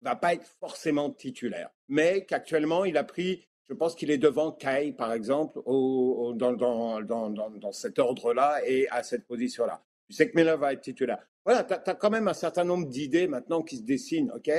va 0.02 0.16
pas 0.16 0.34
être 0.34 0.46
forcément 0.60 1.10
titulaire. 1.10 1.70
Mais 1.88 2.24
qu'actuellement, 2.26 2.84
il 2.84 2.96
a 2.96 3.04
pris. 3.04 3.48
Je 3.68 3.74
pense 3.74 3.94
qu'il 3.94 4.10
est 4.10 4.18
devant 4.18 4.52
Kai, 4.52 4.92
par 4.92 5.12
exemple, 5.12 5.60
au, 5.64 6.34
dans, 6.34 6.52
dans, 6.52 7.00
dans, 7.00 7.30
dans, 7.30 7.72
cet 7.72 7.98
ordre-là 7.98 8.60
et 8.66 8.88
à 8.90 9.02
cette 9.02 9.26
position-là. 9.26 9.82
Tu 10.08 10.14
sais 10.14 10.30
que 10.30 10.36
Miller 10.36 10.58
va 10.58 10.72
être 10.74 10.82
titulaire. 10.82 11.24
Voilà, 11.44 11.64
tu 11.64 11.72
as, 11.72 11.94
quand 11.94 12.10
même 12.10 12.28
un 12.28 12.34
certain 12.34 12.64
nombre 12.64 12.88
d'idées 12.88 13.28
maintenant 13.28 13.62
qui 13.62 13.78
se 13.78 13.82
dessinent, 13.82 14.30
OK? 14.32 14.50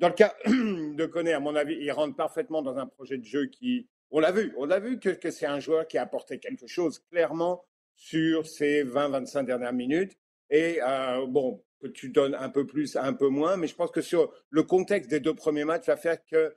Dans 0.00 0.08
le 0.08 0.14
cas 0.14 0.34
de 0.46 1.06
Koné, 1.06 1.34
à 1.34 1.40
mon 1.40 1.54
avis, 1.54 1.76
il 1.78 1.92
rentre 1.92 2.16
parfaitement 2.16 2.62
dans 2.62 2.78
un 2.78 2.86
projet 2.86 3.18
de 3.18 3.24
jeu 3.24 3.46
qui, 3.46 3.86
on 4.10 4.18
l'a 4.18 4.32
vu, 4.32 4.52
on 4.56 4.64
l'a 4.64 4.80
vu 4.80 4.98
que, 4.98 5.10
que 5.10 5.30
c'est 5.30 5.46
un 5.46 5.60
joueur 5.60 5.86
qui 5.86 5.98
a 5.98 6.02
apporté 6.02 6.38
quelque 6.38 6.66
chose 6.66 6.98
clairement 7.10 7.64
sur 7.94 8.46
ces 8.46 8.82
20-25 8.82 9.44
dernières 9.44 9.74
minutes. 9.74 10.16
Et 10.48 10.80
euh, 10.82 11.26
bon, 11.26 11.62
que 11.80 11.86
tu 11.86 12.08
donnes 12.08 12.34
un 12.34 12.48
peu 12.48 12.66
plus, 12.66 12.96
un 12.96 13.12
peu 13.12 13.28
moins, 13.28 13.58
mais 13.58 13.66
je 13.66 13.74
pense 13.74 13.90
que 13.90 14.00
sur 14.00 14.32
le 14.48 14.62
contexte 14.62 15.10
des 15.10 15.20
deux 15.20 15.34
premiers 15.34 15.64
matchs 15.64 15.86
va 15.86 15.96
faire 15.96 16.24
que 16.24 16.56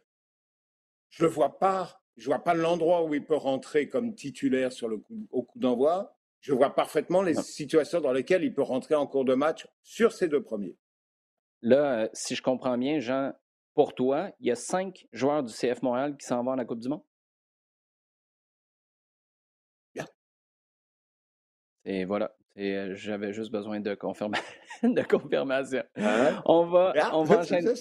je 1.09 1.25
ne 1.25 1.29
vois 1.29 1.59
pas, 1.59 2.01
je 2.15 2.25
vois 2.25 2.43
pas 2.43 2.53
l'endroit 2.53 3.03
où 3.03 3.13
il 3.13 3.25
peut 3.25 3.35
rentrer 3.35 3.89
comme 3.89 4.15
titulaire 4.15 4.71
sur 4.71 4.87
le 4.87 4.97
coup, 4.97 5.27
au 5.31 5.43
coup 5.43 5.59
d'envoi. 5.59 6.15
Je 6.39 6.53
vois 6.53 6.73
parfaitement 6.73 7.21
les 7.21 7.35
situations 7.35 8.01
dans 8.01 8.11
lesquelles 8.13 8.43
il 8.43 8.53
peut 8.53 8.63
rentrer 8.63 8.95
en 8.95 9.05
cours 9.05 9.25
de 9.25 9.33
match 9.33 9.67
sur 9.81 10.13
ces 10.13 10.27
deux 10.27 10.41
premiers. 10.41 10.75
Là, 11.63 12.03
euh, 12.03 12.09
si 12.13 12.35
je 12.35 12.43
comprends 12.43 12.77
bien, 12.77 12.99
Jean, 12.99 13.33
pour 13.73 13.95
toi, 13.95 14.29
il 14.39 14.45
y 14.45 14.51
a 14.51 14.55
cinq 14.55 15.07
joueurs 15.13 15.41
du 15.41 15.51
CF 15.51 15.81
Montréal 15.81 16.15
qui 16.15 16.27
s'en 16.27 16.43
vont 16.43 16.51
à 16.51 16.55
la 16.55 16.63
Coupe 16.65 16.79
du 16.79 16.89
Monde? 16.89 17.01
Bien. 19.95 20.05
Et 21.85 22.05
voilà. 22.05 22.35
Euh, 22.59 22.93
j'avais 22.93 23.33
juste 23.33 23.51
besoin 23.51 23.79
de, 23.79 23.89
de 24.83 25.03
confirmation. 25.03 25.83
On 26.45 26.65
va, 26.65 26.93
on 27.13 27.23
va, 27.23 27.39
enchaîner, 27.39 27.71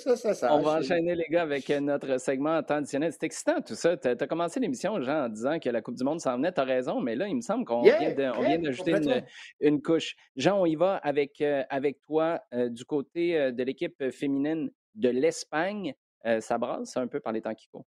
on 0.49 0.61
va 0.61 0.79
enchaîner, 0.79 1.15
les 1.15 1.27
gars, 1.29 1.43
avec 1.43 1.69
notre 1.69 2.19
segment 2.19 2.63
traditionnel. 2.63 3.13
C'est 3.13 3.25
excitant 3.25 3.61
tout 3.61 3.75
ça. 3.75 3.97
Tu 3.99 4.09
as, 4.09 4.27
commencé 4.27 4.61
l'émission, 4.61 4.99
Jean, 5.03 5.27
en 5.27 5.29
disant 5.29 5.59
que 5.59 5.69
la 5.69 5.83
Coupe 5.83 5.97
du 5.97 6.05
Monde 6.05 6.21
s'en 6.21 6.37
venait. 6.37 6.53
Tu 6.53 6.61
as 6.61 6.65
raison, 6.65 7.01
mais 7.01 7.17
là, 7.17 7.29
il 7.29 7.37
me 7.37 7.43
semble 7.43 7.67
qu'on 7.67 7.83
vient 7.83 8.15
d'ajouter 8.15 8.93
une, 8.93 9.25
une, 9.61 9.83
couche. 9.83 10.17
Jean, 10.37 10.59
on 10.59 10.65
y 10.65 10.75
va 10.75 10.97
avec, 10.97 11.43
euh, 11.43 11.65
avec 11.69 12.01
toi 12.01 12.41
euh, 12.55 12.71
du 12.71 12.87
côté 12.87 13.53
de 13.53 13.63
l'équipe 13.63 14.11
féminine 14.11 14.71
de 14.95 15.09
l'Espagne. 15.11 15.95
ça 16.41 16.57
brasse 16.57 16.97
un 16.97 17.09
peu 17.09 17.21
par 17.21 17.35
les 17.35 17.43
temps 17.43 17.55
qui 17.55 17.69
courent. 17.69 17.87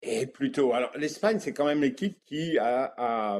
Et 0.00 0.26
plutôt. 0.26 0.72
Alors, 0.72 0.92
l'Espagne, 0.96 1.38
c'est 1.40 1.52
quand 1.52 1.66
même 1.66 1.80
l'équipe 1.82 2.18
qui 2.24 2.58
a, 2.58 3.38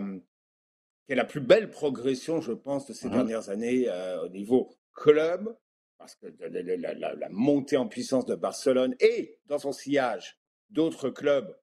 qui 1.06 1.12
est 1.12 1.16
la 1.16 1.24
plus 1.24 1.40
belle 1.40 1.70
progression, 1.70 2.40
je 2.40 2.52
pense, 2.52 2.86
de 2.86 2.92
ces 2.92 3.08
mmh 3.08 3.12
dernières 3.12 3.48
années 3.48 3.88
euh, 3.88 4.24
au 4.24 4.28
niveau 4.28 4.74
club, 4.92 5.56
parce 5.98 6.16
que 6.16 6.26
la, 6.26 7.28
montée 7.30 7.76
en 7.76 7.86
puissance 7.86 8.26
de 8.26 8.34
Barcelone 8.34 8.94
et 9.00 9.38
dans 9.46 9.58
son 9.58 9.72
sillage 9.72 10.38
d'autres 10.70 11.10
clubs 11.10 11.56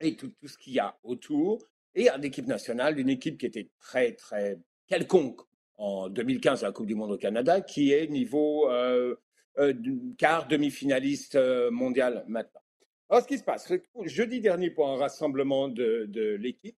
et 0.00 0.16
tout, 0.16 0.32
tout 0.40 0.48
ce 0.48 0.56
qu'il 0.56 0.74
y 0.74 0.78
a 0.78 0.96
autour, 1.02 1.68
et 1.94 2.10
en 2.10 2.22
équipe 2.22 2.46
nationale, 2.46 2.98
une 2.98 3.08
équipe 3.08 3.36
qui 3.36 3.46
était 3.46 3.68
très, 3.80 4.12
très 4.12 4.58
quelconque 4.86 5.40
en 5.76 6.08
2015 6.08 6.62
à 6.62 6.68
la 6.68 6.72
Coupe 6.72 6.86
du 6.86 6.94
Monde 6.94 7.12
au 7.12 7.18
Canada, 7.18 7.60
qui 7.60 7.92
est 7.92 8.06
niveau 8.06 8.70
euh, 8.70 9.16
euh, 9.58 9.74
quart 10.16 10.46
demi-finaliste 10.46 11.36
mondial 11.70 12.24
maintenant. 12.28 12.60
Alors, 13.10 13.22
ce 13.22 13.28
qui 13.28 13.38
se 13.38 13.44
passe, 13.44 13.70
jeudi 14.04 14.40
dernier, 14.40 14.70
pour 14.70 14.88
un 14.88 14.96
rassemblement 14.96 15.68
de, 15.68 16.06
de 16.08 16.34
l'équipe, 16.36 16.76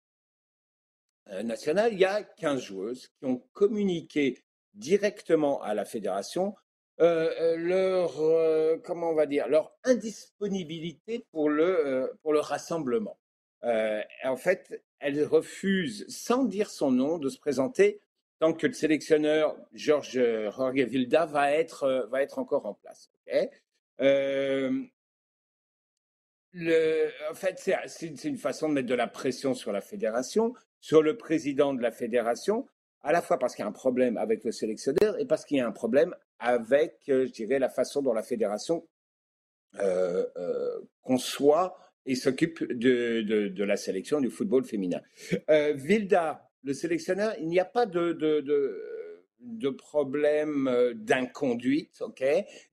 nationale, 1.43 1.93
il 1.93 1.99
y 1.99 2.05
a 2.05 2.23
15 2.23 2.61
joueuses 2.61 3.09
qui 3.19 3.27
ont 3.27 3.43
communiqué 3.53 4.45
directement 4.75 5.63
à 5.63 5.75
la 5.75 5.85
fédération 5.85 6.55
euh, 7.01 7.35
euh, 7.41 7.57
leur 7.57 8.83
comment 8.83 9.11
on 9.11 9.15
va 9.15 9.27
dire 9.27 9.49
leur 9.49 9.75
indisponibilité 9.83 11.27
pour 11.33 11.51
le 11.51 12.17
pour 12.23 12.33
le 12.33 12.39
rassemblement. 12.39 13.19
en 13.63 14.37
fait, 14.37 14.81
elles 15.01 15.25
refusent 15.25 16.07
sans 16.09 16.45
dire 16.45 16.71
son 16.71 16.93
nom 16.93 17.19
de 17.19 17.29
se 17.29 17.39
présenter 17.39 18.01
tant 18.39 18.53
que 18.53 18.67
le 18.69 18.75
sélectionneur 18.75 19.57
Georges 19.73 20.21
Jorge 20.55 20.81
Vilda 20.83 21.27
va 21.27 21.51
être 21.51 22.07
va 22.11 22.23
être 22.23 22.39
encore 22.39 22.67
en 22.67 22.75
place. 22.75 23.11
en 23.99 24.85
fait, 27.35 27.71
c'est 27.87 28.25
une 28.25 28.39
façon 28.39 28.69
de 28.69 28.75
mettre 28.75 28.89
de 28.89 28.95
la 28.95 29.09
pression 29.09 29.55
sur 29.55 29.73
la 29.73 29.81
fédération 29.81 30.55
sur 30.85 31.03
le 31.03 31.17
président 31.17 31.73
de 31.73 31.81
la 31.81 31.91
fédération, 31.91 32.69
à 33.01 33.11
la 33.11 33.23
fois 33.23 33.39
parce 33.39 33.55
qu'il 33.55 33.63
y 33.63 33.65
a 33.65 33.69
un 33.69 33.73
problème 33.73 34.19
avec 34.19 34.45
le 34.45 34.53
sélectionneur 34.53 35.19
et 35.19 35.25
parce 35.25 35.47
qu'il 35.47 35.57
y 35.57 35.61
a 35.61 35.67
un 35.67 35.73
problème 35.73 36.15
avec, 36.39 36.99
euh, 37.09 37.25
je 37.25 37.33
dirais, 37.33 37.59
la 37.59 37.71
façon 37.71 38.03
dont 38.03 38.13
la 38.13 38.23
fédération 38.23 38.87
euh, 39.81 40.27
euh, 40.37 40.79
conçoit 41.01 41.79
et 42.05 42.15
s'occupe 42.15 42.63
de, 42.71 43.23
de, 43.49 43.65
la 43.65 43.79
sélection 43.79 44.21
du 44.21 44.29
football 44.29 44.67
féminin. 44.67 45.01
Vilda, 45.49 46.51
le 46.63 46.75
sélectionneur, 46.75 47.33
il 47.41 47.47
n'y 47.47 47.61
a 47.61 47.65
pas 47.65 47.87
de 47.87 49.71
problème 49.71 50.93
d'inconduite, 50.97 52.03
ok, 52.03 52.23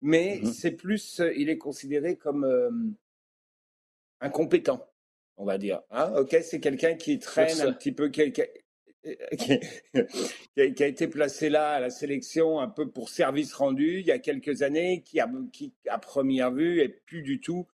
mais 0.01 0.41
mmh 0.43 0.47
c'est 0.47 0.71
plus, 0.71 1.21
il 1.37 1.51
est 1.51 1.59
considéré 1.59 2.17
comme 2.17 2.97
incompétent, 4.23 4.83
on 5.39 5.45
va 5.45 5.57
dire. 5.59 5.81
Hein, 5.91 6.13
ok, 6.17 6.37
c'est 6.43 6.61
quelqu'un 6.61 6.95
qui 6.95 7.19
traîne 7.19 7.61
un 7.61 7.73
petit 7.73 7.93
peu, 7.93 8.11
qui, 8.11 8.33
qui, 9.39 9.53
a, 10.59 10.87
été 10.87 11.09
placé 11.09 11.49
là 11.49 11.71
à 11.71 11.81
la 11.81 11.91
sélection 11.91 12.61
un 12.61 12.69
peu 12.69 12.91
pour 12.91 13.09
service 13.09 13.55
rendu 13.55 14.01
il 14.01 14.07
y 14.07 14.13
a 14.13 14.19
quelques 14.19 14.63
années, 14.63 15.03
qui 15.03 15.21
a, 15.21 15.31
qui 15.53 15.73
à 15.89 15.99
première 15.99 16.53
vue 16.53 16.81
est 16.81 16.89
plus 16.89 17.23
du 17.23 17.41
tout 17.41 17.67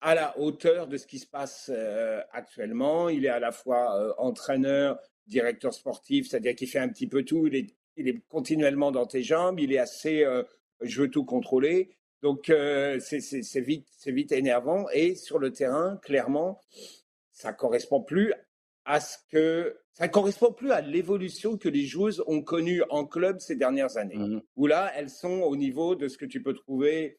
à 0.00 0.14
la 0.14 0.38
hauteur 0.38 0.86
de 0.86 0.96
ce 0.96 1.06
qui 1.06 1.18
se 1.18 1.26
passe 1.26 1.70
euh, 1.72 2.20
actuellement. 2.32 3.08
Il 3.08 3.24
est 3.24 3.30
à 3.30 3.40
la 3.40 3.52
fois 3.52 3.98
euh, 3.98 4.12
entraîneur, 4.18 4.98
directeur 5.26 5.74
sportif, 5.74 6.28
c'est-à-dire 6.28 6.54
qu'il 6.54 6.68
fait 6.68 6.78
un 6.78 6.88
petit 6.88 7.06
peu 7.06 7.22
tout. 7.22 7.46
Il 7.46 7.54
est, 7.54 7.74
il 7.96 8.08
est 8.08 8.20
continuellement 8.28 8.92
dans 8.92 9.06
tes 9.06 9.22
jambes. 9.22 9.60
Il 9.60 9.72
est 9.72 9.78
assez, 9.78 10.24
euh, 10.24 10.42
je 10.80 11.02
veux 11.02 11.10
tout 11.10 11.24
contrôler. 11.24 11.90
Donc 12.22 12.52
c'est 13.00 13.60
vite, 13.60 13.86
c'est 13.96 14.12
vite 14.12 14.32
énervant. 14.32 14.86
Et 14.92 15.14
sur 15.14 15.38
le 15.38 15.52
terrain, 15.52 15.98
clairement, 16.02 16.60
ça 17.32 17.52
correspond 17.52 18.02
plus 18.02 18.34
à 18.84 19.00
ce 19.00 19.16
que 19.30 19.76
ça 19.92 20.08
correspond 20.08 20.52
plus 20.52 20.72
à 20.72 20.80
l'évolution 20.80 21.58
que 21.58 21.68
les 21.68 21.84
joueuses 21.84 22.22
ont 22.26 22.42
connue 22.42 22.82
en 22.88 23.04
club 23.04 23.38
ces 23.38 23.54
dernières 23.54 23.96
années. 23.98 24.16
Mmh 24.16 24.40
Où 24.56 24.66
là, 24.66 24.90
elles 24.96 25.10
sont 25.10 25.42
au 25.42 25.56
niveau 25.56 25.94
de 25.94 26.08
ce 26.08 26.16
que 26.16 26.24
tu 26.24 26.42
peux 26.42 26.54
trouver 26.54 27.18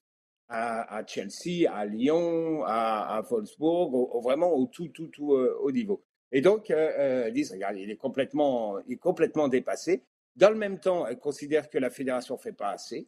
à, 0.49 1.03
Chelsea, 1.07 1.71
à 1.71 1.85
Lyon, 1.85 2.63
à, 2.65 3.21
Wolfsburg, 3.29 3.91
vraiment 4.21 4.51
au 4.51 4.65
tout, 4.65 4.89
tout, 4.89 5.07
tout 5.07 5.33
euh, 5.33 5.57
haut 5.61 5.71
niveau. 5.71 6.03
Et 6.33 6.41
donc, 6.41 6.71
euh, 6.71 6.91
euh, 6.97 7.31
disent, 7.31 7.51
regarde, 7.51 7.77
il 7.77 7.89
est 7.89 7.95
complètement, 7.95 8.79
il 8.87 8.93
est 8.93 8.97
complètement 8.97 9.47
dépassé. 9.47 10.03
Dans 10.35 10.49
le 10.49 10.57
même 10.57 10.79
temps, 10.79 11.05
elle 11.07 11.19
considère 11.19 11.69
que 11.69 11.77
la 11.77 11.89
fédération 11.89 12.37
fait 12.37 12.51
pas 12.51 12.71
assez. 12.71 13.07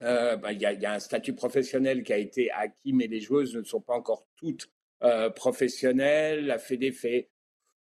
Bah, 0.00 0.52
il 0.52 0.60
y, 0.60 0.64
a 0.64 0.92
un 0.92 0.98
statut 0.98 1.34
professionnel 1.34 2.02
qui 2.02 2.12
a 2.12 2.16
été 2.16 2.50
acquis, 2.50 2.92
mais 2.92 3.06
les 3.06 3.20
joueuses 3.20 3.54
ne 3.54 3.62
sont 3.62 3.80
pas 3.80 3.94
encore 3.94 4.26
toutes 4.36 4.70
professionnelles. 5.34 6.46
La 6.46 6.58
Fédé 6.58 6.90
fait, 6.92 7.28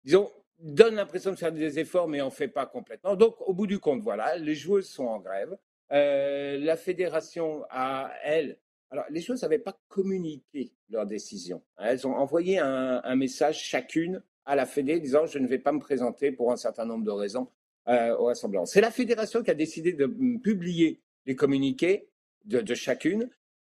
disons, 0.04 0.30
donne 0.58 0.96
l'impression 0.96 1.30
de 1.30 1.36
faire 1.36 1.52
des 1.52 1.78
efforts, 1.78 2.08
mais 2.08 2.20
en 2.20 2.30
fait 2.30 2.48
pas 2.48 2.66
complètement. 2.66 3.16
Donc, 3.16 3.36
au 3.40 3.54
bout 3.54 3.66
du 3.66 3.78
compte, 3.78 4.02
voilà, 4.02 4.36
les 4.36 4.54
joueuses 4.54 4.88
sont 4.88 5.06
en 5.06 5.20
grève. 5.20 5.56
Euh, 5.92 6.58
la 6.58 6.76
fédération 6.76 7.64
a, 7.70 8.12
elle, 8.22 8.58
alors 8.90 9.04
les 9.10 9.20
joueuses 9.20 9.42
n'avaient 9.42 9.58
pas 9.58 9.78
communiqué 9.88 10.72
leur 10.90 11.06
décision. 11.06 11.62
Elles 11.78 12.06
ont 12.06 12.14
envoyé 12.14 12.58
un, 12.58 13.16
message 13.16 13.62
chacune 13.62 14.22
à 14.44 14.54
la 14.54 14.66
Fédé 14.66 15.00
disant 15.00 15.26
je 15.26 15.38
ne 15.38 15.46
vais 15.46 15.58
pas 15.58 15.72
me 15.72 15.80
présenter 15.80 16.32
pour 16.32 16.52
un 16.52 16.56
certain 16.56 16.84
nombre 16.84 17.04
de 17.04 17.10
raisons 17.10 17.48
euh, 17.88 18.16
au. 18.16 18.32
C'est 18.66 18.80
la 18.80 18.90
fédération 18.90 19.42
qui 19.42 19.50
a 19.50 19.54
décidé 19.54 19.92
de 19.92 20.06
publier 20.42 21.00
les 21.26 21.36
communiqués 21.36 22.08
de, 22.44 22.74
chacune 22.74 23.30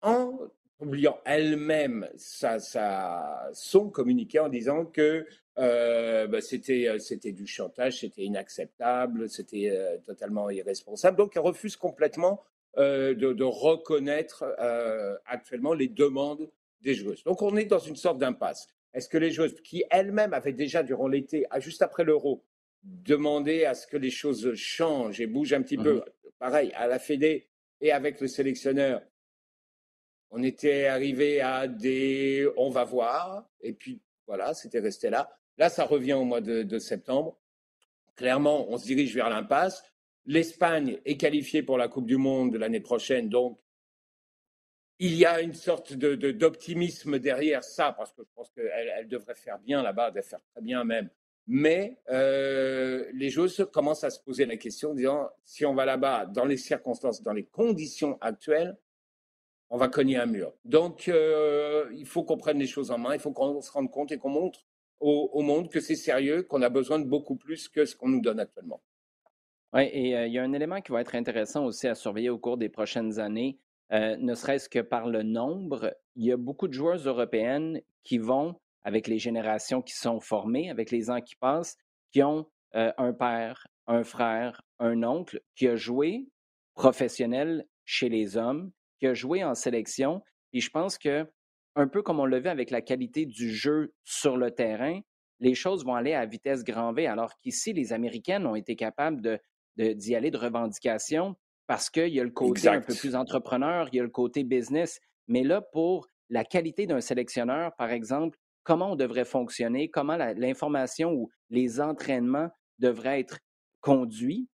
en 0.03 0.39
publiant 0.79 1.19
elle-même 1.25 2.09
son 2.17 3.91
communiqué 3.91 4.39
en 4.39 4.49
disant 4.49 4.85
que 4.85 5.27
euh, 5.59 6.29
bah, 6.29 6.41
c'était, 6.41 6.87
euh, 6.89 6.99
c'était 6.99 7.33
du 7.33 7.47
chantage, 7.47 8.01
c'était 8.01 8.23
inacceptable, 8.23 9.29
c'était 9.29 9.71
euh, 9.71 9.99
totalement 9.99 10.51
irresponsable. 10.51 11.17
Donc, 11.17 11.33
elle 11.35 11.43
refuse 11.43 11.77
complètement 11.77 12.43
de, 12.77 13.43
reconnaître 13.43 14.45
actuellement 15.27 15.75
les 15.75 15.89
demandes 15.89 16.49
des 16.81 16.95
joueuses. 16.95 17.25
Donc, 17.25 17.43
on 17.43 17.57
est 17.57 17.65
dans 17.65 17.81
une 17.81 17.97
sorte 17.97 18.19
d'impasse. 18.19 18.69
Est-ce 18.95 19.09
que 19.09 19.19
les 19.19 19.33
joueuses, 19.33 19.61
qui 19.63 19.83
elles-mêmes 19.91 20.33
avaient 20.33 20.53
déjà 20.53 20.85
durant 20.85 21.09
l'été, 21.09 21.45
juste 21.59 21.83
après 21.83 22.05
l'euro, 22.05 22.45
demandé 22.85 23.65
à 23.65 23.75
ce 23.75 23.89
que 23.89 23.97
les 23.97 24.11
choses 24.11 24.55
changent 24.55 25.21
et 25.21 25.27
bougent 25.27 25.55
un 25.55 25.63
petit 25.63 25.77
peu, 25.77 25.95
mmh 25.97 26.05
pareil, 26.39 26.73
à 26.75 26.87
la 26.87 26.99
Fédé 26.99 27.49
et 27.81 27.93
avec 27.93 28.21
le 28.21 28.29
sélectionneur, 28.29 29.03
on 30.31 30.43
était 30.43 30.87
arrivé 30.87 31.41
à 31.41 31.69
des 31.69 32.49
on 32.57 32.71
va 32.71 32.85
voir, 32.85 33.49
et 33.61 33.73
puis 33.73 34.03
voilà, 34.27 34.55
c'était 34.55 34.81
resté 34.81 35.11
là. 35.11 35.31
Là, 35.57 35.69
ça 35.69 35.85
revient 35.85 36.13
au 36.13 36.25
mois 36.25 36.41
de, 36.41 36.79
septembre. 36.79 37.39
Clairement, 38.15 38.71
on 38.71 38.77
se 38.77 38.85
dirige 38.85 39.15
vers 39.15 39.31
l'impasse. 39.31 39.83
L'Espagne 40.27 41.01
est 41.05 41.17
qualifiée 41.17 41.63
pour 41.63 41.79
la 41.79 41.89
Coupe 41.89 42.07
du 42.07 42.17
Monde 42.17 42.53
de 42.53 42.59
l'année 42.59 42.81
prochaine, 42.81 43.29
donc 43.29 43.59
il 45.01 45.15
y 45.15 45.25
a 45.25 45.41
une 45.41 45.55
sorte 45.55 45.93
d'optimisme 45.95 47.13
de, 47.13 47.19
derrière 47.19 47.65
ça, 47.65 47.93
parce 47.93 48.13
que 48.13 48.23
je 48.23 48.31
pense 48.35 48.51
qu'elle 48.51 48.93
elle 48.97 49.09
devrait 49.09 49.35
faire 49.35 49.59
bien 49.59 49.83
là-bas, 49.83 50.09
elle 50.09 50.15
devrait 50.15 50.29
faire 50.29 50.43
très 50.53 50.61
bien 50.61 50.85
même. 50.85 51.09
Mais 51.51 51.99
euh, 52.11 53.07
les 53.15 53.31
joueuses 53.31 53.67
commencent 53.73 54.05
à 54.05 54.11
se 54.11 54.21
poser 54.21 54.45
la 54.45 54.59
question, 54.59 54.93
disant 54.93 55.31
si 55.45 55.65
on 55.65 55.75
va 55.75 55.87
là-bas, 55.87 56.27
dans 56.27 56.45
les 56.45 56.59
circonstances, 56.59 57.23
dans 57.23 57.33
les 57.33 57.45
conditions 57.45 58.19
actuelles, 58.21 58.77
on 59.71 59.79
va 59.79 59.89
cogner 59.89 60.19
un 60.19 60.27
mur. 60.27 60.53
Donc, 60.67 61.09
euh, 61.09 61.87
il 61.97 62.05
faut 62.05 62.23
qu'on 62.23 62.37
prenne 62.37 62.59
les 62.59 62.67
choses 62.67 62.91
en 62.91 62.99
main, 62.99 63.15
il 63.15 63.21
faut 63.21 63.33
qu'on 63.33 63.63
se 63.63 63.73
rende 63.73 63.91
compte 63.91 64.13
et 64.13 64.19
qu'on 64.19 64.29
montre 64.29 64.67
au, 65.01 65.41
monde 65.41 65.71
que 65.71 65.81
c'est 65.81 65.97
sérieux, 65.97 66.43
qu'on 66.43 66.61
a 66.61 66.69
besoin 66.69 66.99
de 66.99 67.07
beaucoup 67.07 67.37
plus 67.37 67.69
que 67.69 67.87
ce 67.87 67.97
qu'on 67.97 68.09
nous 68.09 68.21
donne 68.21 68.41
actuellement. 68.41 68.83
Oui, 69.73 69.89
et 69.91 70.17
euh, 70.17 70.27
il 70.27 70.33
y 70.35 70.39
a 70.39 70.43
un 70.43 70.53
élément 70.53 70.83
qui 70.83 70.93
va 70.93 71.01
être 71.01 71.15
intéressant 71.15 71.65
aussi 71.65 71.89
à 71.89 71.95
surveiller 71.95 72.31
au 72.31 72.39
cours 72.39 72.59
des 72.59 72.69
prochaines 72.69 73.21
années, 73.21 73.59
ne 73.91 74.35
serait-ce 74.35 74.69
que 74.69 74.81
par 74.81 75.09
le 75.09 75.23
nombre. 75.23 75.97
Il 76.15 76.27
y 76.27 76.33
a 76.33 76.37
beaucoup 76.37 76.69
de 76.69 76.75
joueuses 76.75 77.07
européennes 77.07 77.81
qui 78.03 78.19
vont, 78.19 78.57
avec 78.89 79.07
les 79.07 79.19
générations 79.19 79.83
qui 79.83 79.93
sont 79.93 80.19
formées, 80.19 80.71
avec 80.71 80.91
les 80.91 81.11
ans 81.11 81.21
qui 81.21 81.37
passent, 81.37 81.77
qui 82.11 82.23
ont 82.23 82.47
euh, 82.75 82.91
un 82.97 83.13
père, 83.13 83.67
un 83.87 84.03
frère, 84.03 84.63
un 84.79 85.03
oncle 85.03 85.43
qui 85.57 85.69
a 85.69 85.77
joué 85.77 86.27
professionnel 86.75 87.67
chez 87.85 88.09
les 88.09 88.39
hommes, 88.39 88.73
qui 88.99 89.07
a 89.07 89.13
joué 89.13 89.45
en 89.45 89.55
sélection. 89.55 90.23
Et 90.55 90.61
je 90.61 90.71
pense 90.71 90.97
que 90.97 91.27
un 91.77 91.87
peu 91.87 92.01
comme 92.01 92.19
on 92.19 92.25
l'a 92.25 92.41
vu 92.41 92.49
avec 92.49 92.71
la 92.71 92.81
qualité 92.81 93.27
du 93.27 93.55
jeu 93.55 93.93
sur 94.05 94.39
le 94.39 94.53
terrain, 94.53 95.01
les 95.39 95.55
choses 95.55 95.85
vont 95.85 95.95
aller 95.95 96.15
à 96.15 96.25
vitesse 96.25 96.65
grand 96.65 96.95
V, 96.95 97.07
alors 97.07 97.33
qu'ici, 97.43 97.75
les 97.75 97.93
Américaines 97.93 98.47
ont 98.47 98.57
été 98.57 98.75
capables 98.75 99.21
de, 99.21 99.39
d'y 99.77 100.17
aller 100.17 100.31
de 100.31 100.39
revendication 100.39 101.37
parce 101.67 101.91
qu'il 101.91 102.09
y 102.09 102.21
a 102.21 102.25
le 102.25 102.31
côté 102.31 102.69
un 102.69 102.81
peu 102.81 102.95
plus 102.95 103.15
entrepreneur, 103.15 103.87
il 103.93 103.97
y 103.97 104.01
a 104.01 104.03
le 104.03 104.09
côté 104.09 104.45
business. 104.45 104.99
Mais 105.27 105.43
là, 105.43 105.61
pour 105.61 106.09
la 106.31 106.43
qualité 106.43 106.87
d'un 106.87 107.03
sélectionneur, 107.03 107.77
par 107.77 107.91
exemple, 107.91 108.39
comment 108.69 108.93
on 108.93 108.97
devrait 108.97 109.25
fonctionner, 109.25 109.89
comment 109.89 110.19
l'information 110.19 111.15
ou 111.15 111.31
les 111.49 111.81
entraînements 111.81 112.51
devraient 112.79 113.19
être 113.21 113.39
conduits, 113.81 114.47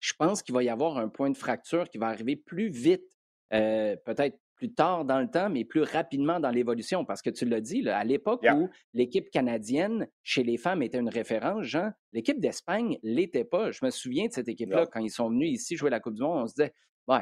je 0.00 0.12
pense 0.18 0.42
qu'il 0.42 0.52
va 0.52 0.64
y 0.64 0.68
avoir 0.68 0.98
un 0.98 1.08
point 1.08 1.30
de 1.30 1.36
fracture 1.36 1.88
qui 1.88 1.98
va 1.98 2.08
arriver 2.08 2.34
plus 2.34 2.70
vite, 2.70 3.04
euh, 3.52 3.94
peut-être 4.04 4.36
plus 4.56 4.74
tard 4.74 5.04
dans 5.04 5.20
le 5.20 5.30
temps, 5.30 5.48
mais 5.48 5.64
plus 5.64 5.82
rapidement 5.82 6.40
dans 6.40 6.50
l'évolution. 6.50 7.04
Parce 7.04 7.22
que 7.22 7.30
tu 7.30 7.44
l'as 7.44 7.60
dit, 7.60 7.88
à 7.88 8.02
l'époque 8.02 8.44
où 8.52 8.68
l'équipe 8.94 9.30
canadienne 9.30 10.08
chez 10.24 10.42
les 10.42 10.56
femmes 10.56 10.82
était 10.82 10.98
une 10.98 11.08
référence, 11.08 11.62
Jean, 11.62 11.92
l'équipe 12.12 12.40
d'Espagne 12.40 12.98
l'était 13.04 13.44
pas. 13.44 13.70
Je 13.70 13.84
me 13.84 13.90
souviens 13.90 14.26
de 14.26 14.32
cette 14.32 14.48
équipe-là 14.48 14.86
quand 14.86 15.00
ils 15.00 15.08
sont 15.08 15.30
venus 15.30 15.52
ici 15.52 15.76
jouer 15.76 15.90
la 15.90 16.00
Coupe 16.00 16.14
du 16.14 16.22
Monde. 16.22 16.42
On 16.42 16.46
se 16.48 16.54
disait, 16.54 16.72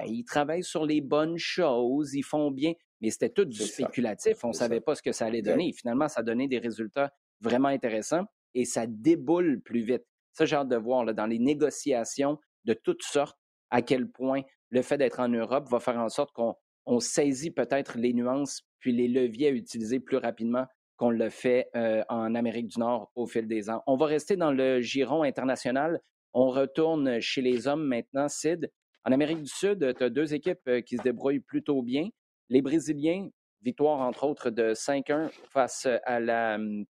ils 0.06 0.24
travaillent 0.24 0.64
sur 0.64 0.86
les 0.86 1.02
bonnes 1.02 1.36
choses, 1.36 2.14
ils 2.14 2.24
font 2.24 2.50
bien, 2.50 2.72
mais 3.00 3.10
c'était 3.10 3.30
tout 3.30 3.44
du 3.44 3.58
spéculatif. 3.58 4.44
On 4.44 4.48
ne 4.48 4.52
savait 4.52 4.80
pas 4.80 4.94
ce 4.94 5.02
que 5.02 5.12
ça 5.12 5.26
allait 5.26 5.42
donner. 5.42 5.72
finalement, 5.72 6.08
ça 6.08 6.22
donnait 6.22 6.48
des 6.48 6.58
résultats 6.58 7.12
vraiment 7.40 7.68
intéressants 7.68 8.24
et 8.54 8.64
ça 8.64 8.86
déboule 8.86 9.60
plus 9.60 9.82
vite. 9.82 10.04
Ça, 10.32 10.44
j'ai 10.44 10.56
hâte 10.56 10.68
de 10.68 10.76
voir 10.76 11.04
dans 11.14 11.26
les 11.26 11.38
négociations 11.38 12.38
de 12.64 12.74
toutes 12.74 13.02
sortes 13.02 13.38
à 13.70 13.82
quel 13.82 14.10
point 14.10 14.42
le 14.70 14.82
fait 14.82 14.98
d'être 14.98 15.20
en 15.20 15.28
Europe 15.28 15.68
va 15.70 15.80
faire 15.80 15.98
en 15.98 16.08
sorte 16.08 16.32
qu'on 16.32 16.54
on 16.86 17.00
saisit 17.00 17.50
peut-être 17.50 17.98
les 17.98 18.12
nuances 18.12 18.62
puis 18.80 18.92
les 18.92 19.08
leviers 19.08 19.48
à 19.48 19.50
utiliser 19.50 20.00
plus 20.00 20.16
rapidement 20.16 20.66
qu'on 20.96 21.10
le 21.10 21.30
fait 21.30 21.68
euh, 21.76 22.02
en 22.08 22.34
Amérique 22.34 22.68
du 22.68 22.80
Nord 22.80 23.10
au 23.14 23.26
fil 23.26 23.46
des 23.46 23.70
ans. 23.70 23.82
On 23.86 23.96
va 23.96 24.06
rester 24.06 24.36
dans 24.36 24.52
le 24.52 24.80
giron 24.80 25.22
international. 25.22 26.00
On 26.32 26.50
retourne 26.50 27.20
chez 27.20 27.40
les 27.40 27.68
hommes 27.68 27.86
maintenant. 27.86 28.28
Sid, 28.28 28.70
en 29.04 29.12
Amérique 29.12 29.42
du 29.42 29.50
Sud, 29.50 29.94
tu 29.96 30.04
as 30.04 30.10
deux 30.10 30.34
équipes 30.34 30.66
euh, 30.68 30.80
qui 30.80 30.96
se 30.96 31.02
débrouillent 31.02 31.40
plutôt 31.40 31.82
bien. 31.82 32.08
Les 32.48 32.62
Brésiliens, 32.62 33.28
victoire 33.62 34.00
entre 34.00 34.24
autres 34.24 34.50
de 34.50 34.72
5-1 34.74 35.30
face 35.50 35.86
à 36.04 36.20
la, 36.20 36.56
hum, 36.56 36.84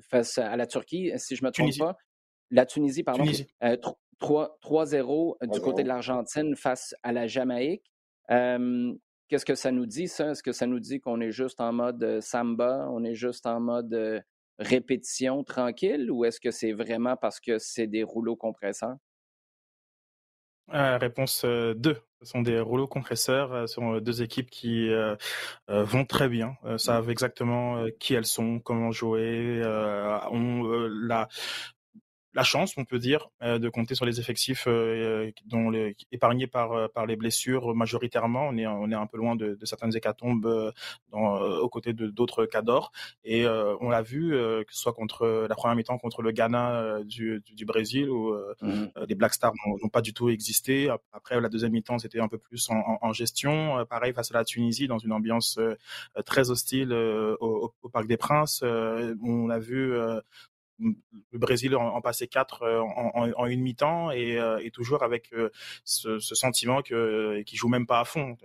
face 0.00 0.38
à 0.38 0.56
la 0.56 0.66
Turquie, 0.66 1.12
si 1.16 1.36
je 1.36 1.42
ne 1.42 1.48
me 1.48 1.52
trompe 1.52 1.76
pas. 1.78 1.96
La 2.50 2.66
Tunisie, 2.66 3.02
pardon. 3.02 3.24
3-0 4.20 5.36
euh, 5.42 5.46
du 5.46 5.60
côté 5.60 5.82
de 5.82 5.88
l'Argentine 5.88 6.54
face 6.56 6.94
à 7.02 7.12
la 7.12 7.26
Jamaïque. 7.26 7.90
Qu'est-ce 9.30 9.44
que 9.44 9.54
ça 9.54 9.70
nous 9.70 9.86
dit, 9.86 10.08
ça? 10.08 10.32
Est-ce 10.32 10.42
que 10.42 10.50
ça 10.50 10.66
nous 10.66 10.80
dit 10.80 10.98
qu'on 10.98 11.20
est 11.20 11.30
juste 11.30 11.60
en 11.60 11.72
mode 11.72 12.02
euh, 12.02 12.20
samba, 12.20 12.88
on 12.90 13.04
est 13.04 13.14
juste 13.14 13.46
en 13.46 13.60
mode 13.60 13.94
euh, 13.94 14.20
répétition 14.58 15.44
tranquille, 15.44 16.10
ou 16.10 16.24
est-ce 16.24 16.40
que 16.40 16.50
c'est 16.50 16.72
vraiment 16.72 17.16
parce 17.16 17.38
que 17.38 17.56
c'est 17.58 17.86
des 17.86 18.02
rouleaux 18.02 18.34
compresseurs? 18.34 18.96
Euh, 20.72 20.98
réponse 20.98 21.44
2. 21.44 21.96
Ce 22.22 22.26
sont 22.26 22.42
des 22.42 22.60
rouleaux 22.60 22.86
compresseurs. 22.86 23.68
Ce 23.68 23.74
sont 23.74 23.98
deux 23.98 24.22
équipes 24.22 24.50
qui 24.50 24.90
vont 25.68 26.04
très 26.04 26.28
bien, 26.28 26.56
savent 26.76 27.08
exactement 27.08 27.82
qui 27.98 28.14
elles 28.14 28.26
sont, 28.26 28.58
comment 28.60 28.92
jouer, 28.92 29.62
ont 30.30 30.62
la 31.06 31.28
la 32.32 32.44
chance, 32.44 32.74
on 32.76 32.84
peut 32.84 32.98
dire, 32.98 33.28
euh, 33.42 33.58
de 33.58 33.68
compter 33.68 33.94
sur 33.94 34.06
les 34.06 34.20
effectifs 34.20 34.64
euh, 34.68 35.30
dont 35.46 35.68
les, 35.70 35.96
épargnés 36.12 36.46
par, 36.46 36.72
euh, 36.72 36.88
par 36.88 37.06
les 37.06 37.16
blessures 37.16 37.74
majoritairement. 37.74 38.48
On 38.48 38.56
est, 38.56 38.66
on 38.66 38.90
est 38.90 38.94
un 38.94 39.06
peu 39.06 39.18
loin 39.18 39.34
de, 39.34 39.54
de 39.54 39.66
certaines 39.66 39.94
hécatombes 39.96 40.72
dans, 41.10 41.40
aux 41.40 41.68
côtés 41.68 41.92
de 41.92 42.08
d'autres 42.08 42.46
cadors. 42.46 42.92
Et 43.24 43.46
on 43.46 43.88
l'a 43.90 44.02
vu, 44.02 44.30
que 44.30 44.72
ce 44.72 44.80
soit 44.80 44.92
contre 44.92 45.46
la 45.48 45.54
première 45.54 45.76
mi-temps 45.76 45.98
contre 45.98 46.22
le 46.22 46.30
Ghana 46.32 47.00
du, 47.04 47.42
du, 47.54 47.64
Brésil, 47.64 48.08
où 48.08 48.34
mmh 48.62 48.88
les 49.08 49.14
Black 49.14 49.34
Stars 49.34 49.52
n'ont 49.82 49.88
pas 49.88 50.00
du 50.00 50.12
tout 50.12 50.28
existé. 50.28 50.90
Après, 51.12 51.40
la 51.40 51.48
deuxième 51.48 51.72
mi-temps, 51.72 51.98
c'était 51.98 52.20
un 52.20 52.28
peu 52.28 52.38
plus 52.38 52.68
en, 52.70 52.98
en, 53.00 53.12
gestion. 53.12 53.84
pareil 53.88 54.12
face 54.12 54.30
à 54.30 54.34
la 54.34 54.44
Tunisie, 54.44 54.88
dans 54.88 54.98
une 54.98 55.12
ambiance 55.12 55.58
très 56.24 56.50
hostile 56.50 56.92
au, 56.92 57.72
au, 57.82 57.88
Parc 57.88 58.06
des 58.06 58.16
Princes. 58.16 58.62
on 58.62 59.50
a 59.50 59.58
vu 59.58 59.94
le 61.32 61.38
Brésil 61.38 61.76
en, 61.76 61.94
en 61.94 62.00
passait 62.00 62.26
quatre 62.26 62.62
euh, 62.62 62.80
en, 62.80 63.30
en, 63.36 63.46
une 63.46 63.60
mi-temps 63.60 64.10
et, 64.10 64.38
euh, 64.38 64.58
et, 64.62 64.70
toujours 64.70 65.02
avec 65.02 65.32
euh, 65.32 65.50
ce, 65.84 66.18
sentiment 66.18 66.82
que 66.82 67.42
qu'il 67.42 67.58
joue 67.58 67.68
même 67.68 67.86
pas 67.86 68.00
à 68.00 68.04
fond 68.04 68.36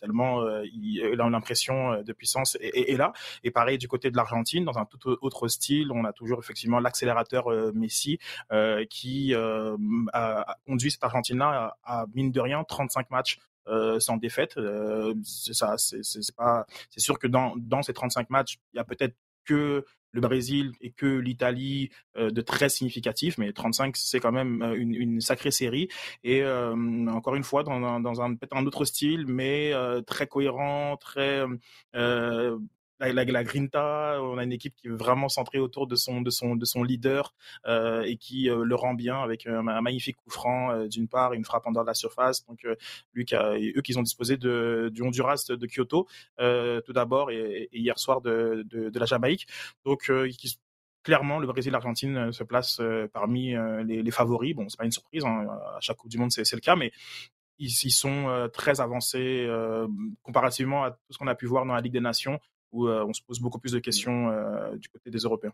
tellement 0.00 0.44
il, 0.64 1.20
a 1.20 1.28
l'impression 1.28 2.02
de 2.02 2.12
puissance 2.12 2.56
est, 2.60 2.96
là 2.96 3.12
et 3.44 3.50
pareil 3.50 3.78
du 3.78 3.88
côté 3.88 4.10
de 4.10 4.16
l'Argentine 4.16 4.64
dans 4.64 4.78
un 4.78 4.84
tout 4.84 5.16
autre 5.20 5.48
style 5.48 5.90
on 5.92 6.04
a 6.04 6.12
toujours 6.12 6.38
effectivement 6.38 6.80
l'accélérateur 6.80 7.48
Messi 7.74 8.18
qui 8.90 9.34
a 9.34 10.56
conduit 10.66 10.90
cette 10.90 11.04
Argentine 11.04 11.38
là 11.38 11.76
à, 11.84 12.06
mine 12.14 12.32
de 12.32 12.40
rien 12.40 12.64
35 12.64 13.10
matchs 13.10 13.38
sans 13.98 14.16
défaite. 14.16 14.58
C'est 15.24 15.54
ça, 15.54 15.76
c'est 15.76 16.36
pas. 16.36 16.66
C'est 16.90 17.00
sûr 17.00 17.18
que 17.18 17.26
dans 17.26 17.54
dans 17.56 17.82
ces 17.82 17.92
35 17.92 18.30
matchs, 18.30 18.58
il 18.72 18.78
y 18.78 18.80
a 18.80 18.84
peut-être 18.84 19.14
que 19.44 19.84
le 20.12 20.20
Brésil 20.20 20.72
et 20.80 20.90
que 20.90 21.06
l'Italie 21.06 21.90
euh, 22.16 22.30
de 22.30 22.40
très 22.40 22.68
significatif, 22.68 23.38
mais 23.38 23.52
35 23.52 23.96
c'est 23.96 24.20
quand 24.20 24.32
même 24.32 24.62
euh, 24.62 24.74
une, 24.74 24.94
une, 24.94 25.20
sacrée 25.20 25.50
série. 25.50 25.88
Et 26.24 26.42
euh, 26.42 26.74
encore 27.08 27.34
une 27.34 27.44
fois 27.44 27.62
dans, 27.62 28.00
dans 28.00 28.20
un 28.22 28.34
peut-être 28.34 28.56
un 28.56 28.66
autre 28.66 28.84
style, 28.84 29.26
mais 29.26 29.72
très 30.06 30.26
cohérent, 30.26 30.96
très 30.96 31.44
la, 33.00 33.12
la, 33.12 33.44
Grinta, 33.44 34.18
on 34.22 34.38
a 34.38 34.44
une 34.44 34.52
équipe 34.52 34.74
qui 34.76 34.88
est 34.88 34.90
vraiment 34.90 35.28
centrée 35.28 35.58
autour 35.58 35.86
de 35.86 35.96
son 35.96 36.20
de 36.20 36.30
son 36.30 36.56
de 36.56 36.64
son 36.64 36.82
leader 36.82 37.34
euh, 37.66 38.02
et 38.02 38.16
qui 38.16 38.50
euh, 38.50 38.64
le 38.64 38.74
rend 38.74 38.94
bien 38.94 39.20
avec 39.22 39.46
un, 39.46 39.66
un 39.68 39.80
magnifique 39.80 40.16
coup 40.16 40.30
franc 40.30 40.70
euh, 40.70 40.88
d'une 40.88 41.08
part, 41.08 41.32
une 41.32 41.44
frappe 41.44 41.66
en 41.66 41.72
dehors 41.72 41.84
de 41.84 41.88
la 41.90 41.94
surface. 41.94 42.44
Donc 42.46 42.64
eux 42.64 43.22
qui 43.22 43.96
ont 43.96 44.02
disposé 44.02 44.36
de 44.36 44.90
du 44.92 45.02
Honduras 45.02 45.46
de 45.48 45.66
Kyoto 45.66 46.06
tout 46.38 46.92
d'abord 46.92 47.30
et, 47.30 47.68
et, 47.72 47.78
hier 47.78 47.98
soir 47.98 48.20
de, 48.20 48.64
de, 48.68 48.98
la 48.98 49.06
Jamaïque. 49.06 49.46
Donc 49.84 50.10
clairement, 51.02 51.38
le 51.38 51.46
Brésil 51.46 51.70
et 51.70 51.72
l'Argentine 51.72 52.32
se 52.32 52.42
placent 52.42 52.80
parmi 53.12 53.54
les, 53.84 54.10
favoris. 54.10 54.54
Bon, 54.54 54.68
c'est 54.68 54.78
pas 54.78 54.84
une 54.84 54.92
surprise, 54.92 55.24
hein, 55.24 55.46
à 55.76 55.78
chaque 55.80 55.96
Coupe 55.96 56.10
du 56.10 56.18
Monde, 56.18 56.30
c'est 56.32 56.52
le 56.52 56.60
cas, 56.60 56.76
mais 56.76 56.92
ils, 57.58 57.90
sont 57.90 58.48
très 58.52 58.80
avancés 58.80 59.46
euh, 59.48 59.86
comparativement 60.22 60.84
à 60.84 60.92
tout 60.92 60.98
ce 61.10 61.18
qu'on 61.18 61.26
a 61.26 61.34
pu 61.34 61.46
voir 61.46 61.64
dans 61.66 61.74
la 61.74 61.80
Ligue 61.80 61.92
des 61.92 62.00
Nations 62.00 62.38
où 62.72 62.88
euh, 62.88 63.04
on 63.06 63.12
se 63.12 63.22
pose 63.22 63.40
beaucoup 63.40 63.58
plus 63.58 63.72
de 63.72 63.78
mmh. 63.78 63.82
questions 63.82 64.30
euh, 64.30 64.76
du 64.76 64.88
côté 64.88 65.10
des 65.10 65.18
Européens? 65.18 65.52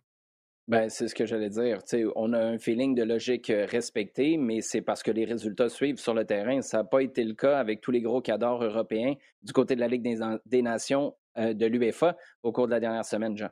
Ben, 0.66 0.88
c'est 0.88 1.08
ce 1.08 1.14
que 1.14 1.26
j'allais 1.26 1.50
dire. 1.50 1.80
on 2.16 2.32
a 2.32 2.38
un 2.38 2.58
feeling 2.58 2.94
de 2.94 3.02
logique 3.02 3.50
euh, 3.50 3.66
respecté, 3.66 4.38
mais 4.38 4.62
c'est 4.62 4.80
parce 4.80 5.02
que 5.02 5.10
les 5.10 5.26
résultats 5.26 5.68
suivent 5.68 5.98
sur 5.98 6.14
le 6.14 6.24
terrain. 6.24 6.62
Ça 6.62 6.78
n'a 6.78 6.84
pas 6.84 7.02
été 7.02 7.22
le 7.22 7.34
cas 7.34 7.58
avec 7.58 7.82
tous 7.82 7.90
les 7.90 8.00
gros 8.00 8.22
cadors 8.22 8.64
européens 8.64 9.14
du 9.42 9.52
côté 9.52 9.74
de 9.74 9.80
la 9.80 9.88
Ligue 9.88 10.02
des, 10.02 10.20
des 10.46 10.62
Nations 10.62 11.14
de 11.36 11.66
l'UEFA 11.66 12.16
au 12.44 12.52
cours 12.52 12.66
de 12.66 12.70
la 12.70 12.80
dernière 12.80 13.04
semaine, 13.04 13.36
Jean. 13.36 13.50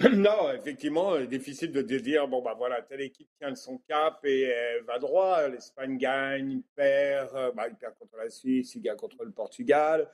Non, 0.16 0.50
effectivement, 0.52 1.12
euh, 1.12 1.26
difficile 1.26 1.72
de 1.72 1.82
dire, 1.82 2.26
bon, 2.26 2.40
bah 2.40 2.54
voilà, 2.56 2.80
telle 2.80 3.02
équipe 3.02 3.28
tient 3.38 3.54
son 3.54 3.76
cap 3.86 4.24
et 4.24 4.50
va 4.86 4.98
droit. 4.98 5.46
L'Espagne 5.48 5.98
gagne, 5.98 6.52
il 6.52 6.62
perd, 6.74 7.34
euh, 7.34 7.52
bah, 7.52 7.66
il 7.68 7.74
perd 7.74 7.94
contre 7.98 8.16
la 8.16 8.30
Suisse, 8.30 8.74
il 8.74 8.80
gagne 8.80 8.96
contre 8.96 9.24
le 9.24 9.30
Portugal. 9.30 10.08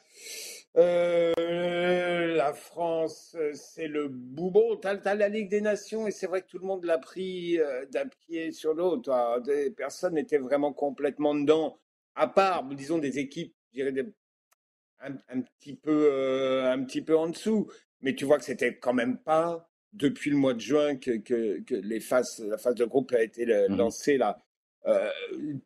Euh, 0.77 2.35
la 2.35 2.53
France, 2.53 3.37
c'est 3.55 3.87
le 3.87 4.09
boubon. 4.09 4.77
Tu 4.77 4.88
as, 4.88 5.14
la 5.14 5.29
Ligue 5.29 5.51
des 5.51 5.61
Nations 5.61 6.09
et 6.09 6.11
c'est 6.11 6.27
vrai 6.27 6.42
que 6.42 6.49
tout 6.49 6.59
le 6.59 6.66
monde 6.66 6.85
l'a 6.85 6.99
pris 6.99 7.59
d'un 7.92 8.09
pied 8.09 8.51
sur 8.51 8.75
l'autre. 8.75 9.40
Personne 9.77 10.14
n'était 10.14 10.38
vraiment 10.38 10.72
complètement 10.72 11.35
dedans, 11.35 11.79
à 12.16 12.27
part, 12.27 12.64
disons, 12.64 12.99
des 12.99 13.20
équipes, 13.20 13.55
je 13.72 13.85
dirais, 13.85 14.07
un, 14.99 15.12
un, 15.29 15.42
petit 15.42 15.77
peu, 15.77 16.64
un 16.64 16.83
petit 16.83 17.03
peu 17.03 17.16
en 17.16 17.29
dessous. 17.29 17.70
Mais 18.01 18.14
tu 18.16 18.25
vois 18.25 18.38
que 18.38 18.44
c'était 18.44 18.77
quand 18.77 18.92
même 18.92 19.18
pas 19.18 19.68
depuis 19.96 20.30
le 20.30 20.37
mois 20.37 20.54
de 20.54 20.61
juin 20.61 20.96
que, 20.96 21.16
que, 21.18 21.61
que 21.61 21.74
les 21.74 22.00
phases, 22.00 22.44
la 22.46 22.59
phase 22.59 22.74
de 22.74 22.85
groupe 22.85 23.12
a 23.12 23.22
été 23.22 23.46
mmh 23.46 23.76
lancée 23.76 24.16
là. 24.18 24.38
Euh, 24.87 25.11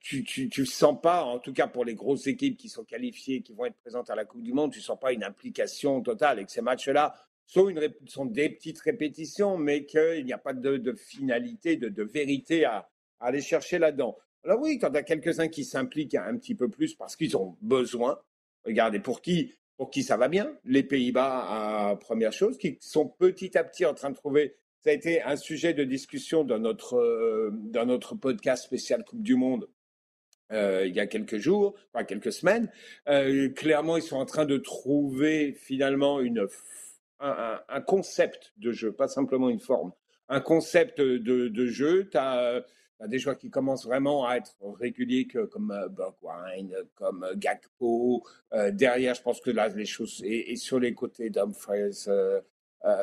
tu, 0.00 0.24
tu, 0.24 0.48
tu 0.48 0.64
sens 0.64 0.98
pas, 0.98 1.24
en 1.24 1.38
tout 1.38 1.52
cas 1.52 1.66
pour 1.66 1.84
les 1.84 1.94
grosses 1.94 2.26
équipes 2.26 2.56
qui 2.56 2.70
sont 2.70 2.84
qualifiées, 2.84 3.42
qui 3.42 3.52
vont 3.52 3.66
être 3.66 3.76
présentes 3.76 4.08
à 4.08 4.14
la 4.14 4.24
Coupe 4.24 4.42
du 4.42 4.54
Monde, 4.54 4.72
tu 4.72 4.80
sens 4.80 4.98
pas 4.98 5.12
une 5.12 5.24
implication 5.24 6.00
totale 6.00 6.38
et 6.38 6.44
que 6.46 6.50
ces 6.50 6.62
matchs-là 6.62 7.14
sont, 7.44 7.68
une, 7.68 7.92
sont 8.06 8.24
des 8.24 8.48
petites 8.48 8.80
répétitions, 8.80 9.58
mais 9.58 9.84
qu'il 9.84 10.24
n'y 10.24 10.32
a 10.32 10.38
pas 10.38 10.54
de, 10.54 10.78
de 10.78 10.94
finalité, 10.94 11.76
de, 11.76 11.90
de 11.90 12.02
vérité 12.02 12.64
à, 12.64 12.88
à, 13.18 13.26
aller 13.26 13.42
chercher 13.42 13.78
là-dedans. 13.78 14.16
Alors 14.42 14.58
oui, 14.60 14.78
quand 14.78 14.90
tu 14.90 14.96
as 14.96 15.02
quelques-uns 15.02 15.48
qui 15.48 15.66
s'impliquent 15.66 16.14
un 16.14 16.38
petit 16.38 16.54
peu 16.54 16.70
plus 16.70 16.94
parce 16.94 17.14
qu'ils 17.14 17.36
ont 17.36 17.58
besoin, 17.60 18.18
regardez 18.64 19.00
pour 19.00 19.20
qui 19.20 19.52
pour 19.80 19.90
qui 19.90 20.02
ça 20.02 20.18
va 20.18 20.28
bien. 20.28 20.52
Les 20.66 20.82
Pays-Bas, 20.82 21.96
première 22.02 22.34
chose, 22.34 22.58
qui 22.58 22.76
sont 22.82 23.08
petit 23.08 23.56
à 23.56 23.64
petit 23.64 23.86
en 23.86 23.94
train 23.94 24.10
de 24.10 24.14
trouver. 24.14 24.54
Ça 24.84 24.90
a 24.90 24.92
été 24.92 25.22
un 25.22 25.36
sujet 25.36 25.72
de 25.72 25.84
discussion 25.84 26.44
dans 26.44 26.58
notre, 26.58 26.98
euh, 26.98 27.50
dans 27.50 27.86
notre 27.86 28.14
podcast 28.14 28.62
spécial 28.62 29.02
Coupe 29.06 29.22
du 29.22 29.36
Monde 29.36 29.70
euh, 30.52 30.84
il 30.86 30.94
y 30.94 31.00
a 31.00 31.06
quelques 31.06 31.38
jours, 31.38 31.76
enfin 31.94 32.04
quelques 32.04 32.30
semaines. 32.30 32.70
Euh, 33.08 33.48
clairement, 33.48 33.96
ils 33.96 34.02
sont 34.02 34.18
en 34.18 34.26
train 34.26 34.44
de 34.44 34.58
trouver 34.58 35.54
finalement 35.54 36.20
une, 36.20 36.46
un, 37.20 37.60
un, 37.66 37.80
concept 37.80 38.52
de 38.58 38.72
jeu, 38.72 38.92
pas 38.92 39.08
simplement 39.08 39.48
une 39.48 39.60
forme. 39.60 39.92
Un 40.28 40.42
concept 40.42 41.00
de, 41.00 41.48
de 41.48 41.66
jeu. 41.66 42.10
Tu 42.10 42.18
as 42.18 42.66
des 43.06 43.18
joueurs 43.18 43.38
qui 43.38 43.50
commencent 43.50 43.86
vraiment 43.86 44.26
à 44.26 44.36
être 44.36 44.54
réguliers 44.78 45.26
comme 45.26 45.70
euh, 45.70 45.88
Bergwijn, 45.88 46.70
comme 46.94 47.24
euh, 47.24 47.34
Gakpo. 47.36 48.22
Euh, 48.52 48.70
derrière, 48.70 49.14
je 49.14 49.22
pense 49.22 49.40
que 49.40 49.50
là, 49.50 49.68
les 49.68 49.86
choses, 49.86 50.22
et, 50.24 50.56
sur 50.56 50.78
les 50.78 50.94
côtés 50.94 51.30
Dumfries, 51.30 52.04
euh, 52.08 52.40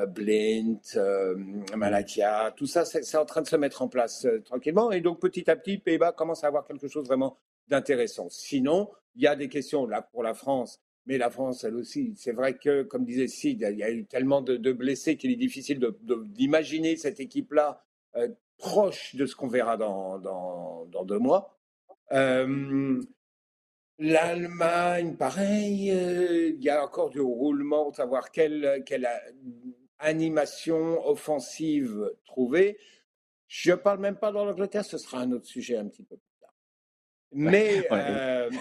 Blint, 0.07 0.79
Malakia, 1.75 2.53
tout 2.55 2.65
ça, 2.65 2.83
c'est 2.85 3.17
en 3.17 3.25
train 3.25 3.41
de 3.41 3.47
se 3.47 3.55
mettre 3.55 3.81
en 3.81 3.87
place 3.87 4.27
tranquillement. 4.45 4.91
Et 4.91 5.01
donc, 5.01 5.19
petit 5.19 5.49
à 5.49 5.55
petit, 5.55 5.77
Pays-Bas 5.77 6.13
commence 6.13 6.43
à 6.43 6.47
avoir 6.47 6.65
quelque 6.65 6.87
chose 6.87 7.05
vraiment 7.05 7.37
d'intéressant. 7.67 8.27
Sinon, 8.29 8.89
il 9.15 9.23
y 9.23 9.27
a 9.27 9.35
des 9.35 9.49
questions 9.49 9.85
là 9.85 10.01
pour 10.01 10.23
la 10.23 10.33
France. 10.33 10.79
Mais 11.05 11.17
la 11.17 11.29
France, 11.29 11.63
elle 11.63 11.75
aussi, 11.75 12.15
c'est 12.17 12.33
vrai 12.33 12.57
que, 12.57 12.83
comme 12.83 13.05
disait 13.05 13.27
Sid, 13.27 13.65
il 13.71 13.77
y 13.77 13.83
a 13.83 13.91
eu 13.91 14.05
tellement 14.05 14.41
de, 14.41 14.71
blessés 14.73 15.15
qu'il 15.15 15.31
est 15.31 15.37
difficile 15.37 15.79
d'imaginer 16.01 16.97
cette 16.97 17.19
équipe-là 17.19 17.81
proche 18.57 19.15
de 19.15 19.25
ce 19.25 19.35
qu'on 19.35 19.47
verra 19.47 19.77
dans, 19.77 20.19
dans, 20.19 20.85
dans, 20.85 21.05
deux 21.05 21.19
mois. 21.19 21.57
Euh, 22.11 23.01
L'Allemagne, 23.99 25.15
pareil, 25.15 25.91
euh, 25.91 26.49
il 26.49 26.63
y 26.63 26.69
a 26.69 26.83
encore 26.83 27.09
du 27.09 27.19
roulement, 27.19 27.91
savoir 27.91 28.29
quelle, 28.29 28.83
quelle 28.85 29.09
animation 29.97 31.03
offensive 31.07 32.11
trouver. 32.25 32.77
Je 33.47 33.71
ne 33.71 33.75
parle 33.75 33.99
même 33.99 34.17
pas 34.17 34.31
dans 34.31 34.45
l'Angleterre, 34.45 34.85
ce 34.85 34.99
sera 34.99 35.21
un 35.21 35.31
autre 35.31 35.47
sujet 35.47 35.77
un 35.77 35.87
petit 35.87 36.03
peu 36.03 36.15
plus 36.15 36.39
tard. 36.39 36.53
Mais 37.31 37.87
euh, 37.91 38.51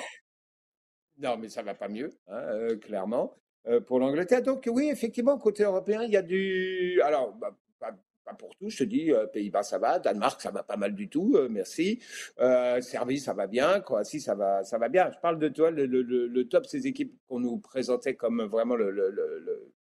non, 1.19 1.37
mais 1.37 1.51
ça 1.51 1.63
va 1.63 1.75
pas 1.75 1.89
mieux, 1.89 2.17
hein, 2.29 2.39
euh, 2.39 2.79
clairement, 2.79 3.37
pour 3.87 3.99
l'Angleterre. 3.99 4.43
Donc 4.43 4.67
oui, 4.73 4.89
effectivement, 4.89 5.37
côté 5.37 5.65
européen, 5.65 6.03
il 6.05 6.13
y 6.13 6.17
a 6.17 6.23
du. 6.23 7.03
Alors, 7.03 7.35
bah, 7.35 7.55
pas 8.27 8.35
pour 8.35 8.55
tout, 8.57 8.69
je 8.69 8.79
te 8.79 8.85
dis, 8.85 9.13
euh, 9.13 9.27
Pays-Bas 9.27 9.63
ça 9.63 9.79
va, 9.79 9.99
Danemark 9.99 10.41
ça 10.41 10.51
va 10.51 10.63
pas 10.63 10.77
mal 10.77 10.95
du 10.95 11.09
tout, 11.09 11.35
euh, 11.37 11.49
merci. 11.49 12.03
Euh, 12.41 12.81
Serbie 12.81 13.21
ça 13.21 13.33
va 13.33 13.47
bien, 13.47 13.81
Croatie 13.81 14.21
ça 14.21 14.35
va, 14.35 14.65
ça 14.65 14.79
va 14.79 14.89
bien. 14.89 15.11
Je 15.13 15.19
parle 15.21 15.39
de 15.39 15.49
toi, 15.49 15.71
le, 15.71 15.87
le, 15.87 16.03
le 16.03 16.49
top, 16.49 16.67
ces 16.67 16.87
équipes 16.87 17.17
qu'on 17.29 17.41
nous 17.41 17.59
présentait 17.59 18.17
comme 18.17 18.43
vraiment 18.43 18.75
le, 18.75 19.73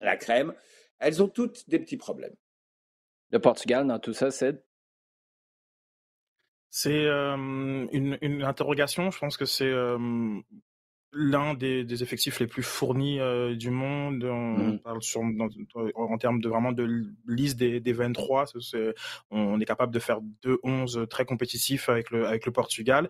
la 0.00 0.16
crème, 0.16 0.54
elles 0.98 1.22
ont 1.22 1.28
toutes 1.28 1.68
des 1.68 1.78
petits 1.78 1.98
problèmes. 1.98 2.34
Le 3.30 3.38
Portugal 3.38 3.86
dans 3.86 3.98
tout 3.98 4.14
ça, 4.14 4.30
c'est 4.30 4.64
c'est 6.70 7.06
une, 7.06 8.18
une, 8.20 8.42
interrogation. 8.42 9.10
Je 9.10 9.18
pense 9.18 9.36
que 9.36 9.44
c'est 9.46 9.72
l'un 11.12 11.54
des, 11.54 12.02
effectifs 12.02 12.40
les 12.40 12.46
plus 12.46 12.62
fournis 12.62 13.20
euh, 13.20 13.54
du 13.54 13.70
monde. 13.70 14.24
On, 14.24 14.58
mmh 14.58 14.78
parle 14.80 15.02
sur, 15.02 15.22
en 15.94 16.18
termes 16.18 16.40
de 16.40 16.48
vraiment 16.48 16.72
de 16.72 17.06
liste 17.26 17.58
des, 17.58 17.80
des 17.80 17.92
23. 17.92 18.46
on 19.30 19.60
est 19.60 19.64
capable 19.64 19.92
de 19.92 19.98
faire 19.98 20.20
2-11 20.44 21.06
très 21.08 21.24
compétitifs 21.24 21.88
avec 21.88 22.10
le, 22.10 22.26
avec 22.26 22.46
le 22.46 22.52
Portugal. 22.52 23.08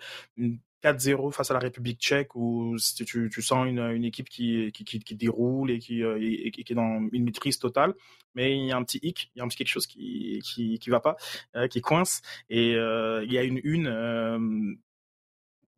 4-0 0.83 1.33
face 1.33 1.51
à 1.51 1.55
la 1.55 1.61
République 1.61 2.01
tchèque 2.01 2.37
où 2.37 2.77
tu, 3.05 3.31
tu 3.33 3.43
sens 3.43 3.67
une, 3.67 3.81
une 3.81 4.05
équipe 4.05 4.29
qui, 4.29 4.71
qui, 4.73 4.85
qui, 4.85 5.15
déroule 5.17 5.73
et 5.73 5.79
qui, 5.81 6.05
euh, 6.05 6.19
et, 6.21 6.53
qui 6.53 6.65
est 6.71 6.75
dans 6.75 7.09
une 7.13 7.25
maîtrise 7.25 7.59
totale. 7.59 7.95
Mais 8.35 8.57
il 8.57 8.67
y 8.67 8.73
a 8.73 8.77
un 8.77 8.85
petit 8.85 9.01
hic, 9.03 9.33
il 9.35 9.39
y 9.39 9.41
a 9.41 9.45
un 9.45 9.49
petit 9.49 9.57
quelque 9.57 9.69
chose 9.69 9.89
qui 9.89 10.41
qui, 10.45 10.79
qui 10.79 10.91
va 10.91 11.01
pas, 11.01 11.17
euh, 11.57 11.67
qui 11.67 11.81
coince. 11.81 12.23
Et 12.49 12.73
il 12.73 13.33
y 13.33 13.39
a 13.39 13.43
une 13.43 13.61
une 13.65 14.79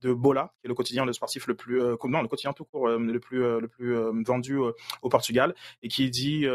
de 0.02 0.12
Bola, 0.12 0.52
qui 0.60 0.66
est 0.66 0.68
le 0.68 0.74
quotidien 0.74 1.04
le 1.04 1.12
sportif 1.12 1.46
le 1.46 1.54
plus, 1.54 1.80
euh, 1.80 1.96
le 2.02 2.28
quotidien 2.28 2.52
tout 2.52 2.64
court, 2.64 2.88
euh, 2.88 2.98
le 2.98 3.20
plus, 3.20 3.44
euh, 3.44 3.60
le 3.60 3.68
plus 3.68 3.94
vendu 4.24 4.56
au 5.02 5.08
Portugal, 5.08 5.54
et 5.82 5.88
qui 5.88 6.10
dit 6.10 6.46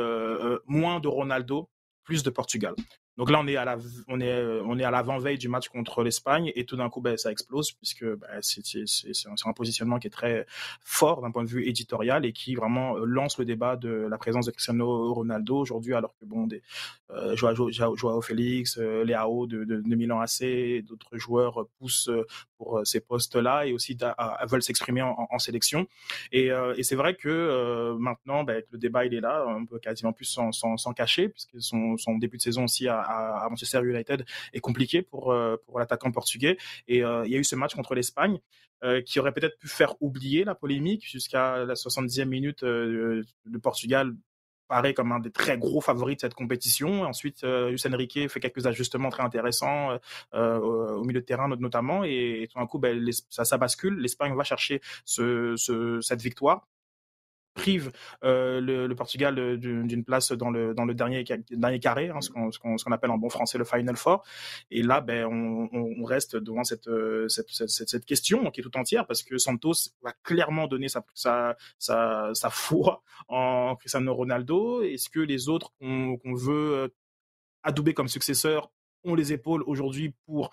moins 0.66 1.00
de 1.00 1.08
Ronaldo, 1.08 1.70
plus 2.04 2.24
de 2.24 2.30
Portugal. 2.30 2.76
Donc 3.18 3.32
là, 3.32 3.40
on 3.42 3.48
est 3.48 3.56
à 3.56 3.64
la, 3.64 3.78
on 4.10 4.20
est, 4.20 4.44
on 4.66 4.78
est 4.78 4.84
à 4.84 4.92
l'avant-veille 4.92 5.38
du 5.38 5.48
match 5.48 5.70
contre 5.70 6.04
l'Espagne 6.04 6.52
et 6.54 6.66
tout 6.66 6.76
d'un 6.76 6.90
coup, 6.90 7.00
ben, 7.00 7.16
ça 7.16 7.32
explose 7.32 7.72
puisque 7.72 8.04
ben, 8.04 8.28
c'est, 8.42 8.66
un, 9.46 9.54
positionnement 9.54 10.00
qui 10.00 10.08
est 10.08 10.12
très 10.12 10.46
fort 10.82 11.22
d'un 11.22 11.32
point 11.32 11.46
de 11.46 11.50
vue 11.50 11.66
éditorial 11.66 12.26
et 12.26 12.34
qui 12.34 12.56
vraiment 12.56 12.98
lance 12.98 13.38
le 13.38 13.46
débat 13.46 13.78
de 13.78 13.90
la 13.90 14.18
présence 14.18 14.48
de 14.48 14.52
Cristiano 14.52 15.14
Ronaldo 15.14 15.56
aujourd'hui, 15.58 15.94
alors 15.94 16.14
que 16.20 16.26
bon, 16.26 16.46
des 16.46 16.62
Joao, 17.36 18.22
Félix, 18.22 18.78
euh, 18.78 19.06
de, 19.06 19.64
de, 19.64 19.82
de, 19.82 19.96
Milan 19.96 20.20
AC, 20.20 20.84
d'autres 20.84 21.18
joueurs 21.18 21.66
poussent 21.80 22.10
pour 22.58 22.82
ces 22.86 23.00
postes-là 23.00 23.66
et 23.66 23.74
aussi 23.74 23.98
veulent 24.50 24.64
s'exprimer 24.64 25.02
en, 25.02 25.40
sélection. 25.40 25.88
Et, 26.32 26.48
et 26.78 26.84
c'est 26.84 26.96
vrai 26.96 27.16
que 27.16 27.96
maintenant, 28.00 28.44
ben, 28.44 28.64
le 28.72 28.78
débat 28.78 29.06
il 29.06 29.14
est 29.14 29.22
là, 29.22 29.46
on 29.48 29.66
peut 29.66 29.80
quasiment 29.80 30.14
plus 30.14 30.26
s'en, 30.26 30.94
cacher 30.94 31.30
puisque 31.30 31.62
son, 31.62 32.18
début 32.18 32.38
de 32.38 32.42
saison 32.42 32.66
aussi 32.66 32.88
à, 32.88 33.48
Manchester 33.50 33.82
United 33.84 34.26
est 34.54 34.60
compliqué 34.60 35.02
pour, 35.02 35.32
euh, 35.32 35.58
pour 35.66 35.80
l'attaquant 35.80 36.12
portugais. 36.12 36.58
Et 36.88 37.04
euh, 37.04 37.24
il 37.26 37.32
y 37.32 37.36
a 37.36 37.40
eu 37.40 37.44
ce 37.44 37.56
match 37.56 37.76
contre 37.76 37.96
l'Espagne 37.96 38.40
euh, 38.84 39.02
qui 39.02 39.20
aurait 39.20 39.34
peut-être 39.34 39.58
pu 39.58 39.68
faire 39.68 39.96
oublier 40.02 40.44
la 40.44 40.56
polémique 40.56 41.06
jusqu'à 41.08 41.66
la 41.66 41.74
70e 41.74 42.26
minute. 42.26 42.62
le 42.64 43.24
Portugal 43.62 44.14
paraît 44.68 44.94
comme 44.94 45.12
un 45.12 45.20
des 45.20 45.32
très 45.32 45.58
gros 45.58 45.82
favoris 45.82 46.18
de 46.18 46.22
cette 46.22 46.34
compétition. 46.34 47.04
Ensuite, 47.04 47.44
euh, 47.44 47.70
Luis 47.70 47.82
Enrique 47.88 48.30
fait 48.30 48.40
quelques 48.40 48.68
ajustements 48.68 49.10
très 49.10 49.24
intéressants 49.24 49.98
au 50.34 51.04
milieu 51.04 51.22
de 51.22 51.26
terrain 51.26 51.48
notamment, 51.48 52.04
et, 52.04 52.48
tout 52.52 52.60
d'un 52.60 52.68
coup, 52.68 52.80
ben, 52.80 53.10
ça, 53.30 53.58
bascule. 53.58 54.00
L'Espagne 54.00 54.36
va 54.36 54.44
chercher 54.44 54.82
ce, 55.06 55.56
ce, 55.58 56.02
cette 56.02 56.22
victoire 56.22 56.68
prive 57.56 57.92
euh, 58.24 58.62
le, 58.62 58.94
Portugal 58.96 59.40
euh, 59.40 59.58
d'une 59.58 60.04
place 60.04 60.32
dans 60.32 60.52
le, 60.52 60.76
dernier, 60.94 61.24
dernier 61.50 61.80
carré, 61.80 62.10
hein, 62.10 62.22
ce 62.22 62.30
qu'on 62.30 62.92
appelle 62.92 63.10
en 63.10 63.18
bon 63.18 63.30
français 63.30 63.58
le 63.58 63.64
Final 63.64 63.96
Four. 63.96 64.24
Et 64.70 64.84
là, 64.84 65.02
ben, 65.02 65.26
on, 65.26 66.04
reste 66.04 66.36
devant 66.36 66.64
cette, 66.64 66.88
euh, 66.88 67.28
cette, 67.30 67.50
cette, 67.50 67.90
cette, 67.90 68.06
question 68.06 68.52
qui 68.52 68.60
est 68.60 68.64
tout 68.64 68.78
entière 68.78 69.08
parce 69.08 69.24
que 69.24 69.40
Santos 69.40 69.90
va 70.04 70.14
clairement 70.22 70.68
donner 70.68 70.88
sa, 70.88 71.04
sa, 71.16 71.56
sa, 71.80 72.30
sa 72.34 72.50
foi 72.52 73.02
en 73.28 73.76
Cristiano 73.76 74.14
Ronaldo. 74.14 74.84
Est-ce 74.84 75.10
que 75.10 75.20
les 75.20 75.50
autres 75.50 75.74
qu'on 75.80 76.36
veut 76.36 76.94
adouber 77.64 77.96
comme 77.96 78.08
successeurs 78.08 78.72
ont 79.04 79.16
les 79.16 79.34
épaules 79.34 79.64
aujourd'hui 79.66 80.14
pour, 80.28 80.52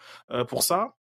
pour 0.49 0.62
ça? 0.62 0.95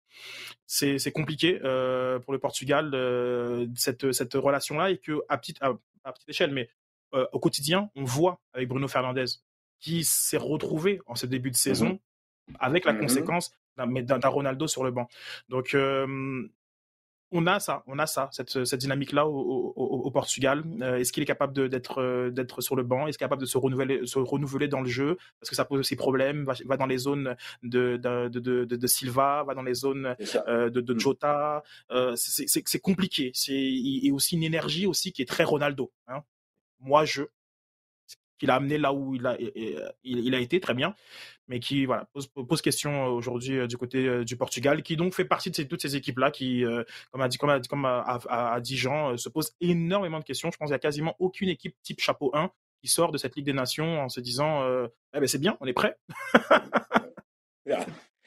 C'est 0.65 1.11
compliqué 1.11 1.59
euh, 1.63 2.19
pour 2.19 2.33
le 2.33 2.39
Portugal 2.39 2.91
euh, 2.93 3.67
cette, 3.75 4.11
cette 4.11 4.33
relation-là 4.33 4.89
et 4.89 4.97
que 4.97 5.21
à 5.29 5.37
petite, 5.37 5.57
à 5.61 6.11
petite 6.13 6.29
échelle, 6.29 6.51
mais 6.51 6.69
euh, 7.13 7.27
au 7.33 7.39
quotidien, 7.39 7.89
on 7.95 8.03
voit 8.03 8.39
avec 8.53 8.69
Bruno 8.69 8.87
Fernandez 8.87 9.25
qui 9.79 10.03
s'est 10.03 10.37
retrouvé 10.37 11.01
en 11.07 11.15
ce 11.15 11.25
début 11.25 11.49
de 11.49 11.55
mmh 11.55 11.57
saison 11.57 11.99
avec 12.59 12.85
la 12.85 12.93
mmh 12.93 12.99
conséquence 12.99 13.51
d'un 13.77 14.29
Ronaldo 14.29 14.67
sur 14.67 14.83
le 14.83 14.91
banc. 14.91 15.07
Donc, 15.49 15.75
on 17.31 17.47
a 17.47 17.59
ça, 17.59 17.83
on 17.87 17.97
a 17.99 18.05
ça, 18.05 18.29
cette, 18.31 18.65
cette 18.65 18.79
dynamique-là 18.79 19.25
au, 19.27 20.11
Portugal. 20.11 20.63
Euh, 20.81 20.97
est-ce 20.97 21.13
qu'il 21.13 21.23
est 21.23 21.25
capable 21.25 21.69
d'être 21.69 22.29
d'être 22.29 22.61
sur 22.61 22.75
le 22.75 22.83
banc? 22.83 23.07
Est-ce 23.07 23.17
qu'il 23.17 23.23
est 23.23 23.27
capable 23.27 23.41
de 23.41 23.47
se 23.47 23.57
renouveler, 23.57 24.05
se 24.05 24.19
renouveler 24.19 24.67
dans 24.67 24.81
le 24.81 24.89
jeu? 24.89 25.17
Parce 25.39 25.49
que 25.49 25.55
ça 25.55 25.65
pose 25.65 25.79
aussi 25.79 25.95
problème. 25.95 26.43
Va, 26.43 26.53
va 26.65 26.77
dans 26.77 26.85
les 26.85 26.97
zones 26.97 27.35
de 27.63 27.97
de, 27.97 28.27
de, 28.27 28.65
de, 28.65 28.87
Silva, 28.87 29.43
va 29.47 29.53
dans 29.53 29.63
les 29.63 29.73
zones 29.73 30.15
de, 30.19 30.69
de 30.69 30.93
mmh. 30.93 30.99
Jota. 30.99 31.63
c'est 32.15 32.79
compliqué. 32.79 33.31
C'est 33.33 33.53
et 33.53 34.11
aussi 34.11 34.35
une 34.35 34.43
énergie 34.43 34.85
aussi 34.85 35.11
qui 35.11 35.21
est 35.21 35.25
très 35.25 35.43
Ronaldo. 35.43 35.91
Hein. 36.07 36.21
Moi, 36.79 37.05
je 37.05 37.23
qu'il 38.41 38.49
a 38.49 38.55
amené 38.55 38.79
là 38.79 38.91
où 38.91 39.13
il 39.13 39.27
a, 39.27 39.37
il, 40.03 40.33
a 40.33 40.39
été 40.39 40.59
très 40.59 40.73
bien, 40.73 40.95
mais 41.47 41.59
qui 41.59 41.85
voilà 41.85 42.05
pose, 42.11 42.25
pose 42.25 42.59
question 42.59 43.05
aujourd'hui 43.05 43.59
euh, 43.59 43.67
du 43.67 43.77
côté 43.77 44.07
euh, 44.07 44.23
du 44.23 44.35
Portugal, 44.35 44.81
qui 44.81 44.95
donc 44.95 45.13
fait 45.13 45.25
partie 45.25 45.51
de 45.51 45.55
ces, 45.55 45.67
toutes 45.67 45.83
ces 45.83 45.95
équipes 45.95 46.17
là 46.17 46.31
qui, 46.31 46.65
euh, 46.65 46.83
comme 47.11 47.21
a 47.21 47.27
dit 47.27 47.37
comme 47.37 47.51
a, 47.51 47.59
comme 47.69 47.85
a, 47.85 48.59
dit 48.59 48.77
Jean, 48.77 49.15
se 49.15 49.29
pose 49.29 49.51
énormément 49.61 50.17
de 50.17 50.23
questions. 50.23 50.49
Je 50.51 50.57
pense 50.57 50.69
qu'il 50.69 50.73
y 50.73 50.75
a 50.75 50.79
quasiment 50.79 51.15
aucune 51.19 51.49
équipe 51.49 51.75
type 51.83 51.99
chapeau 52.01 52.31
1 52.33 52.49
qui 52.81 52.87
sort 52.87 53.11
de 53.11 53.19
cette 53.19 53.35
Ligue 53.35 53.45
des 53.45 53.53
Nations 53.53 54.01
en 54.01 54.09
se 54.09 54.19
disant 54.19 54.67
eh 55.13 55.19
ben 55.19 55.27
c'est 55.27 55.37
bien, 55.37 55.55
on 55.61 55.67
est 55.67 55.73
prêt. 55.73 55.95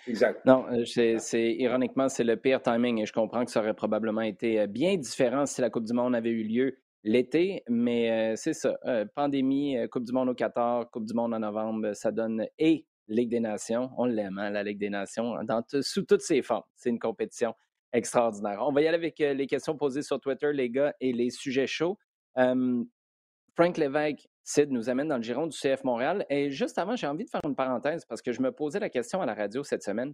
Exact. 0.06 0.44
Non, 0.44 0.66
c'est 0.84 1.56
ironiquement, 1.58 2.08
c'est 2.08 2.22
le 2.24 2.36
pire 2.36 2.62
timing 2.62 3.00
et 3.00 3.06
je 3.06 3.12
comprends 3.12 3.44
que 3.44 3.50
ça 3.50 3.60
aurait 3.60 3.74
probablement 3.74 4.20
été 4.20 4.64
bien 4.68 4.96
différent 4.96 5.44
si 5.44 5.60
la 5.60 5.70
Coupe 5.70 5.86
du 5.86 5.92
Monde 5.92 6.14
avait 6.14 6.30
eu 6.30 6.44
lieu 6.44 6.83
l'été, 7.04 7.62
mais 7.68 8.34
c'est 8.36 8.54
ça. 8.54 8.76
pandémie, 9.14 9.76
Coupe 9.90 10.04
du 10.04 10.12
Monde 10.12 10.30
au 10.30 10.34
Qatar, 10.34 10.90
Coupe 10.90 11.04
du 11.04 11.14
Monde 11.14 11.34
en 11.34 11.38
novembre, 11.38 11.92
ça 11.94 12.10
donne 12.10 12.46
et 12.58 12.86
Ligue 13.06 13.28
des 13.28 13.40
Nations. 13.40 13.90
On 13.98 14.06
l'aime, 14.06 14.38
hein, 14.38 14.50
la 14.50 14.62
Ligue 14.62 14.78
des 14.78 14.90
Nations, 14.90 15.34
dans 15.44 15.62
sous 15.82 16.02
toutes 16.02 16.22
ses 16.22 16.42
formes. 16.42 16.64
C'est 16.74 16.88
une 16.90 16.98
compétition 16.98 17.54
extraordinaire. 17.92 18.58
On 18.62 18.72
va 18.72 18.80
y 18.80 18.88
aller 18.88 18.96
avec 18.96 19.18
les 19.18 19.46
questions 19.46 19.76
posées 19.76 20.02
sur 20.02 20.18
Twitter, 20.18 20.52
les 20.52 20.70
gars, 20.70 20.94
et 21.00 21.12
les 21.12 21.30
sujets 21.30 21.66
chauds. 21.66 21.98
Frank 22.36 23.76
Lévesque, 23.76 24.26
Sid, 24.42 24.70
nous 24.70 24.90
amène 24.90 25.08
dans 25.08 25.16
le 25.16 25.22
giron 25.22 25.46
du 25.46 25.56
CF 25.56 25.84
Montréal. 25.84 26.26
Et 26.28 26.50
juste 26.50 26.76
avant, 26.78 26.96
j'ai 26.96 27.06
envie 27.06 27.24
de 27.24 27.30
faire 27.30 27.40
une 27.44 27.54
parenthèse 27.54 28.04
parce 28.04 28.20
que 28.20 28.32
je 28.32 28.40
me 28.42 28.50
posais 28.50 28.80
la 28.80 28.90
question 28.90 29.20
à 29.22 29.26
la 29.26 29.34
radio 29.34 29.62
cette 29.62 29.82
semaine. 29.82 30.12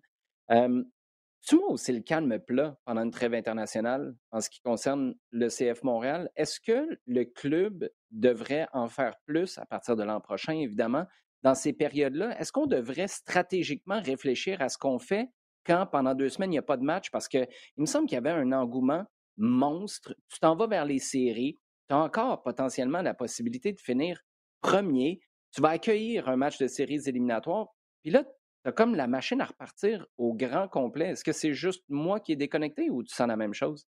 Tu 1.46 1.57
moi 1.57 1.76
c'est 1.76 1.92
le 1.92 2.00
calme 2.00 2.38
plat 2.38 2.79
pendant 2.85 3.03
une 3.03 3.11
trêve 3.11 3.35
internationale 3.35 4.14
en 4.31 4.40
ce 4.40 4.50
qui 4.50 4.61
concerne 4.61 5.14
le 5.31 5.48
CF 5.48 5.83
Montréal. 5.83 6.31
Est-ce 6.37 6.61
que 6.61 6.98
le 7.07 7.24
club 7.24 7.88
devrait 8.11 8.68
en 8.72 8.88
faire 8.88 9.14
plus 9.24 9.57
à 9.59 9.64
partir 9.64 9.96
de 9.96 10.03
l'an 10.03 10.20
prochain, 10.20 10.53
évidemment, 10.53 11.07
dans 11.42 11.55
ces 11.55 11.72
périodes-là? 11.72 12.38
Est-ce 12.38 12.53
qu'on 12.53 12.66
devrait 12.66 13.09
stratégiquement 13.09 14.00
réfléchir 14.00 14.61
à 14.61 14.68
ce 14.68 14.76
qu'on 14.76 14.98
fait 14.98 15.29
quand 15.64 15.87
pendant 15.87 16.14
deux 16.14 16.29
semaines, 16.29 16.50
il 16.50 16.57
n'y 16.57 16.59
a 16.59 16.62
pas 16.62 16.76
de 16.76 16.85
match? 16.85 17.11
Parce 17.11 17.26
qu'il 17.26 17.48
me 17.79 17.87
semble 17.87 18.07
qu'il 18.07 18.16
y 18.16 18.18
avait 18.18 18.31
un 18.31 18.53
engouement 18.53 19.05
monstre. 19.38 20.14
Tu 20.29 20.38
t'en 20.40 20.57
vas 20.57 20.66
vers 20.66 20.85
les 20.85 20.98
séries. 20.98 21.57
Tu 21.88 21.94
as 21.94 21.98
encore 21.98 22.42
potentiellement 22.42 23.00
la 23.00 23.14
possibilité 23.14 23.72
de 23.72 23.81
finir 23.81 24.20
premier. 24.61 25.20
Tu 25.53 25.62
vas 25.62 25.70
accueillir 25.70 26.29
un 26.29 26.37
match 26.37 26.59
de 26.59 26.66
séries 26.66 27.00
éliminatoires. 27.07 27.68
Puis 28.03 28.11
là, 28.11 28.24
T'as 28.62 28.73
comme 28.73 28.94
la 28.94 29.07
machine 29.07 29.42
à 29.42 29.44
repartir 29.46 30.07
au 30.16 30.33
grand 30.35 30.66
complet. 30.66 31.11
Est-ce 31.11 31.25
que 31.25 31.33
c'est 31.33 31.53
juste 31.53 31.85
moi 31.90 32.20
qui 32.20 32.33
est 32.33 32.37
déconnecté 32.37 32.88
ou 32.90 33.03
tu 33.03 33.14
sens 33.14 33.29
la 33.29 33.37
même 33.37 33.53
chose? 33.55 33.87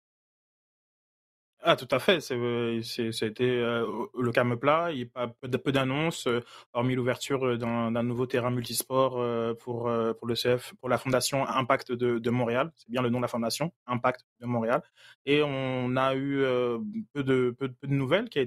Ah, 1.70 1.76
tout 1.76 1.88
à 1.90 1.98
fait. 1.98 2.22
C'est, 2.22 2.34
euh, 2.34 2.80
a 2.80 3.26
été 3.26 3.44
euh, 3.44 3.84
le 4.18 4.32
calme 4.32 4.56
plat. 4.56 4.88
Il 4.90 5.00
y 5.00 5.10
a 5.14 5.28
peu, 5.28 5.50
peu 5.50 5.70
d'annonces, 5.70 6.26
euh, 6.26 6.40
hormis 6.72 6.94
l'ouverture 6.94 7.58
d'un, 7.58 7.92
d'un 7.92 8.02
nouveau 8.02 8.24
terrain 8.24 8.50
multisport 8.50 9.22
pour, 9.58 9.90
pour 10.18 10.26
le 10.26 10.34
CF, 10.34 10.72
pour 10.80 10.88
la 10.88 10.96
fondation 10.96 11.46
Impact 11.46 11.92
de, 11.92 12.30
Montréal. 12.30 12.72
C'est 12.74 12.90
bien 12.90 13.02
le 13.02 13.10
nom 13.10 13.18
de 13.18 13.22
la 13.24 13.28
fondation, 13.28 13.70
Impact 13.86 14.24
de 14.40 14.46
Montréal. 14.46 14.80
Et 15.26 15.42
on 15.42 15.94
a 15.96 16.14
eu 16.14 16.38
peu, 17.12 17.22
de, 17.22 17.54
peu, 17.58 17.68
de 17.68 17.86
nouvelles 17.94 18.30
qui, 18.30 18.38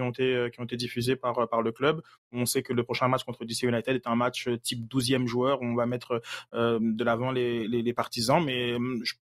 ont 0.00 0.08
été, 0.08 0.48
qui 0.50 0.60
ont 0.60 0.64
été 0.64 0.76
diffusées 0.76 1.16
par, 1.16 1.50
par 1.50 1.60
le 1.60 1.72
club. 1.72 2.00
On 2.32 2.46
sait 2.46 2.62
que 2.62 2.72
le 2.72 2.82
prochain 2.82 3.08
match 3.08 3.24
contre 3.24 3.44
DC 3.44 3.64
United 3.64 3.94
est 3.94 4.06
un 4.06 4.16
match 4.16 4.48
type 4.62 4.90
12e 4.90 5.26
joueur. 5.26 5.60
On 5.60 5.74
va 5.74 5.84
mettre 5.84 6.22
de 6.54 7.04
l'avant 7.04 7.30
les, 7.30 7.68
les, 7.68 7.82
les 7.82 7.92
partisans. 7.92 8.42
Mais 8.42 8.74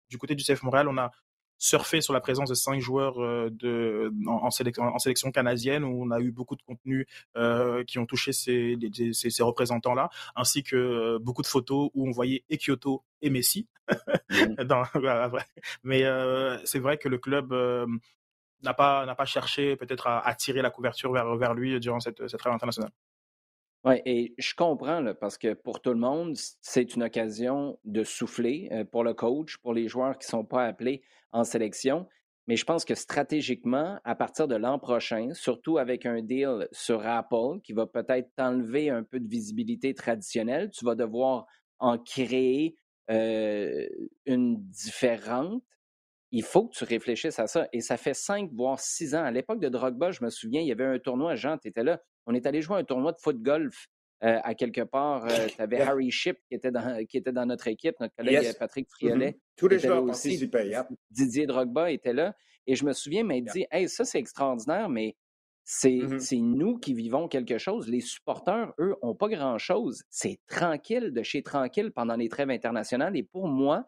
du 0.09 0.17
côté 0.17 0.37
du 0.37 0.45
CF 0.45 0.63
Montréal, 0.63 0.87
on 0.89 0.97
a 0.97 1.11
surfer 1.59 2.01
sur 2.01 2.13
la 2.13 2.21
présence 2.21 2.49
de 2.49 2.55
cinq 2.55 2.81
joueurs 2.81 3.23
euh, 3.23 3.51
de, 3.51 4.13
en, 4.27 4.51
sélection, 4.51 4.85
en, 4.85 4.99
sélection, 4.99 5.31
canadienne 5.33 5.85
où 5.85 6.05
on 6.05 6.11
a 6.11 6.21
eu 6.21 6.31
beaucoup 6.31 6.57
de 6.57 6.63
contenus 6.63 7.07
euh, 7.37 7.85
qui 7.85 7.99
ont 7.99 8.07
touché 8.07 8.33
ces, 8.33 8.79
ces, 9.13 9.31
ces 9.31 9.43
représentants-là, 9.43 10.09
ainsi 10.37 10.63
que 10.63 10.77
euh, 10.77 11.19
beaucoup 11.19 11.43
de 11.43 11.47
photos 11.47 11.91
où 11.95 12.09
on 12.09 12.11
voyait 12.11 12.45
et 12.49 12.59
Kyoto 12.59 13.05
et 13.23 13.31
Messi. 13.31 13.67
Mmh. 14.31 14.55
Mais 15.83 16.05
euh, 16.05 16.59
c'est 16.65 16.79
vrai 16.79 16.99
que 16.99 17.09
le 17.09 17.19
club 17.19 17.53
euh, 17.53 17.87
n'a 18.63 18.75
pas 18.75 19.07
n'a 19.07 19.15
pas 19.15 19.25
cherché 19.25 19.77
peut-être 19.77 20.07
à 20.07 20.27
attirer 20.27 20.63
la 20.63 20.71
couverture 20.71 21.13
vers 21.13 21.37
vers 21.37 21.55
lui 21.55 21.79
durant 21.81 22.01
cette 22.01 22.29
cette 22.29 22.43
rêve 22.43 22.55
internationale. 22.55 22.91
Oui, 23.85 23.95
et 24.07 24.35
je 24.39 24.55
comprends, 24.55 25.15
parce 25.15 25.39
que 25.39 25.55
pour 25.55 25.81
tout 25.81 25.91
le 25.91 25.99
monde, 25.99 26.37
c'est 26.61 26.95
une 26.97 27.05
occasion 27.05 27.79
de 27.85 28.03
souffler 28.03 28.69
pour 28.91 29.05
le 29.05 29.15
coach, 29.15 29.57
pour 29.59 29.73
les 29.73 29.89
joueurs 29.89 30.19
qui 30.19 30.27
ne 30.27 30.31
sont 30.31 30.45
pas 30.45 30.67
appelés 30.67 31.03
en 31.33 31.45
sélection. 31.45 32.07
mais 32.49 32.57
je 32.57 32.65
pense 32.65 32.85
que 32.85 32.95
stratégiquement, 32.95 33.99
à 34.05 34.15
partir 34.15 34.49
de 34.49 34.57
l'an 34.57 34.79
prochain, 34.79 35.33
surtout 35.35 35.79
avec 35.79 36.07
un 36.07 36.23
deal 36.23 36.67
sur 36.73 37.07
Apple 37.07 37.61
qui 37.63 37.73
va 37.75 37.87
peut-être 37.87 38.31
t'enlever 38.37 38.89
un 38.91 39.03
peu 39.05 39.21
de 39.21 39.29
visibilité 39.29 39.95
traditionnelle, 39.95 40.71
tu 40.71 40.85
vas 40.85 40.95
devoir 40.95 41.47
en 41.79 41.99
créer 41.99 42.75
euh, 43.11 43.87
une 44.27 44.57
différente. 44.71 45.63
Il 46.31 46.43
faut 46.43 46.67
que 46.69 46.75
tu 46.77 46.85
réfléchisses 46.85 47.39
à 47.39 47.47
ça. 47.47 47.69
Et 47.73 47.81
ça 47.81 47.97
fait 47.97 48.15
cinq, 48.15 48.51
voire 48.53 48.81
six 48.81 49.15
ans. 49.15 49.25
À 49.25 49.31
l'époque 49.31 49.61
de 49.61 49.69
Drogba, 49.69 50.11
je 50.11 50.25
me 50.25 50.31
souviens, 50.31 50.61
il 50.63 50.67
y 50.69 50.73
avait 50.73 50.85
un 50.85 50.99
tournoi, 50.99 51.35
Jean, 51.37 51.59
tu 51.59 51.69
étais 51.69 51.85
là. 51.85 52.01
On 52.29 52.35
est 52.35 52.47
allé 52.47 52.61
jouer 52.61 52.77
un 52.77 52.85
tournoi 52.85 53.13
de 53.13 53.19
foot-golf 53.19 53.89
euh, 54.23 54.39
à 54.45 54.55
quelque 54.55 54.83
part. 54.83 55.25
Euh, 55.25 55.29
tu 55.57 55.61
avais 55.61 55.81
Harry 55.81 56.11
Ship 56.11 56.39
qui 56.47 56.55
était, 56.55 56.71
dans, 56.71 57.05
qui 57.07 57.17
était 57.17 57.33
dans 57.33 57.47
notre 57.47 57.67
équipe, 57.69 57.97
notre 58.01 58.15
collègue 58.15 58.57
Patrick 58.59 58.87
mm-hmm. 58.87 58.91
Friolet. 58.91 59.39
Tous 59.57 59.67
les 59.67 59.79
joueurs 59.79 60.05
aussi. 60.05 60.51
Didier 61.11 61.47
Drogba 61.47 61.91
était 61.91 62.13
là. 62.13 62.37
Et 62.67 62.75
je 62.75 62.85
me 62.85 62.93
souviens 62.93 63.25
m'être 63.25 63.51
dit, 63.53 63.67
hey, 63.71 63.89
ça 63.89 64.05
c'est 64.05 64.19
extraordinaire, 64.19 64.91
mais 64.91 65.17
mm-hmm. 65.67 66.19
c'est 66.19 66.37
nous 66.37 66.79
qui 66.79 66.93
vivons 66.93 67.29
quelque 67.29 67.57
chose. 67.57 67.89
Les 67.89 68.01
supporters, 68.01 68.75
eux, 68.79 68.95
n'ont 69.03 69.15
pas 69.15 69.29
grand-chose. 69.29 70.03
C'est 70.11 70.39
tranquille 70.47 71.13
de 71.13 71.23
chez 71.23 71.43
tranquille 71.43 71.93
pendant 71.93 72.17
les 72.17 72.29
trêves 72.29 72.51
internationales. 72.51 73.17
Et 73.17 73.23
pour 73.23 73.49
moi, 73.49 73.87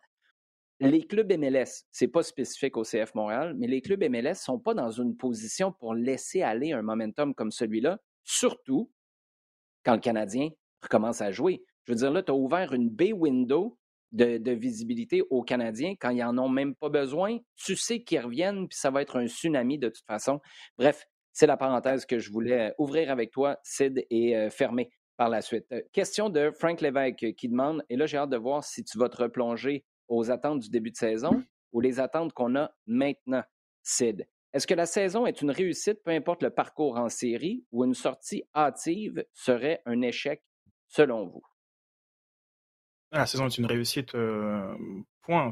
les 0.80 1.06
clubs 1.06 1.30
MLS, 1.30 1.84
c'est 1.90 2.08
pas 2.08 2.22
spécifique 2.22 2.78
au 2.78 2.84
CF 2.84 3.14
Montréal, 3.14 3.54
mais 3.58 3.66
les 3.66 3.82
clubs 3.82 4.02
MLS 4.02 4.36
sont 4.36 4.58
pas 4.58 4.72
dans 4.72 4.90
une 4.90 5.14
position 5.14 5.72
pour 5.72 5.94
laisser 5.94 6.40
aller 6.40 6.72
un 6.72 6.80
momentum 6.80 7.34
comme 7.34 7.50
celui-là, 7.50 7.98
surtout 8.30 8.90
quand 9.84 9.94
le 9.94 10.00
Canadien 10.00 10.50
recommence 10.82 11.20
à 11.20 11.30
jouer. 11.30 11.64
Je 11.84 11.92
veux 11.92 11.98
dire, 11.98 12.10
là, 12.10 12.22
tu 12.22 12.30
as 12.30 12.34
ouvert 12.34 12.72
une 12.72 12.88
bay 12.88 13.12
window 13.12 13.76
de, 14.12 14.50
visibilité 14.52 15.22
aux 15.30 15.42
Canadiens 15.42 15.94
quand 15.98 16.10
ils 16.10 16.18
n'en 16.18 16.38
ont 16.38 16.48
même 16.48 16.74
pas 16.74 16.88
besoin. 16.88 17.38
Tu 17.56 17.76
sais 17.76 18.02
qu'ils 18.02 18.20
reviennent, 18.20 18.68
puis 18.68 18.78
ça 18.78 18.90
va 18.90 19.02
être 19.02 19.16
un 19.16 19.26
tsunami 19.26 19.78
de 19.78 19.88
toute 19.88 20.04
façon. 20.06 20.40
Bref, 20.78 21.06
c'est 21.32 21.46
la 21.46 21.56
parenthèse 21.56 22.06
que 22.06 22.18
je 22.18 22.30
voulais 22.30 22.74
ouvrir 22.78 23.10
avec 23.10 23.30
toi, 23.30 23.58
Sid, 23.62 24.04
et 24.10 24.36
euh, 24.36 24.50
fermer 24.50 24.90
par 25.16 25.28
la 25.28 25.42
suite. 25.42 25.66
Euh, 25.72 25.82
question 25.92 26.28
de 26.28 26.50
Frank 26.50 26.80
Lévesque 26.80 27.34
qui 27.36 27.48
demande, 27.48 27.84
et 27.88 27.96
là 27.96 28.06
j'ai 28.06 28.16
hâte 28.16 28.30
de 28.30 28.36
voir 28.36 28.64
si 28.64 28.82
tu 28.82 28.98
vas 28.98 29.08
te 29.08 29.22
replonger 29.22 29.84
aux 30.08 30.30
attentes 30.30 30.60
du 30.60 30.70
début 30.70 30.90
de 30.90 30.96
saison 30.96 31.42
ou 31.72 31.80
les 31.80 32.00
attentes 32.00 32.32
qu'on 32.32 32.56
a 32.56 32.72
maintenant, 32.86 33.42
Sid. 33.82 34.26
Est-ce 34.52 34.66
que 34.66 34.74
la 34.74 34.86
saison 34.86 35.26
est 35.26 35.42
une 35.42 35.50
réussite, 35.50 36.02
peu 36.02 36.10
importe 36.10 36.42
le 36.42 36.50
parcours 36.50 36.96
en 36.96 37.08
série, 37.08 37.64
ou 37.70 37.84
une 37.84 37.94
sortie 37.94 38.44
hâtive 38.54 39.24
serait 39.32 39.80
un 39.86 40.00
échec 40.02 40.42
selon 40.88 41.26
vous? 41.26 41.42
La 43.12 43.26
saison 43.26 43.46
est 43.46 43.58
une 43.58 43.66
réussite, 43.66 44.14
euh, 44.14 44.74
point. 45.22 45.50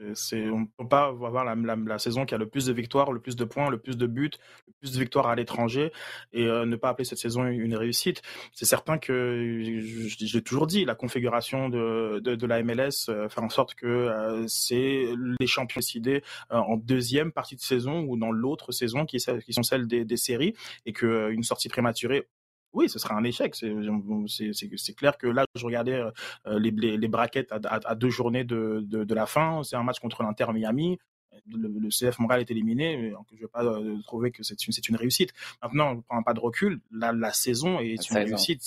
On 0.00 0.60
ne 0.60 0.64
peut 0.76 0.88
pas 0.88 1.06
avoir 1.06 1.44
la, 1.44 1.98
saison 1.98 2.24
qui 2.24 2.34
a 2.34 2.38
le 2.38 2.48
plus 2.48 2.66
de 2.66 2.72
victoires, 2.72 3.12
le 3.12 3.20
plus 3.20 3.36
de 3.36 3.44
points, 3.44 3.70
le 3.70 3.78
plus 3.78 3.96
de 3.96 4.06
buts, 4.06 4.30
le 4.66 4.72
plus 4.80 4.92
de 4.92 4.98
victoires 4.98 5.28
à 5.28 5.34
l'étranger 5.34 5.92
et 6.32 6.46
euh, 6.46 6.66
ne 6.66 6.76
pas 6.76 6.90
appeler 6.90 7.04
cette 7.04 7.18
saison 7.18 7.46
une 7.46 7.76
réussite. 7.76 8.22
C'est 8.52 8.64
certain 8.64 8.98
que, 8.98 9.60
je, 9.62 10.34
l'ai 10.34 10.42
toujours 10.42 10.66
dit, 10.66 10.84
la 10.84 10.94
configuration 10.94 11.68
de, 11.68 12.46
la 12.46 12.62
MLS 12.62 13.08
euh, 13.08 13.28
fait 13.28 13.40
en 13.40 13.48
sorte 13.48 13.74
que 13.74 14.44
c'est 14.46 15.08
les 15.40 15.46
champions 15.46 15.80
décidés 15.80 16.22
en 16.50 16.76
deuxième 16.76 17.32
partie 17.32 17.56
de 17.56 17.60
saison 17.60 18.00
ou 18.00 18.16
dans 18.16 18.30
l'autre 18.30 18.72
saison 18.72 19.06
qui, 19.06 19.18
sont 19.20 19.62
celles 19.62 19.86
des 19.86 20.16
séries 20.16 20.54
et 20.86 20.92
qu'une 20.92 21.42
sortie 21.42 21.68
prématurée 21.68 22.28
oui, 22.74 22.88
ce 22.88 22.98
sera 22.98 23.14
un 23.14 23.24
échec. 23.24 23.54
C'est 23.54 24.94
clair 24.94 25.16
que 25.16 25.26
là, 25.26 25.46
je 25.54 25.64
regardais 25.64 26.02
euh, 26.46 26.58
les, 26.58 26.70
les, 26.70 27.08
braquettes 27.08 27.52
à, 27.52 27.94
deux 27.94 28.10
journées 28.10 28.44
de, 28.44 28.80
de, 28.84 29.14
la 29.14 29.26
fin. 29.26 29.62
C'est 29.62 29.76
un 29.76 29.82
match 29.82 30.00
contre 30.00 30.22
l'Inter 30.22 30.46
Miami. 30.52 30.98
Le, 31.46 31.88
CF 31.88 32.18
Montréal 32.18 32.40
est 32.40 32.50
éliminé, 32.50 32.96
mais 32.96 33.12
je 33.30 33.34
ne 33.36 33.40
vais 33.40 33.48
pas 33.48 33.64
euh, 33.64 33.98
trouver 34.02 34.30
que 34.30 34.42
c'est 34.42 34.66
une, 34.66 34.72
une, 34.88 34.96
réussite. 34.96 35.32
Maintenant, 35.62 35.92
on 35.92 35.94
ne 35.96 36.00
prend 36.00 36.22
pas 36.22 36.34
de 36.34 36.40
recul. 36.40 36.80
La, 36.90 37.12
la 37.12 37.32
saison 37.32 37.80
est 37.80 38.10
une 38.10 38.16
réussite. 38.16 38.62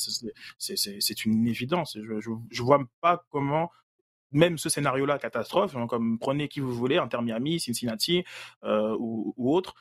C'est 0.58 1.26
une 1.26 1.48
évidence. 1.48 1.98
Je 2.02 2.30
ne 2.30 2.66
vois 2.66 2.80
pas 3.02 3.26
comment 3.30 3.72
même 4.32 4.58
ce 4.58 4.68
scénario-là, 4.68 5.20
catastrophe, 5.20 5.76
hein, 5.78 5.88
comme 5.88 6.20
prenez 6.20 6.50
qui 6.50 6.60
vous 6.60 6.74
voulez, 6.74 6.98
Inter 6.98 7.22
Miami, 7.22 7.62
Cincinnati 7.62 8.26
euh, 8.66 8.94
ou, 9.00 9.34
ou 9.38 9.56
autre, 9.56 9.74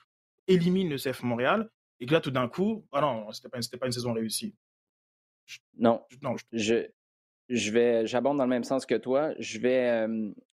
élimine 0.46 0.88
le 0.88 0.98
CF 0.98 1.24
Montréal 1.24 1.68
et 2.01 2.07
que 2.07 2.12
là, 2.12 2.20
tout 2.20 2.30
d'un 2.30 2.49
coup, 2.49 2.86
ah 2.92 3.01
non, 3.01 3.30
c'était 3.32 3.49
pas, 3.49 3.59
pas 3.80 3.86
une 3.86 3.92
saison 3.92 4.12
réussie. 4.12 4.55
Non, 5.78 6.03
non 6.22 6.34
je, 6.53 6.86
je 7.49 7.70
vais, 7.70 8.07
j'abonde 8.07 8.38
dans 8.38 8.44
le 8.44 8.51
même 8.51 8.64
sens 8.64 8.84
que 8.86 8.97
toi. 8.97 9.32
Je 9.38 9.59
vais 9.59 10.07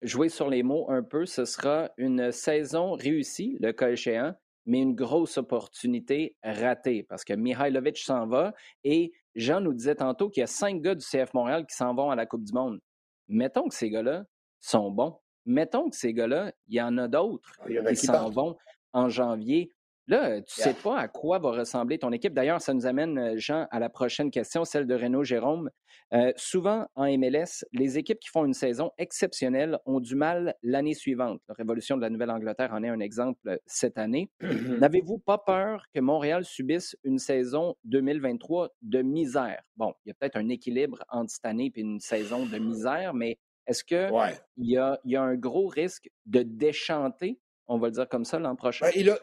jouer 0.03 0.29
sur 0.29 0.49
les 0.51 0.63
mots 0.63 0.91
un 0.91 1.03
peu. 1.03 1.25
Ce 1.27 1.45
sera 1.45 1.91
une 1.97 2.31
saison 2.33 2.93
réussie, 2.93 3.57
le 3.61 3.73
cas 3.73 3.91
échéant, 3.91 4.35
mais 4.67 4.81
une 4.81 4.95
grosse 4.95 5.39
opportunité 5.39 6.37
ratée 6.43 7.03
parce 7.03 7.25
que 7.25 7.33
Mihailovic 7.33 7.99
s'en 7.99 8.27
va 8.27 8.55
et 8.85 9.13
Jean 9.35 9.61
nous 9.61 9.73
disait 9.73 9.95
tantôt 9.95 10.29
qu'il 10.29 10.43
y 10.43 10.45
a 10.45 10.49
cinq 10.49 10.83
gars 10.83 10.95
du 10.95 11.05
CF 11.05 11.33
Montréal 11.35 11.67
qui 11.67 11.75
s'en 11.75 11.95
vont 11.95 12.11
à 12.11 12.17
la 12.17 12.27
Coupe 12.27 12.45
du 12.45 12.53
Monde. 12.53 12.81
Mettons 13.29 13.69
que 13.69 13.75
ces 13.75 13.91
gars-là 13.91 14.25
sont 14.61 14.91
bons. 14.91 15.19
Mettons 15.47 15.91
que 15.91 15.97
ces 15.97 16.13
gars-là, 16.13 16.53
il 16.69 16.75
y 16.75 16.83
en 16.83 16.99
a 16.99 17.09
d'autres 17.09 17.59
qui 17.89 17.97
s'en 17.97 18.31
vont 18.31 18.57
en 18.93 19.09
janvier. 19.09 19.71
Là, 20.13 20.43
tu 20.43 20.61
ne 20.61 20.65
sais 20.65 20.75
pas 20.75 20.99
à 20.99 21.09
quoi 21.09 21.39
va 21.39 21.53
ressembler 21.53 21.99
ton 21.99 22.13
équipe. 22.13 22.35
D'ailleurs, 22.35 22.61
ça 22.61 22.75
nous 22.75 22.85
amène, 22.85 23.17
euh, 23.19 23.35
Jean, 23.39 23.67
à 23.71 23.79
la 23.79 23.89
prochaine 23.89 24.31
question, 24.31 24.67
celle 24.67 24.87
de 24.87 24.95
Renaud 24.95 25.25
Jérôme. 25.25 25.71
Euh, 26.13 26.35
souvent, 26.37 26.87
en 26.97 27.07
MLS, 27.17 27.65
les 27.73 27.97
équipes 27.97 28.19
qui 28.19 28.29
font 28.29 28.45
une 28.45 28.53
saison 28.53 28.91
exceptionnelle 28.99 29.79
ont 29.87 30.01
du 30.01 30.15
mal 30.15 30.55
l'année 30.63 30.93
suivante. 30.93 31.41
La 31.49 31.55
Révolution 31.55 31.97
de 31.97 32.03
la 32.03 32.11
Nouvelle-Angleterre 32.11 32.75
en 32.75 32.83
est 32.83 32.91
un 32.91 33.01
exemple 33.01 33.41
euh, 33.49 33.57
cette 33.65 33.97
année. 33.97 34.31
N'avez-vous 34.43 35.17
pas 35.17 35.39
peur 35.39 35.87
que 35.95 36.01
Montréal 36.01 36.45
subisse 36.45 36.95
une 37.05 37.19
saison 37.19 37.75
2023 37.85 38.69
de 38.83 39.01
misère? 39.01 39.63
Bon, 39.79 39.95
il 40.05 40.11
y 40.11 40.13
a 40.13 40.15
peut-être 40.21 40.37
un 40.37 40.51
équilibre 40.51 41.03
entre 41.09 41.31
cette 41.31 41.47
année 41.47 41.73
et 41.75 41.81
une 41.81 42.01
saison 42.01 42.45
de 42.45 42.59
misère, 42.59 43.15
mais 43.15 43.39
est-ce 43.67 43.83
qu'il 43.83 44.11
y, 44.59 44.77
a, 44.77 45.01
y 45.07 45.17
a 45.17 45.23
un 45.23 45.37
gros 45.37 45.69
risque 45.69 46.11
de 46.27 46.43
déchanter, 46.43 47.41
on 47.67 47.79
va 47.79 47.87
le 47.87 47.93
dire 47.93 48.09
comme 48.11 48.27
ça, 48.27 48.39
l'an 48.39 48.57
prochain? 48.57 48.91
Ben, 48.95 49.19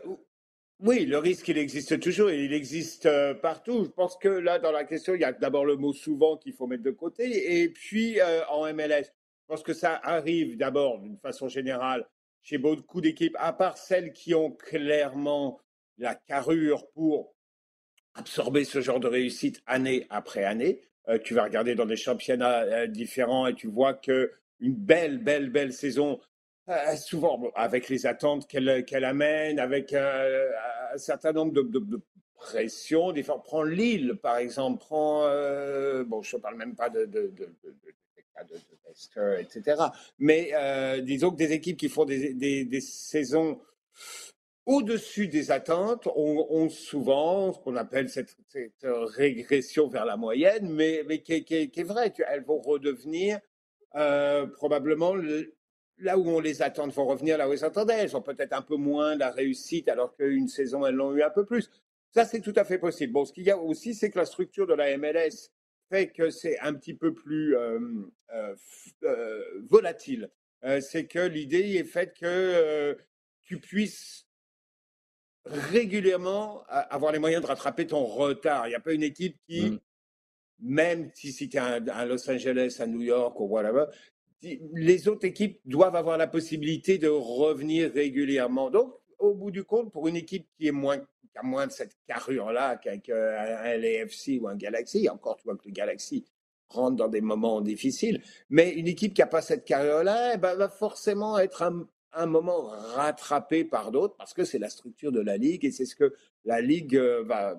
oui, 0.81 1.05
le 1.05 1.17
risque, 1.17 1.49
il 1.49 1.57
existe 1.57 1.99
toujours 1.99 2.29
et 2.29 2.45
il 2.45 2.53
existe 2.53 3.05
euh, 3.05 3.33
partout. 3.33 3.83
Je 3.83 3.89
pense 3.89 4.15
que 4.15 4.29
là, 4.29 4.59
dans 4.59 4.71
la 4.71 4.85
question, 4.85 5.13
il 5.13 5.19
y 5.19 5.25
a 5.25 5.33
d'abord 5.33 5.65
le 5.65 5.75
mot 5.75 5.91
souvent 5.91 6.37
qu'il 6.37 6.53
faut 6.53 6.67
mettre 6.67 6.83
de 6.83 6.91
côté 6.91 7.61
et 7.61 7.67
puis 7.67 8.21
euh, 8.21 8.45
en 8.47 8.63
MLS. 8.73 9.03
Je 9.03 9.45
pense 9.47 9.61
que 9.61 9.73
ça 9.73 9.99
arrive 10.01 10.55
d'abord 10.55 10.99
d'une 10.99 11.17
façon 11.17 11.49
générale 11.49 12.07
chez 12.43 12.57
beaucoup 12.57 13.01
d'équipes, 13.01 13.35
à 13.39 13.51
part 13.51 13.77
celles 13.77 14.13
qui 14.13 14.33
ont 14.33 14.51
clairement 14.51 15.59
la 15.97 16.15
carrure 16.15 16.87
pour 16.91 17.35
absorber 18.13 18.63
ce 18.63 18.79
genre 18.79 19.01
de 19.01 19.07
réussite 19.07 19.61
année 19.65 20.07
après 20.09 20.45
année. 20.45 20.79
Euh, 21.09 21.19
tu 21.21 21.33
vas 21.33 21.43
regarder 21.43 21.75
dans 21.75 21.85
des 21.85 21.97
championnats 21.97 22.87
différents 22.87 23.47
et 23.47 23.53
tu 23.53 23.67
vois 23.67 23.95
que 23.95 24.31
une 24.61 24.75
belle, 24.75 25.17
belle, 25.17 25.49
belle 25.49 25.73
saison 25.73 26.21
euh, 26.69 26.95
souvent 26.97 27.51
avec 27.55 27.89
les 27.89 28.05
attentes 28.05 28.47
qu'elle 28.47 29.03
amène, 29.03 29.59
avec 29.59 29.91
euh, 29.93 30.51
un 30.93 30.97
certain 30.99 31.31
nombre 31.31 31.51
de, 31.51 31.63
de, 31.63 31.99
pressions. 32.35 33.11
Prends 33.43 33.63
Lille, 33.63 34.19
par 34.21 34.37
exemple, 34.37 34.79
prends, 34.79 35.25
euh, 35.25 36.03
bon, 36.03 36.21
je 36.21 36.35
ne 36.35 36.41
parle 36.41 36.57
même 36.57 36.75
pas 36.75 36.89
de, 36.89 37.05
de, 37.05 37.33
de, 37.35 37.49
etc. 39.39 39.81
Mais 40.19 40.51
disons 41.01 41.31
que 41.31 41.37
des 41.37 41.53
équipes 41.53 41.77
qui 41.77 41.89
font 41.89 42.05
des, 42.05 42.33
des, 42.33 42.65
des 42.65 42.81
saisons 42.81 43.59
au-dessus 44.65 45.27
des 45.27 45.49
attentes 45.49 46.07
ont, 46.15 46.69
souvent 46.69 47.51
ce 47.51 47.59
qu'on 47.59 47.75
appelle 47.75 48.09
cette, 48.09 48.37
régression 48.83 49.87
vers 49.87 50.05
la 50.05 50.17
moyenne, 50.17 50.69
mais, 50.71 51.03
mais 51.07 51.21
qui, 51.23 51.33
est 51.33 51.83
vraie. 51.83 52.13
Elles 52.27 52.43
vont 52.43 52.61
redevenir 52.61 53.39
probablement 54.55 55.15
le, 55.15 55.55
là 55.99 56.17
où 56.17 56.27
on 56.29 56.39
les 56.39 56.61
attend 56.61 56.87
vont 56.87 57.05
revenir 57.05 57.37
là 57.37 57.49
où 57.49 57.53
ils 57.53 57.59
s'attendaient. 57.59 57.99
Elles 57.99 58.17
ont 58.17 58.21
peut-être 58.21 58.53
un 58.53 58.61
peu 58.61 58.75
moins 58.75 59.15
la 59.15 59.31
réussite 59.31 59.89
alors 59.89 60.15
qu'une 60.15 60.47
saison, 60.47 60.85
elles 60.85 60.95
l'ont 60.95 61.15
eu 61.15 61.21
un 61.21 61.29
peu 61.29 61.45
plus. 61.45 61.69
Ça, 62.11 62.25
c'est 62.25 62.41
tout 62.41 62.53
à 62.55 62.63
fait 62.63 62.79
possible. 62.79 63.13
Bon, 63.13 63.25
ce 63.25 63.33
qu'il 63.33 63.43
y 63.43 63.51
a 63.51 63.57
aussi, 63.57 63.93
c'est 63.93 64.09
que 64.09 64.17
la 64.17 64.25
structure 64.25 64.65
de 64.65 64.73
la 64.73 64.97
MLS 64.97 65.51
fait 65.89 66.09
que 66.09 66.29
c'est 66.29 66.59
un 66.59 66.73
petit 66.73 66.93
peu 66.93 67.13
plus 67.13 67.55
euh, 67.55 67.79
euh, 68.33 68.55
euh, 69.03 69.43
volatile. 69.69 70.29
c'est 70.81 71.05
que 71.05 71.19
l'idée 71.19 71.75
est 71.75 71.83
faite 71.83 72.15
que 72.19 72.97
tu 73.43 73.59
puisses 73.59 74.27
régulièrement 75.45 76.63
avoir 76.67 77.11
les 77.11 77.19
moyens 77.19 77.41
de 77.41 77.47
rattraper 77.47 77.87
ton 77.87 78.03
retard. 78.05 78.67
Il 78.67 78.71
n'y 78.71 78.75
a 78.75 78.79
pas 78.79 78.93
une 78.93 79.03
équipe 79.03 79.37
qui, 79.47 79.71
mmh. 79.71 79.79
même 80.59 81.11
si 81.15 81.31
c'était 81.31 81.59
à 81.59 82.05
Los 82.05 82.29
Angeles, 82.29 82.77
à 82.79 82.87
New 82.87 83.01
York 83.01 83.39
ou 83.39 83.45
whatever, 83.45 83.85
les 84.41 85.07
autres 85.07 85.25
équipes 85.25 85.59
doivent 85.65 85.95
avoir 85.95 86.17
la 86.17 86.27
possibilité 86.27 86.97
de 86.97 87.07
revenir 87.07 87.91
régulièrement. 87.91 88.69
Donc, 88.69 88.93
au 89.17 89.33
bout 89.33 89.51
du 89.51 89.63
compte, 89.63 89.91
pour 89.91 90.07
une 90.07 90.15
équipe 90.15 90.47
qui 90.57 90.67
est 90.67 90.71
moins 90.71 90.99
a 91.39 91.43
moins 91.43 91.67
de 91.67 91.71
cette 91.71 91.95
carrure-là 92.07 92.77
qu'un 92.77 93.77
LAFC 93.77 94.39
ou 94.41 94.47
un 94.47 94.55
Galaxy, 94.55 95.09
encore 95.09 95.37
tu 95.37 95.43
vois 95.45 95.55
que 95.55 95.65
le 95.65 95.71
Galaxy 95.71 96.25
rentre 96.69 96.97
dans 96.97 97.07
des 97.07 97.21
moments 97.21 97.61
difficiles, 97.61 98.21
mais 98.49 98.71
une 98.73 98.87
équipe 98.87 99.13
qui 99.13 99.21
n'a 99.21 99.27
pas 99.27 99.41
cette 99.41 99.65
carrure-là, 99.65 100.33
eh 100.35 100.37
ben, 100.37 100.55
va 100.55 100.69
forcément 100.69 101.39
être 101.39 101.63
un 102.13 102.25
moment 102.25 102.67
rattrapé 102.67 103.63
par 103.63 103.91
d'autres 103.91 104.15
parce 104.17 104.33
que 104.33 104.43
c'est 104.43 104.59
la 104.59 104.69
structure 104.69 105.11
de 105.11 105.21
la 105.21 105.37
ligue 105.37 105.65
et 105.65 105.71
c'est 105.71 105.85
ce 105.85 105.95
que 105.95 106.13
la 106.45 106.61
ligue 106.61 106.95
va 106.95 107.57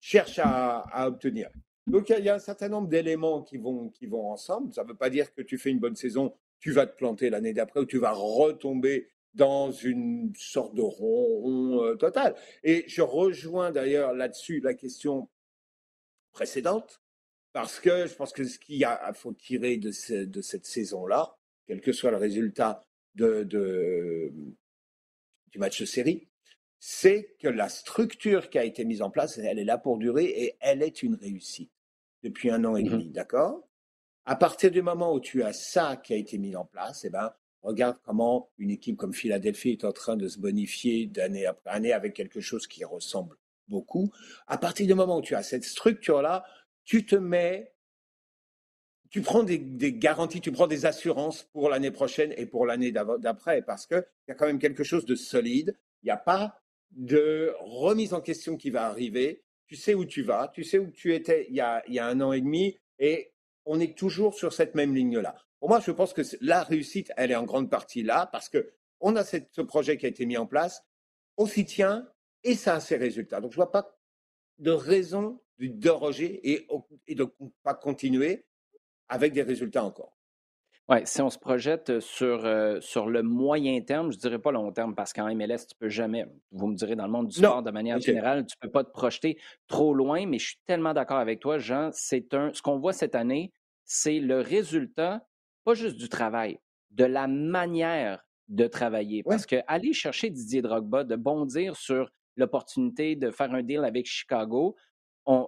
cherche 0.00 0.40
à, 0.42 1.06
obtenir. 1.06 1.50
Donc 1.86 2.10
il 2.10 2.24
y, 2.24 2.28
a 2.28 2.34
un 2.34 2.40
certain 2.40 2.68
nombre 2.68 2.88
d'éléments 2.88 3.42
qui 3.42 3.56
vont, 3.56 3.88
qui 3.88 4.06
vont 4.06 4.30
ensemble. 4.30 4.72
Ça 4.72 4.84
ne 4.84 4.88
veut 4.88 4.96
pas 4.96 5.10
dire 5.10 5.32
que 5.34 5.42
tu 5.42 5.58
fais 5.58 5.70
une 5.70 5.80
bonne 5.80 5.96
saison, 5.96 6.34
tu 6.60 6.72
vas 6.72 6.86
te 6.86 6.96
planter 6.96 7.30
l'année 7.30 7.52
d'après 7.52 7.80
ou 7.80 7.86
tu 7.86 7.98
vas 7.98 8.12
retomber 8.12 9.08
dans 9.34 9.70
une 9.70 10.32
sorte 10.36 10.74
de 10.74 10.82
rond, 10.82 11.96
total. 11.96 12.34
Et 12.64 12.84
je 12.88 13.02
rejoins 13.02 13.70
d'ailleurs 13.70 14.12
là-dessus 14.12 14.60
la 14.60 14.74
question 14.74 15.28
précédente, 16.32 17.02
parce 17.52 17.80
que 17.80 18.06
je 18.06 18.14
pense 18.14 18.32
que 18.32 18.44
ce 18.44 18.58
qu'il 18.58 18.86
faut 19.14 19.32
tirer 19.32 19.76
de, 19.76 20.24
de 20.24 20.42
cette 20.42 20.66
saison-là, 20.66 21.36
quel 21.66 21.80
que 21.80 21.92
soit 21.92 22.10
le 22.10 22.16
résultat 22.16 22.82
du 23.14 24.30
match 25.56 25.80
de 25.80 25.86
série, 25.86 26.29
c'est 26.80 27.36
que 27.38 27.46
la 27.46 27.68
structure 27.68 28.48
qui 28.48 28.58
a 28.58 28.64
été 28.64 28.86
mise 28.86 29.02
en 29.02 29.10
place, 29.10 29.36
elle 29.36 29.58
est 29.58 29.64
là 29.64 29.76
pour 29.76 29.98
durer 29.98 30.24
et 30.24 30.56
elle 30.60 30.82
est 30.82 31.02
une 31.02 31.14
réussite 31.14 31.70
depuis 32.22 32.50
un 32.50 32.64
an 32.64 32.74
et 32.74 32.82
mmh 32.82 32.88
demi, 32.88 33.10
d'accord? 33.10 33.68
À 34.24 34.34
partir 34.34 34.70
du 34.70 34.80
moment 34.80 35.14
où 35.14 35.20
tu 35.20 35.42
as 35.42 35.52
ça 35.52 35.96
qui 35.96 36.14
a 36.14 36.16
été 36.16 36.38
mis 36.38 36.56
en 36.56 36.64
place, 36.64 37.04
eh 37.04 37.10
ben, 37.10 37.32
regarde 37.62 37.98
comment 38.02 38.50
une 38.56 38.70
équipe 38.70 38.96
comme 38.96 39.12
Philadelphie 39.12 39.72
est 39.72 39.84
en 39.84 39.92
train 39.92 40.16
de 40.16 40.26
se 40.26 40.38
bonifier 40.38 41.06
d'année 41.06 41.44
après 41.44 41.70
année 41.70 41.92
avec 41.92 42.14
quelque 42.14 42.40
chose 42.40 42.66
qui 42.66 42.82
ressemble 42.84 43.36
beaucoup. 43.68 44.10
À 44.46 44.56
partir 44.56 44.86
du 44.86 44.94
moment 44.94 45.18
où 45.18 45.22
tu 45.22 45.34
as 45.34 45.42
cette 45.42 45.64
structure-là, 45.64 46.44
tu 46.84 47.04
te 47.04 47.16
mets, 47.16 47.74
tu 49.10 49.20
prends 49.20 49.42
des, 49.42 49.58
des, 49.58 49.92
garanties, 49.92 50.40
tu 50.40 50.50
prends 50.50 50.66
des 50.66 50.86
assurances 50.86 51.44
pour 51.52 51.68
l'année 51.68 51.90
prochaine 51.90 52.32
et 52.38 52.46
pour 52.46 52.64
l'année 52.64 52.90
d'après, 52.90 53.60
parce 53.62 53.86
qu'il 53.86 54.04
y 54.28 54.30
a 54.30 54.34
quand 54.34 54.46
même 54.46 54.58
quelque 54.58 54.84
chose 54.84 55.04
de 55.04 55.14
solide. 55.14 55.76
Il 56.02 56.06
n'y 56.06 56.12
a 56.12 56.16
pas 56.16 56.60
de 56.90 57.54
remise 57.60 58.14
en 58.14 58.20
question 58.20 58.56
qui 58.56 58.70
va 58.70 58.86
arriver. 58.86 59.42
Tu 59.66 59.76
sais 59.76 59.94
où 59.94 60.04
tu 60.04 60.22
vas, 60.22 60.48
tu 60.48 60.64
sais 60.64 60.78
où 60.78 60.90
tu 60.90 61.14
étais 61.14 61.46
il 61.48 61.54
y 61.54 61.60
a, 61.60 61.82
un 62.06 62.20
an 62.20 62.32
et 62.32 62.40
demi, 62.40 62.76
et 62.98 63.32
on 63.64 63.78
est 63.78 63.96
toujours 63.96 64.34
sur 64.34 64.52
cette 64.52 64.74
même 64.74 64.94
ligne-là. 64.94 65.36
Pour 65.60 65.68
moi, 65.68 65.80
je 65.80 65.92
pense 65.92 66.12
que 66.12 66.22
la 66.40 66.64
réussite, 66.64 67.12
elle 67.16 67.30
est 67.30 67.36
en 67.36 67.44
grande 67.44 67.70
partie 67.70 68.02
là, 68.02 68.28
parce 68.32 68.48
que 68.48 68.72
on 69.00 69.16
a 69.16 69.24
ce 69.24 69.60
projet 69.60 69.96
qui 69.96 70.06
a 70.06 70.08
été 70.08 70.26
mis 70.26 70.36
en 70.36 70.46
place, 70.46 70.82
on 71.36 71.46
s'y 71.46 71.64
tient, 71.64 72.08
et 72.42 72.54
ça 72.54 72.76
a 72.76 72.80
ses 72.80 72.96
résultats. 72.96 73.40
Donc, 73.40 73.52
je 73.52 73.56
ne 73.56 73.62
vois 73.62 73.72
pas 73.72 73.96
de 74.58 74.70
raison 74.70 75.40
de 75.58 75.66
déroger 75.66 76.40
et, 76.50 76.66
et 77.06 77.14
de 77.14 77.24
ne 77.40 77.48
pas 77.62 77.74
continuer 77.74 78.46
avec 79.08 79.32
des 79.32 79.42
résultats 79.42 79.84
encore. 79.84 80.19
Oui, 80.90 80.98
si 81.04 81.22
on 81.22 81.30
se 81.30 81.38
projette 81.38 82.00
sur, 82.00 82.42
sur 82.80 83.08
le 83.08 83.22
moyen 83.22 83.80
terme, 83.80 84.10
je 84.10 84.16
ne 84.16 84.20
dirais 84.20 84.40
pas 84.40 84.50
long 84.50 84.72
terme, 84.72 84.96
parce 84.96 85.12
qu'en 85.12 85.32
MLS, 85.32 85.58
tu 85.58 85.74
ne 85.74 85.78
peux 85.78 85.88
jamais, 85.88 86.26
vous 86.50 86.66
me 86.66 86.74
direz 86.74 86.96
dans 86.96 87.06
le 87.06 87.12
monde 87.12 87.28
du 87.28 87.38
sport 87.38 87.62
de 87.62 87.70
manière 87.70 88.00
générale, 88.00 88.44
tu 88.44 88.56
ne 88.60 88.66
peux 88.66 88.72
pas 88.72 88.82
te 88.82 88.90
projeter 88.90 89.38
trop 89.68 89.94
loin, 89.94 90.26
mais 90.26 90.40
je 90.40 90.48
suis 90.48 90.60
tellement 90.66 90.92
d'accord 90.92 91.18
avec 91.18 91.38
toi, 91.38 91.58
Jean, 91.58 91.90
c'est 91.92 92.34
un, 92.34 92.52
ce 92.52 92.60
qu'on 92.60 92.80
voit 92.80 92.92
cette 92.92 93.14
année, 93.14 93.52
c'est 93.84 94.18
le 94.18 94.40
résultat, 94.40 95.24
pas 95.64 95.74
juste 95.74 95.96
du 95.96 96.08
travail, 96.08 96.58
de 96.90 97.04
la 97.04 97.28
manière 97.28 98.24
de 98.48 98.66
travailler. 98.66 99.22
Parce 99.22 99.46
que 99.46 99.56
aller 99.68 99.92
chercher 99.92 100.28
Didier 100.28 100.60
Drogba, 100.60 101.04
de 101.04 101.14
bondir 101.14 101.76
sur 101.76 102.10
l'opportunité 102.36 103.14
de 103.14 103.30
faire 103.30 103.52
un 103.54 103.62
deal 103.62 103.84
avec 103.84 104.06
Chicago, 104.06 104.74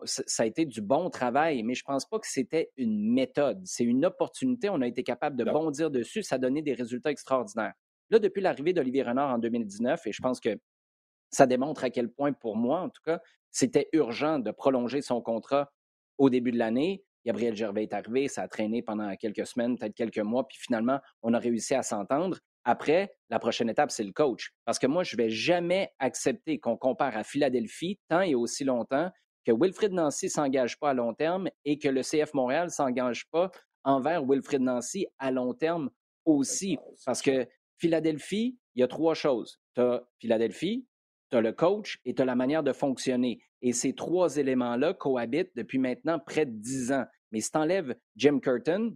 ça 0.05 0.43
a 0.43 0.47
été 0.47 0.65
du 0.65 0.81
bon 0.81 1.11
travail, 1.11 1.63
mais 1.63 1.75
je 1.75 1.83
ne 1.87 1.93
pense 1.93 2.07
pas 2.07 2.19
que 2.19 2.27
c'était 2.27 2.71
une 2.77 3.13
méthode. 3.13 3.61
C'est 3.65 3.85
une 3.85 4.05
opportunité. 4.05 4.69
On 4.69 4.81
a 4.81 4.87
été 4.87 5.03
capable 5.03 5.37
de 5.37 5.45
bondir 5.45 5.91
dessus. 5.91 6.23
Ça 6.23 6.37
a 6.37 6.39
donné 6.39 6.63
des 6.63 6.75
résultats 6.75 7.11
extraordinaires. 7.11 7.73
Là, 8.11 8.19
depuis 8.19 8.43
l'arrivée 8.43 8.73
d'Olivier 8.73 9.03
Renard 9.03 9.35
en 9.35 9.39
2019, 9.39 10.07
et 10.07 10.13
je 10.13 10.21
pense 10.21 10.39
que 10.39 10.59
ça 11.31 11.47
démontre 11.47 11.85
à 11.85 11.91
quel 11.91 12.11
point, 12.11 12.33
pour 12.33 12.57
moi 12.57 12.81
en 12.81 12.91
tout 12.91 13.01
cas, 13.05 13.21
c'était 13.51 13.89
urgent 13.93 14.39
de 14.39 14.51
prolonger 14.51 15.03
son 15.03 15.21
contrat 15.23 15.73
au 16.19 16.31
début 16.31 16.53
de 16.53 16.59
l'année. 16.59 17.03
Gabriel 17.25 17.57
Gervais 17.57 17.85
est 17.85 17.95
arrivé, 17.95 18.29
ça 18.29 18.43
a 18.43 18.49
traîné 18.49 18.83
pendant 18.83 19.15
quelques 19.17 19.47
semaines, 19.47 19.79
peut-être 19.79 19.95
quelques 19.95 20.19
mois, 20.19 20.47
puis 20.47 20.59
finalement, 20.61 21.01
on 21.23 21.33
a 21.35 21.39
réussi 21.39 21.75
à 21.75 21.83
s'entendre. 21.83 22.39
Après, 22.65 23.13
la 23.31 23.39
prochaine 23.39 23.71
étape, 23.71 23.91
c'est 23.91 24.05
le 24.05 24.13
coach. 24.13 24.53
Parce 24.65 24.79
que 24.79 24.87
moi, 24.87 25.05
je 25.05 25.17
ne 25.17 25.23
vais 25.23 25.31
jamais 25.31 25.91
accepter 25.99 26.59
qu'on 26.59 26.77
compare 26.77 27.17
à 27.17 27.25
Philadelphie 27.25 27.99
tant 28.09 28.21
et 28.21 28.35
aussi 28.35 28.65
longtemps 28.65 29.11
que 29.45 29.53
Wilfrid 29.53 29.93
Nancy 29.93 30.27
ne 30.27 30.31
s'engage 30.31 30.79
pas 30.79 30.91
à 30.91 30.95
long 30.95 31.15
terme 31.15 31.49
et 31.65 31.79
que 31.79 31.89
le 31.89 32.03
CF 32.03 32.35
Montréal 32.35 32.67
ne 32.67 32.71
s'engage 32.71 33.29
pas 33.31 33.51
envers 33.85 34.23
Wilfrid 34.25 34.63
Nancy 34.63 35.07
à 35.19 35.31
long 35.31 35.55
terme 35.55 35.91
aussi. 36.25 36.79
Parce 37.05 37.23
que 37.23 37.47
Philadelphie, 37.79 38.59
il 38.75 38.81
y 38.81 38.83
a 38.83 38.89
trois 38.89 39.15
choses. 39.15 39.61
Tu 39.75 39.81
as 39.81 40.03
Philadelphie, 40.19 40.87
tu 41.31 41.37
as 41.37 41.41
le 41.41 41.53
coach 41.53 41.99
et 42.05 42.15
tu 42.15 42.23
as 42.23 42.25
la 42.25 42.37
manière 42.37 42.63
de 42.63 42.73
fonctionner. 42.73 43.43
Et 43.61 43.73
ces 43.73 43.95
trois 43.95 44.37
éléments-là 44.37 44.95
cohabitent 44.95 45.53
depuis 45.57 45.79
maintenant 45.79 46.19
près 46.19 46.47
de 46.47 46.53
dix 46.53 46.93
ans. 46.93 47.05
Mais 47.31 47.41
si 47.41 47.51
tu 47.51 47.59
enlèves 47.59 47.95
Jim 48.17 48.39
Curtin, 48.41 48.91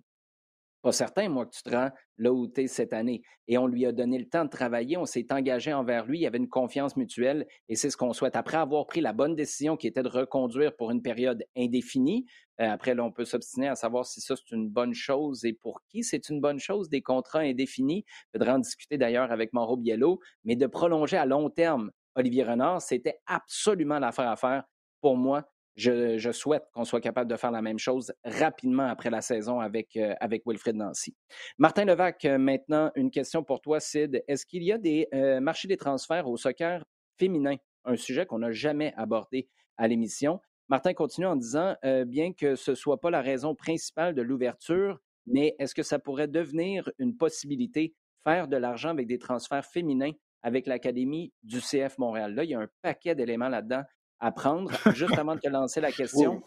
pas 0.83 0.93
certain, 0.93 1.29
moi, 1.29 1.47
que 1.47 1.51
tu 1.51 1.63
te 1.63 1.71
rends 1.71 1.91
là 2.19 2.33
où 2.33 2.47
tu 2.49 2.63
es 2.63 2.67
cette 2.67 2.93
année. 2.93 3.23
Et 3.49 3.59
on 3.59 3.67
lui 3.67 3.87
a 3.87 3.93
donné 3.93 4.19
le 4.19 4.29
temps 4.29 4.45
de 4.45 4.51
travailler, 4.51 4.97
on 4.97 5.05
s'est 5.05 5.27
engagé 5.33 5.73
envers 5.73 6.07
lui, 6.07 6.19
il 6.19 6.23
y 6.23 6.27
avait 6.27 6.39
une 6.39 6.49
confiance 6.49 6.97
mutuelle 6.97 7.47
et 7.69 7.77
c'est 7.77 7.91
ce 7.91 7.97
qu'on 7.97 8.13
souhaite. 8.13 8.37
Après 8.37 8.57
avoir 8.57 8.87
pris 8.87 9.01
la 9.01 9.13
bonne 9.13 9.35
décision 9.35 9.77
qui 9.77 9.87
était 9.87 10.03
de 10.03 10.09
reconduire 10.09 10.75
pour 10.77 10.91
une 10.91 11.03
période 11.03 11.45
indéfinie, 11.57 12.27
euh, 12.61 12.71
après, 12.71 12.95
là, 12.95 13.05
on 13.05 13.13
peut 13.13 13.25
s'obstiner 13.25 13.69
à 13.69 13.75
savoir 13.75 14.07
si 14.07 14.21
ça, 14.21 14.35
c'est 14.37 14.55
une 14.55 14.69
bonne 14.69 14.95
chose 14.95 15.45
et 15.45 15.53
pour 15.53 15.83
qui 15.89 16.03
c'est 16.03 16.29
une 16.29 16.41
bonne 16.41 16.59
chose, 16.59 16.89
des 16.89 17.03
contrats 17.03 17.41
indéfinis. 17.41 18.05
Il 18.07 18.39
faudra 18.39 18.55
en 18.55 18.59
discuter 18.59 18.97
d'ailleurs 18.97 19.31
avec 19.31 19.53
Mauro 19.53 19.77
Biello, 19.77 20.21
mais 20.45 20.57
de 20.57 20.67
prolonger 20.67 21.17
à 21.17 21.27
long 21.27 21.51
terme 21.51 21.91
Olivier 22.15 22.45
Renard, 22.45 22.81
c'était 22.81 23.21
absolument 23.27 23.99
l'affaire 23.99 24.31
à 24.31 24.37
faire 24.37 24.65
pour 25.01 25.17
moi 25.17 25.47
je, 25.77 26.33
souhaite 26.33 26.65
qu'on 26.73 26.85
soit 26.85 27.01
capable 27.01 27.31
de 27.31 27.37
faire 27.37 27.51
la 27.51 27.63
même 27.63 27.79
chose 27.79 28.13
rapidement 28.25 28.87
après 28.87 29.11
la 29.11 29.21
saison 29.21 29.61
avec, 29.61 29.97
euh, 29.97 30.15
Wilfred 30.47 30.77
Nancy. 30.77 31.15
Martin 31.59 31.85
Levac, 31.85 32.25
euh, 32.25 32.39
maintenant, 32.39 32.91
une 32.95 33.11
question 33.11 33.45
pour 33.45 33.61
toi, 33.61 33.79
Sid. 33.79 34.23
Est-ce 34.27 34.47
qu'il 34.47 34.63
y 34.63 34.73
a 34.73 34.79
des 34.79 35.07
euh, 35.15 35.41
marchés 35.41 35.69
des 35.69 35.77
transferts 35.77 36.29
au 36.29 36.37
soccer 36.37 36.85
féminin? 37.19 37.57
Un 37.85 37.97
sujet 37.97 38.27
qu'on 38.27 38.39
n'a 38.39 38.53
jamais 38.53 38.93
abordé 38.97 39.49
à 39.77 39.87
l'émission. 39.87 40.41
Martin 40.69 40.95
continue 40.95 41.27
en 41.27 41.37
disant, 41.37 41.77
bien 42.07 42.33
que 42.33 42.57
ce 42.57 42.73
ne 42.73 42.75
soit 42.75 43.01
pas 43.01 43.11
la 43.11 43.21
raison 43.21 43.55
principale 43.55 44.17
de 44.17 44.23
l'ouverture, 44.23 44.99
mais 45.27 45.55
est-ce 45.61 45.77
que 45.77 45.85
ça 45.85 46.01
pourrait 46.01 46.27
devenir 46.27 46.91
une 46.99 47.17
possibilité, 47.17 47.95
faire 48.25 48.49
de 48.49 48.57
l'argent 48.57 48.89
avec 48.89 49.07
des 49.07 49.19
transferts 49.19 49.65
féminins 49.67 50.11
avec 50.43 50.67
l'Académie 50.67 51.33
du 51.45 51.61
CF 51.61 51.99
Montréal? 51.99 52.35
Là, 52.35 52.43
il 52.43 52.51
y 52.51 52.55
a 52.55 52.59
un 52.59 52.69
paquet 52.83 53.15
d'éléments 53.15 53.49
là-dedans 53.49 53.85
à 54.21 54.33
prendre. 54.33 54.71
Juste 54.95 55.19
avant 55.19 55.35
de 55.35 55.41
te 55.41 55.49
lancer 55.49 55.81
la 55.81 55.93
question, 55.93 56.43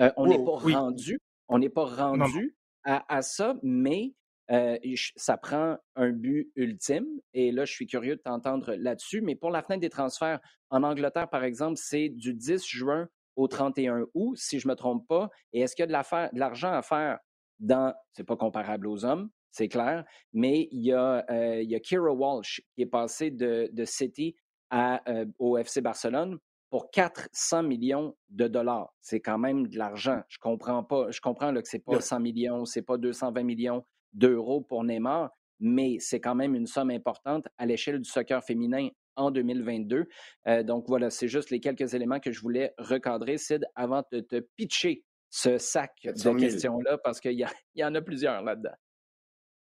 euh, 0.00 0.10
on 0.16 0.26
n'est 0.26 0.44
pas 0.44 0.56
rendu, 0.56 1.18
on 1.48 1.58
n'est 1.58 1.68
pas 1.68 1.84
rendu 1.84 2.56
à, 2.84 3.22
ça, 3.22 3.56
mais 3.62 4.14
euh, 4.50 4.78
ça 5.16 5.36
prend 5.36 5.76
un 5.96 6.10
but 6.10 6.50
ultime. 6.56 7.06
Et 7.34 7.52
là, 7.52 7.64
je 7.64 7.72
suis 7.72 7.86
curieux 7.86 8.16
de 8.16 8.20
t'entendre 8.20 8.74
là-dessus. 8.74 9.20
Mais 9.20 9.36
pour 9.36 9.50
la 9.50 9.62
fenêtre 9.62 9.80
des 9.80 9.90
transferts, 9.90 10.40
en 10.70 10.82
Angleterre, 10.82 11.28
par 11.28 11.44
exemple, 11.44 11.76
c'est 11.76 12.08
du 12.08 12.34
10 12.34 12.64
juin 12.64 13.08
au 13.36 13.48
31 13.48 14.06
août, 14.14 14.36
si 14.36 14.58
je 14.58 14.66
ne 14.66 14.72
me 14.72 14.76
trompe 14.76 15.06
pas. 15.06 15.30
Et 15.52 15.60
est-ce 15.60 15.76
qu'il 15.76 15.82
y 15.82 15.94
a 15.94 16.28
de 16.28 16.38
l'argent 16.38 16.72
à 16.72 16.82
faire 16.82 17.18
dans, 17.58 17.94
c'est 18.12 18.24
pas 18.24 18.36
comparable 18.36 18.86
aux 18.86 19.04
hommes, 19.04 19.30
c'est 19.50 19.68
clair, 19.68 20.04
mais 20.32 20.68
il 20.70 20.86
y 20.86 20.92
a, 20.92 21.24
euh, 21.30 21.60
il 21.60 21.68
y 21.68 21.74
a 21.74 21.80
Kira 21.80 22.12
Walsh 22.12 22.62
qui 22.74 22.82
est 22.82 22.86
passé 22.86 23.30
de, 23.30 23.68
de 23.72 23.84
City 23.84 24.34
à, 24.70 25.02
au 25.38 25.58
FC 25.58 25.80
Barcelone 25.80 26.38
pour 26.70 26.90
400 26.90 27.64
millions 27.64 28.16
de 28.30 28.46
dollars. 28.46 28.94
C'est 29.00 29.20
quand 29.20 29.38
même 29.38 29.66
de 29.66 29.76
l'argent. 29.76 30.22
Je 30.28 30.38
comprends 30.38 30.84
pas. 30.84 31.10
Je 31.10 31.20
comprends 31.20 31.50
là, 31.50 31.60
que 31.60 31.68
c'est 31.68 31.84
pas 31.84 32.00
100 32.00 32.20
millions, 32.20 32.64
c'est 32.64 32.82
pas 32.82 32.96
220 32.96 33.42
millions 33.42 33.84
d'euros 34.12 34.60
pour 34.60 34.84
Neymar, 34.84 35.30
mais 35.58 35.96
c'est 35.98 36.20
quand 36.20 36.34
même 36.34 36.54
une 36.54 36.66
somme 36.66 36.90
importante 36.90 37.46
à 37.58 37.66
l'échelle 37.66 37.98
du 37.98 38.08
soccer 38.08 38.42
féminin 38.42 38.88
en 39.16 39.30
2022. 39.30 40.06
Euh, 40.46 40.62
donc 40.62 40.84
voilà, 40.88 41.10
c'est 41.10 41.28
juste 41.28 41.50
les 41.50 41.60
quelques 41.60 41.94
éléments 41.94 42.20
que 42.20 42.32
je 42.32 42.40
voulais 42.40 42.72
recadrer, 42.78 43.36
Sid, 43.36 43.66
avant 43.74 44.02
de 44.12 44.20
te 44.20 44.40
pitcher 44.56 45.04
ce 45.28 45.58
sac 45.58 45.92
de 46.04 46.38
questions-là, 46.38 46.98
parce 46.98 47.20
qu'il 47.20 47.38
y, 47.38 47.44
y, 47.76 47.84
en 47.84 47.94
a 47.94 48.00
plusieurs 48.00 48.42
là-dedans. 48.42 48.74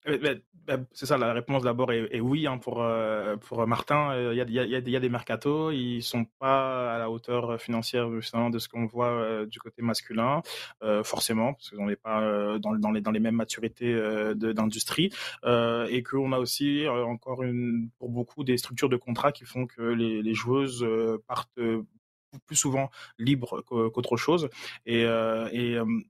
Ben, 0.06 0.86
c'est 0.92 1.06
ça, 1.06 1.16
la 1.16 1.32
réponse 1.32 1.62
d'abord 1.62 1.92
est, 1.92 2.20
oui 2.20 2.46
hein, 2.46 2.58
pour, 2.58 2.82
euh, 2.82 3.36
pour 3.36 3.66
Martin. 3.66 4.14
Il 4.32 4.36
y, 4.36 4.40
a, 4.40 4.44
y, 4.44 4.70
y, 4.70 4.96
a, 4.96 5.00
des 5.00 5.08
mercatos, 5.08 5.72
ils 5.72 6.02
sont 6.02 6.26
pas 6.38 6.94
à 6.94 6.98
la 6.98 7.10
hauteur 7.10 7.58
financière 7.58 8.10
de 8.10 8.58
ce 8.58 8.68
qu'on 8.68 8.84
voit 8.84 9.08
euh, 9.08 9.46
du 9.46 9.58
côté 9.60 9.80
masculin, 9.80 10.42
euh, 10.82 11.02
forcément, 11.02 11.54
parce 11.54 11.70
qu'on 11.70 11.86
n'est 11.86 11.96
pas 11.96 12.20
dans, 12.58 12.74
dans, 12.74 12.90
les, 12.90 13.00
dans 13.00 13.10
les 13.10 13.20
mêmes 13.20 13.36
maturités 13.36 13.94
d'industrie, 14.34 15.10
et 15.44 16.02
qu'on 16.02 16.32
a 16.32 16.38
aussi 16.38 16.86
encore 16.86 17.42
une, 17.42 17.88
pour 17.98 18.10
beaucoup 18.10 18.44
des 18.44 18.58
structures 18.58 18.90
de 18.90 18.96
contrats 18.96 19.32
qui 19.32 19.46
font 19.46 19.66
que 19.66 19.80
les, 19.82 20.34
joueuses 20.34 20.86
partent 21.26 21.58
plus 22.46 22.56
souvent 22.56 22.90
libres 23.18 23.62
qu'autre 23.62 24.18
chose. 24.18 24.50
Et 24.84 25.06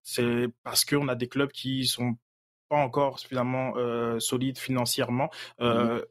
c'est 0.03 0.49
parce 0.65 0.85
qu'on 0.85 1.07
a 1.07 1.15
des 1.15 1.29
clubs 1.29 1.53
qui 1.53 1.87
sont 1.87 2.17
pas 2.69 2.77
encore 2.77 3.19
suffisamment 3.19 3.75
euh, 3.77 4.19
solide 4.21 4.59
financièrement. 4.59 5.31
Mmh 5.61 5.65
euh, 5.65 6.03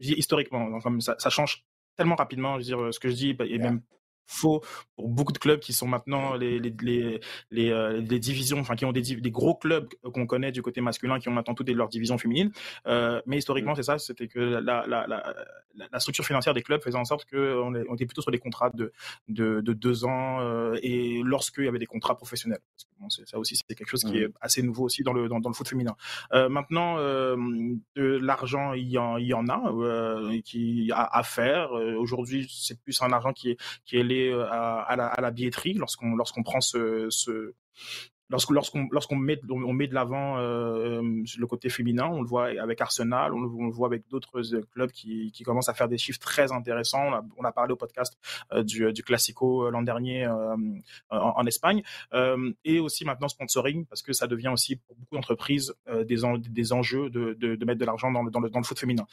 historiquement, 0.00 0.80
comme 0.80 1.00
ça, 1.00 1.16
ça 1.18 1.30
change 1.30 1.64
tellement 1.96 2.14
rapidement. 2.14 2.54
Je 2.54 2.58
veux 2.58 2.64
dire, 2.64 2.94
ce 2.94 3.00
que 3.00 3.08
je 3.08 3.14
dis 3.14 3.30
est 3.30 3.58
même 3.58 3.82
faux 4.26 4.62
pour 4.96 5.08
beaucoup 5.08 5.32
de 5.32 5.38
clubs 5.38 5.60
qui 5.60 5.72
sont 5.72 5.86
maintenant 5.86 6.34
les 6.34 6.58
les 6.58 6.74
les 6.82 7.20
les, 7.50 7.70
euh, 7.70 8.00
divisions 8.00 8.58
enfin 8.58 8.74
qui 8.74 8.84
ont 8.84 8.92
des, 8.92 9.02
des 9.02 9.30
gros 9.30 9.54
clubs 9.54 9.88
qu'on 10.02 10.26
connaît 10.26 10.52
du 10.52 10.62
côté 10.62 10.80
masculin 10.80 11.18
qui 11.18 11.28
ont 11.28 11.32
maintenant 11.32 11.54
toutes 11.54 11.68
leurs 11.70 11.88
divisions 11.88 12.18
féminines 12.18 12.50
euh, 12.86 13.20
mais 13.26 13.38
historiquement 13.38 13.72
mm. 13.72 13.76
c'est 13.76 13.82
ça 13.84 13.98
c'était 13.98 14.28
que 14.28 14.38
la, 14.40 14.60
la, 14.60 15.06
la, 15.06 15.06
la, 15.06 16.00
structure 16.00 16.24
financière 16.24 16.54
des 16.54 16.62
clubs 16.62 16.82
faisait 16.82 16.98
en 16.98 17.04
sorte 17.04 17.28
qu'on 17.30 17.74
on 17.74 17.94
était 17.94 18.06
plutôt 18.06 18.22
sur 18.22 18.30
des 18.30 18.38
contrats 18.38 18.70
de 18.70 18.92
de, 19.28 19.60
de 19.60 19.72
deux 19.72 20.04
ans 20.04 20.40
euh, 20.40 20.76
et 20.82 21.20
lorsqu'il 21.22 21.64
y 21.64 21.68
avait 21.68 21.78
des 21.78 21.86
contrats 21.86 22.16
professionnels 22.16 22.60
parce 22.74 22.84
que 22.84 22.90
bon, 23.00 23.08
ça 23.10 23.38
aussi 23.38 23.56
c'est 23.56 23.74
quelque 23.74 23.88
chose 23.88 24.04
qui 24.04 24.18
est 24.18 24.28
mm. 24.28 24.32
assez 24.40 24.62
nouveau 24.62 24.84
aussi 24.84 25.02
dans 25.02 25.12
le 25.12 25.28
dans, 25.28 25.40
dans 25.40 25.50
le 25.50 25.54
foot 25.54 25.68
féminin 25.68 25.96
euh, 26.32 26.48
maintenant 26.48 26.96
de 26.96 27.76
l'argent 27.96 28.72
il 28.72 28.88
y 28.88 28.98
en 28.98 29.18
il 29.18 29.26
y 29.26 29.34
en 29.34 29.48
a 29.48 29.72
qui 30.44 30.90
a 30.92 31.04
à 31.04 31.22
faire 31.22 31.70
aujourd'hui 31.72 32.48
c'est 32.50 32.80
plus 32.80 33.00
un 33.02 33.12
argent 33.12 33.32
qui 33.32 33.50
est 33.50 33.56
qui 33.84 33.96
est 33.98 34.02
euh, 34.24 34.46
à, 34.48 34.96
la, 34.96 35.30
billetterie 35.30 35.74
lorsqu'on 35.74 36.14
lorsqu'on 36.14 36.42
prend 36.42 36.60
ce, 36.60 37.08
ce 37.10 37.54
lorsqu'on 38.28 38.88
lorsqu'on 38.90 39.16
met 39.16 39.40
on 39.50 39.72
met 39.72 39.86
de 39.86 39.94
l'avant 39.94 40.38
euh, 40.38 41.00
le 41.38 41.46
côté 41.46 41.68
féminin, 41.68 42.06
on 42.06 42.20
le 42.22 42.26
voit 42.26 42.48
avec 42.60 42.80
Arsenal, 42.80 43.32
on 43.32 43.40
le, 43.40 43.70
voit 43.70 43.86
avec 43.86 44.08
d'autres 44.08 44.42
clubs 44.72 44.90
qui, 44.90 45.30
qui 45.32 45.44
commencent 45.44 45.68
à 45.68 45.74
faire 45.74 45.88
des 45.88 45.98
chiffres 45.98 46.18
très 46.18 46.50
intéressants. 46.52 47.10
On 47.36 47.44
a, 47.44 47.52
parlé 47.52 47.72
au 47.72 47.76
podcast 47.76 48.18
euh, 48.52 48.62
du, 48.62 48.92
du 48.92 49.02
Classico 49.02 49.70
l'an 49.70 49.82
dernier 49.82 50.26
en, 51.10 51.46
Espagne 51.46 51.82
et 52.64 52.80
aussi 52.80 53.04
maintenant 53.04 53.28
sponsoring 53.28 53.86
parce 53.86 54.02
que 54.02 54.12
ça 54.12 54.26
devient 54.26 54.48
aussi 54.48 54.76
pour 54.76 54.96
beaucoup 54.96 55.14
d'entreprises 55.14 55.74
des, 56.04 56.16
des 56.50 56.72
enjeux 56.72 57.08
de, 57.10 57.34
de, 57.34 57.54
de 57.54 57.64
mettre 57.64 57.78
de 57.78 57.84
l'argent 57.84 58.10
dans 58.10 58.22
le, 58.22 58.30
dans 58.30 58.40
le 58.40 58.50
dans 58.50 58.58
le 58.58 58.64
foot 58.64 58.78
féminin. 58.78 59.06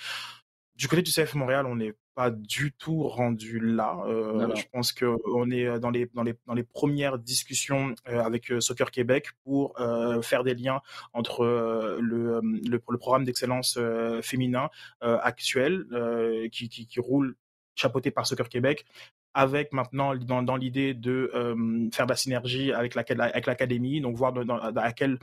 Du 0.76 0.88
côté 0.88 1.01
du 1.01 1.11
CF 1.11 1.36
Montréal, 1.36 1.65
on 1.67 1.76
n'est 1.76 1.93
pas 2.15 2.32
du 2.32 2.74
tout 2.74 3.07
rendu 3.07 3.59
là. 3.59 3.97
Euh, 4.07 4.55
je 4.55 4.63
pense 4.71 4.91
qu'on 4.91 5.51
est 5.51 5.80
dans 5.80 5.89
les, 5.89 6.07
dans, 6.13 6.24
les, 6.24 6.36
dans 6.45 6.53
les 6.53 6.63
premières 6.63 7.17
discussions 7.17 7.93
euh, 8.07 8.21
avec 8.21 8.51
euh, 8.51 8.59
Soccer 8.59 8.91
Québec 8.91 9.28
pour 9.43 9.76
faire 10.24 10.43
des 10.43 10.55
liens 10.55 10.82
entre 11.13 11.45
le, 11.99 12.41
le, 12.41 12.80
programme 12.80 13.24
d'excellence 13.24 13.80
féminin 14.21 14.69
actuel 15.01 15.86
qui, 16.51 16.69
qui, 16.69 16.88
qui 16.88 16.99
roule 16.99 17.36
chapeauté 17.76 18.11
par 18.11 18.26
Soccer 18.28 18.49
Québec 18.49 18.86
avec 19.34 19.73
maintenant 19.73 20.15
dans, 20.15 20.43
dans 20.43 20.55
l'idée 20.55 20.93
de 20.93 21.31
euh, 21.34 21.89
faire 21.91 22.05
de 22.05 22.11
la 22.11 22.15
synergie 22.15 22.71
avec 22.71 22.95
avec 22.95 23.47
l'académie, 23.47 24.01
donc 24.01 24.15
voir 24.15 24.34
dans, 24.34 24.57
à 24.57 24.91
quelle 24.91 25.19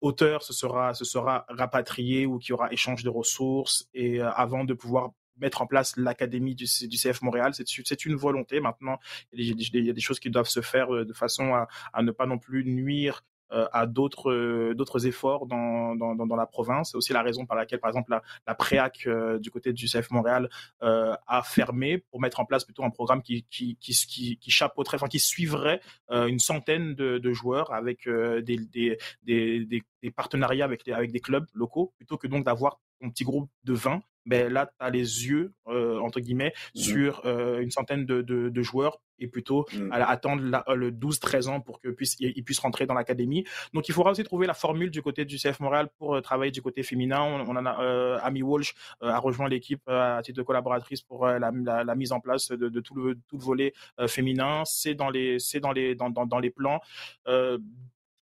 hauteur 0.00 0.42
ce 0.42 0.52
sera 0.52 0.94
ce 0.94 1.04
sera 1.04 1.46
rapatrié 1.48 2.26
ou 2.26 2.38
qu'il 2.38 2.50
y 2.50 2.52
aura 2.52 2.72
échange 2.72 3.02
de 3.04 3.10
ressources 3.10 3.88
et 3.94 4.20
euh, 4.20 4.30
avant 4.32 4.64
de 4.64 4.74
pouvoir 4.74 5.10
mettre 5.36 5.62
en 5.62 5.66
place 5.66 5.96
l'académie 5.96 6.54
du, 6.54 6.64
du, 6.64 6.96
CF 6.96 7.20
Montréal, 7.22 7.52
c'est 7.54 8.04
une 8.04 8.14
volonté. 8.14 8.60
Maintenant, 8.60 9.00
il 9.32 9.44
y, 9.44 9.50
a 9.50 9.54
des, 9.54 9.68
il 9.72 9.86
y, 9.86 9.90
a 9.90 9.92
des, 9.92 10.00
choses 10.00 10.20
qui 10.20 10.30
doivent 10.30 10.48
se 10.48 10.60
faire 10.60 10.94
euh, 10.94 11.04
de 11.04 11.12
façon 11.12 11.54
à, 11.54 11.66
à 11.92 12.02
ne 12.02 12.12
pas 12.12 12.26
non 12.26 12.38
plus 12.38 12.64
nuire 12.64 13.24
à 13.72 13.86
d'autres 13.86 14.30
euh, 14.30 14.74
d'autres 14.74 15.06
efforts 15.06 15.46
dans, 15.46 15.94
dans, 15.94 16.14
dans, 16.14 16.36
la 16.36 16.46
province. 16.46 16.90
C'est 16.90 16.96
aussi 16.96 17.12
la 17.12 17.22
raison 17.22 17.46
par 17.46 17.56
laquelle, 17.56 17.80
par 17.80 17.90
exemple, 17.90 18.10
la, 18.10 18.22
la 18.46 18.54
préac 18.54 19.04
euh, 19.06 19.38
du 19.38 19.50
côté 19.50 19.72
du 19.72 19.86
CF 19.86 20.10
Montréal 20.10 20.48
a 20.80 21.42
fermé 21.44 21.98
pour 21.98 22.20
mettre 22.20 22.40
en 22.40 22.44
place 22.44 22.64
plutôt 22.64 22.84
un 22.84 22.90
programme 22.90 23.22
qui 23.22 23.44
qui 23.50 23.76
qui, 23.76 23.92
qui, 23.92 24.38
qui 24.38 24.50
chapeauterait, 24.50 24.96
enfin 24.96 25.08
qui 25.08 25.18
suivrait 25.18 25.80
une 26.10 26.38
centaine 26.38 26.94
de, 26.94 27.18
de 27.18 27.32
joueurs 27.32 27.72
avec 27.72 28.08
des, 28.08 28.42
des, 28.42 28.98
des, 29.22 29.82
des, 30.02 30.10
partenariats 30.10 30.64
avec, 30.64 30.86
avec 30.88 31.12
des 31.12 31.20
clubs 31.20 31.46
locaux, 31.54 31.92
plutôt 31.96 32.18
que 32.18 32.26
donc 32.26 32.44
d'avoir 32.44 32.80
un 33.02 33.10
petit 33.10 33.24
groupe 33.24 33.50
de 33.64 33.74
20 33.74 34.02
ben 34.26 34.52
là, 34.52 34.66
tu 34.66 34.72
as 34.78 34.90
les 34.90 35.26
yeux, 35.26 35.52
euh, 35.68 35.98
entre 35.98 36.20
guillemets, 36.20 36.52
mmh 36.74 36.78
sur 36.78 37.22
euh, 37.24 37.60
une 37.60 37.70
centaine 37.70 38.04
de, 38.04 38.22
de, 38.22 38.48
de, 38.48 38.62
joueurs 38.62 39.00
et 39.18 39.26
plutôt 39.28 39.66
mmh. 39.72 39.92
à, 39.92 40.04
attendre 40.08 40.42
la, 40.42 40.64
le 40.74 40.90
12-13 40.90 41.48
ans 41.48 41.60
pour 41.60 41.80
qu'ils 41.80 41.94
puissent, 41.94 42.16
ils 42.18 42.44
puissent 42.44 42.58
rentrer 42.58 42.84
dans 42.86 42.94
l'académie. 42.94 43.44
Donc, 43.72 43.88
il 43.88 43.94
faudra 43.94 44.10
aussi 44.10 44.24
trouver 44.24 44.46
la 44.46 44.54
formule 44.54 44.90
du 44.90 45.02
côté 45.02 45.24
du 45.24 45.36
CF 45.36 45.60
Montréal 45.60 45.88
pour 45.98 46.14
euh, 46.14 46.20
travailler 46.20 46.50
du 46.50 46.62
côté 46.62 46.82
féminin. 46.82 47.22
On, 47.22 47.48
on 47.48 47.56
en 47.56 47.66
a, 47.66 47.82
euh, 47.82 48.18
Amy 48.22 48.42
Walsh 48.42 48.74
a 49.00 49.18
rejoint 49.18 49.48
l'équipe 49.48 49.86
à 49.88 50.20
titre 50.22 50.38
de 50.38 50.42
collaboratrice 50.42 51.02
pour 51.02 51.26
la, 51.26 51.38
la, 51.38 51.84
la, 51.84 51.94
mise 51.94 52.12
en 52.12 52.20
place 52.20 52.48
de, 52.50 52.68
de 52.68 52.80
tout, 52.80 52.94
le, 52.94 53.14
tout 53.28 53.38
le 53.38 53.44
volet 53.44 53.72
féminin. 54.08 54.62
C'est 54.66 54.94
dans 54.94 55.10
les, 55.10 55.38
c'est 55.38 55.60
dans 55.60 55.72
les, 55.72 55.94
dans, 55.94 56.10
dans, 56.10 56.26
dans 56.26 56.38
les 56.38 56.50
plans 56.50 56.80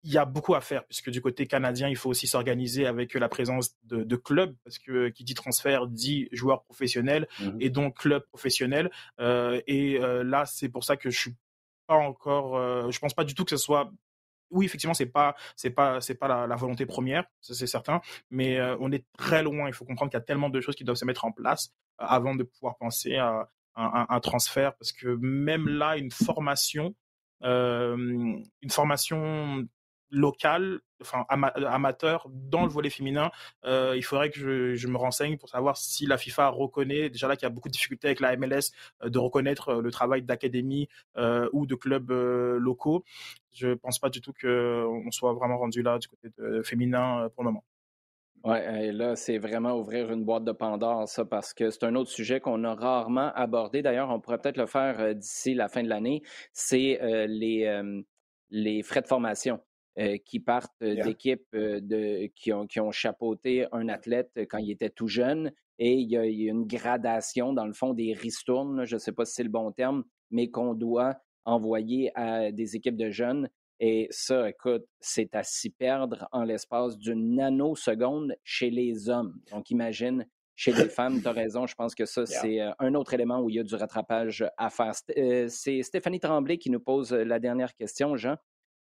il 0.03 0.11
y 0.11 0.17
a 0.17 0.25
beaucoup 0.25 0.55
à 0.55 0.61
faire 0.61 0.85
puisque 0.85 1.09
du 1.09 1.21
côté 1.21 1.45
canadien, 1.45 1.89
il 1.89 1.95
faut 1.95 2.09
aussi 2.09 2.27
s'organiser 2.27 2.85
avec 2.85 3.13
la 3.13 3.27
présence 3.27 3.75
de, 3.83 4.03
de, 4.03 4.15
clubs 4.15 4.55
parce 4.63 4.79
que 4.79 5.09
qui 5.09 5.23
dit 5.23 5.33
transfert 5.33 5.87
dit 5.87 6.29
joueur 6.31 6.63
professionnel 6.63 7.27
mmh 7.39 7.49
et 7.59 7.69
donc 7.69 7.97
club 7.97 8.23
professionnel. 8.27 8.89
Euh, 9.19 9.61
et 9.67 9.99
euh, 9.99 10.23
là, 10.23 10.45
c'est 10.45 10.69
pour 10.69 10.83
ça 10.83 10.95
que 10.95 11.09
je 11.09 11.19
suis 11.19 11.35
pas 11.87 11.95
encore, 11.95 12.57
euh, 12.57 12.91
je 12.91 12.99
pense 12.99 13.13
pas 13.13 13.23
du 13.23 13.33
tout 13.33 13.43
que 13.43 13.51
ce 13.51 13.57
soit 13.57 13.91
oui, 14.51 14.65
effectivement, 14.65 14.95
c'est 14.95 15.05
pas, 15.05 15.35
c'est 15.55 15.69
pas, 15.69 16.01
c'est 16.01 16.15
pas 16.15 16.27
la, 16.27 16.47
la, 16.47 16.55
volonté 16.55 16.87
première, 16.87 17.23
ça 17.39 17.53
c'est 17.53 17.67
certain, 17.67 18.01
mais 18.31 18.57
euh, 18.57 18.75
on 18.79 18.91
est 18.91 19.05
très 19.15 19.43
loin. 19.43 19.67
Il 19.67 19.73
faut 19.73 19.85
comprendre 19.85 20.09
qu'il 20.09 20.17
y 20.17 20.21
a 20.21 20.25
tellement 20.25 20.49
de 20.49 20.59
choses 20.59 20.75
qui 20.75 20.83
doivent 20.83 20.97
se 20.97 21.05
mettre 21.05 21.25
en 21.25 21.31
place 21.31 21.71
avant 21.99 22.33
de 22.33 22.41
pouvoir 22.41 22.75
penser 22.77 23.17
à, 23.17 23.47
à, 23.75 24.15
un 24.15 24.19
transfert, 24.19 24.75
parce 24.77 24.91
que 24.91 25.07
même 25.21 25.67
là, 25.67 25.97
une 25.97 26.09
formation, 26.09 26.95
une 27.41 28.43
formation 28.71 29.67
local, 30.11 30.79
enfin 31.01 31.25
amateur 31.29 32.27
dans 32.29 32.63
le 32.63 32.69
volet 32.69 32.89
féminin. 32.89 33.31
Euh, 33.65 33.93
il 33.95 34.03
faudrait 34.03 34.29
que 34.29 34.39
je, 34.39 34.75
je, 34.75 34.87
me 34.87 34.97
renseigne 34.97 35.37
pour 35.37 35.49
savoir 35.49 35.77
si 35.77 36.05
la 36.05 36.17
FIFA 36.17 36.49
reconnaît 36.49 37.09
déjà 37.09 37.27
là 37.27 37.35
qu'il 37.35 37.43
y 37.43 37.51
a 37.51 37.53
beaucoup 37.53 37.69
de 37.69 37.73
difficultés 37.73 38.07
avec 38.07 38.19
la 38.19 38.35
MLS 38.35 38.71
euh, 39.03 39.09
de 39.09 39.19
reconnaître 39.19 39.69
euh, 39.69 39.81
le 39.81 39.91
travail 39.91 40.21
d'académie 40.21 40.87
euh, 41.17 41.49
ou 41.53 41.65
de 41.65 41.75
clubs 41.75 42.11
euh, 42.11 42.57
locaux. 42.59 43.03
Je 43.53 43.73
pense 43.73 43.99
pas 43.99 44.09
du 44.09 44.21
tout 44.21 44.33
qu'on 44.39 45.11
soit 45.11 45.33
vraiment 45.33 45.57
rendu 45.57 45.81
là 45.81 45.97
du 45.97 46.07
côté 46.07 46.29
de, 46.37 46.61
féminin 46.61 47.29
pour 47.35 47.43
le 47.43 47.51
moment. 47.51 47.63
Ouais, 48.45 48.87
et 48.87 48.91
là, 48.93 49.17
c'est 49.17 49.37
vraiment 49.37 49.77
ouvrir 49.77 50.11
une 50.11 50.23
boîte 50.23 50.45
de 50.45 50.53
Pandore, 50.53 51.09
ça, 51.09 51.25
parce 51.25 51.53
que 51.53 51.71
c'est 51.71 51.83
un 51.83 51.95
autre 51.95 52.09
sujet 52.09 52.39
qu'on 52.39 52.63
a 52.63 52.73
rarement 52.73 53.33
abordé. 53.33 53.81
D'ailleurs, 53.81 54.09
on 54.09 54.21
pourrait 54.21 54.37
peut-être 54.37 54.55
le 54.55 54.65
faire 54.65 55.13
d'ici 55.13 55.53
la 55.53 55.67
fin 55.67 55.83
de 55.83 55.89
l'année. 55.89 56.21
C'est 56.53 56.99
les, 57.27 57.81
les 58.49 58.81
frais 58.83 59.01
de 59.01 59.07
formation. 59.07 59.59
Euh, 59.99 60.17
qui 60.23 60.39
partent 60.39 60.81
euh, 60.81 61.03
d'équipes 61.03 61.53
euh, 61.55 61.81
de, 61.81 62.27
qui, 62.33 62.53
ont, 62.53 62.67
qui 62.67 62.79
ont 62.79 62.91
chapeauté 62.91 63.65
un 63.73 63.89
athlète 63.89 64.31
quand 64.49 64.57
il 64.57 64.71
était 64.71 64.89
tout 64.89 65.09
jeune. 65.09 65.51
Et 65.77 65.95
il 65.95 66.09
y 66.09 66.15
a, 66.15 66.23
une 66.23 66.65
gradation, 66.65 67.51
dans 67.51 67.65
le 67.65 67.73
fond, 67.73 67.93
des 67.93 68.13
ristournes, 68.13 68.85
je 68.85 68.95
ne 68.95 68.99
sais 68.99 69.11
pas 69.11 69.25
si 69.25 69.33
c'est 69.33 69.43
le 69.43 69.49
bon 69.49 69.73
terme, 69.73 70.05
mais 70.31 70.49
qu'on 70.49 70.73
doit 70.73 71.17
envoyer 71.43 72.11
à 72.15 72.49
des 72.53 72.77
équipes 72.77 72.95
de 72.95 73.09
jeunes. 73.09 73.49
Et 73.81 74.07
ça, 74.09 74.47
écoute, 74.47 74.85
c'est 75.01 75.35
à 75.35 75.43
s'y 75.43 75.69
perdre 75.69 76.29
en 76.31 76.43
l'espace 76.43 76.97
d'une 76.97 77.35
nanoseconde 77.35 78.37
chez 78.41 78.69
les 78.69 79.09
hommes. 79.09 79.41
Donc, 79.51 79.69
imagine 79.69 80.25
chez 80.55 80.71
les 80.71 80.87
femmes, 80.87 81.21
tu 81.21 81.27
as 81.27 81.31
raison, 81.33 81.67
je 81.67 81.75
pense 81.75 81.93
que 81.93 82.05
ça, 82.05 82.25
c'est 82.25 82.59
un 82.79 82.93
autre 82.95 83.13
élément 83.13 83.41
où 83.41 83.49
il 83.49 83.57
y 83.57 83.59
a 83.59 83.63
du 83.63 83.75
rattrapage 83.75 84.45
à 84.57 84.69
faire. 84.69 84.93
C'est 85.49 85.83
Stéphanie 85.83 86.21
Tremblay 86.21 86.57
qui 86.57 86.69
nous 86.69 86.79
pose 86.79 87.11
la 87.11 87.39
dernière 87.39 87.75
question, 87.75 88.15
Jean. 88.15 88.37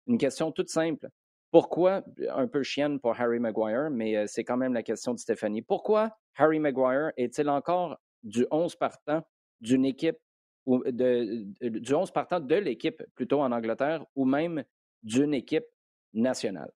Une 0.07 0.17
question 0.17 0.51
toute 0.51 0.69
simple. 0.69 1.09
Pourquoi, 1.51 2.03
un 2.29 2.47
peu 2.47 2.63
chienne 2.63 2.99
pour 2.99 3.19
Harry 3.19 3.39
Maguire, 3.39 3.89
mais 3.89 4.17
euh, 4.17 4.25
c'est 4.27 4.43
quand 4.43 4.57
même 4.57 4.73
la 4.73 4.83
question 4.83 5.13
de 5.13 5.19
Stéphanie, 5.19 5.61
pourquoi 5.61 6.17
Harry 6.35 6.59
Maguire 6.59 7.11
est-il 7.17 7.49
encore 7.49 7.97
du 8.23 8.45
11 8.51 8.75
partant 8.75 9.25
d'une 9.61 9.85
équipe, 9.85 10.17
ou 10.65 10.83
de, 10.83 11.45
du 11.61 11.93
11 11.93 12.11
partant 12.11 12.39
de 12.39 12.55
l'équipe 12.55 13.01
plutôt 13.15 13.41
en 13.41 13.51
Angleterre, 13.51 14.05
ou 14.15 14.25
même 14.25 14.63
d'une 15.03 15.33
équipe 15.33 15.65
nationale? 16.13 16.71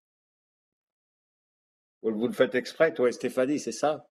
Vous 2.02 2.28
le 2.28 2.34
faites 2.34 2.56
exprès, 2.56 2.94
toi, 2.94 3.12
Stéphanie, 3.12 3.60
c'est 3.60 3.74
ça? 3.74 4.08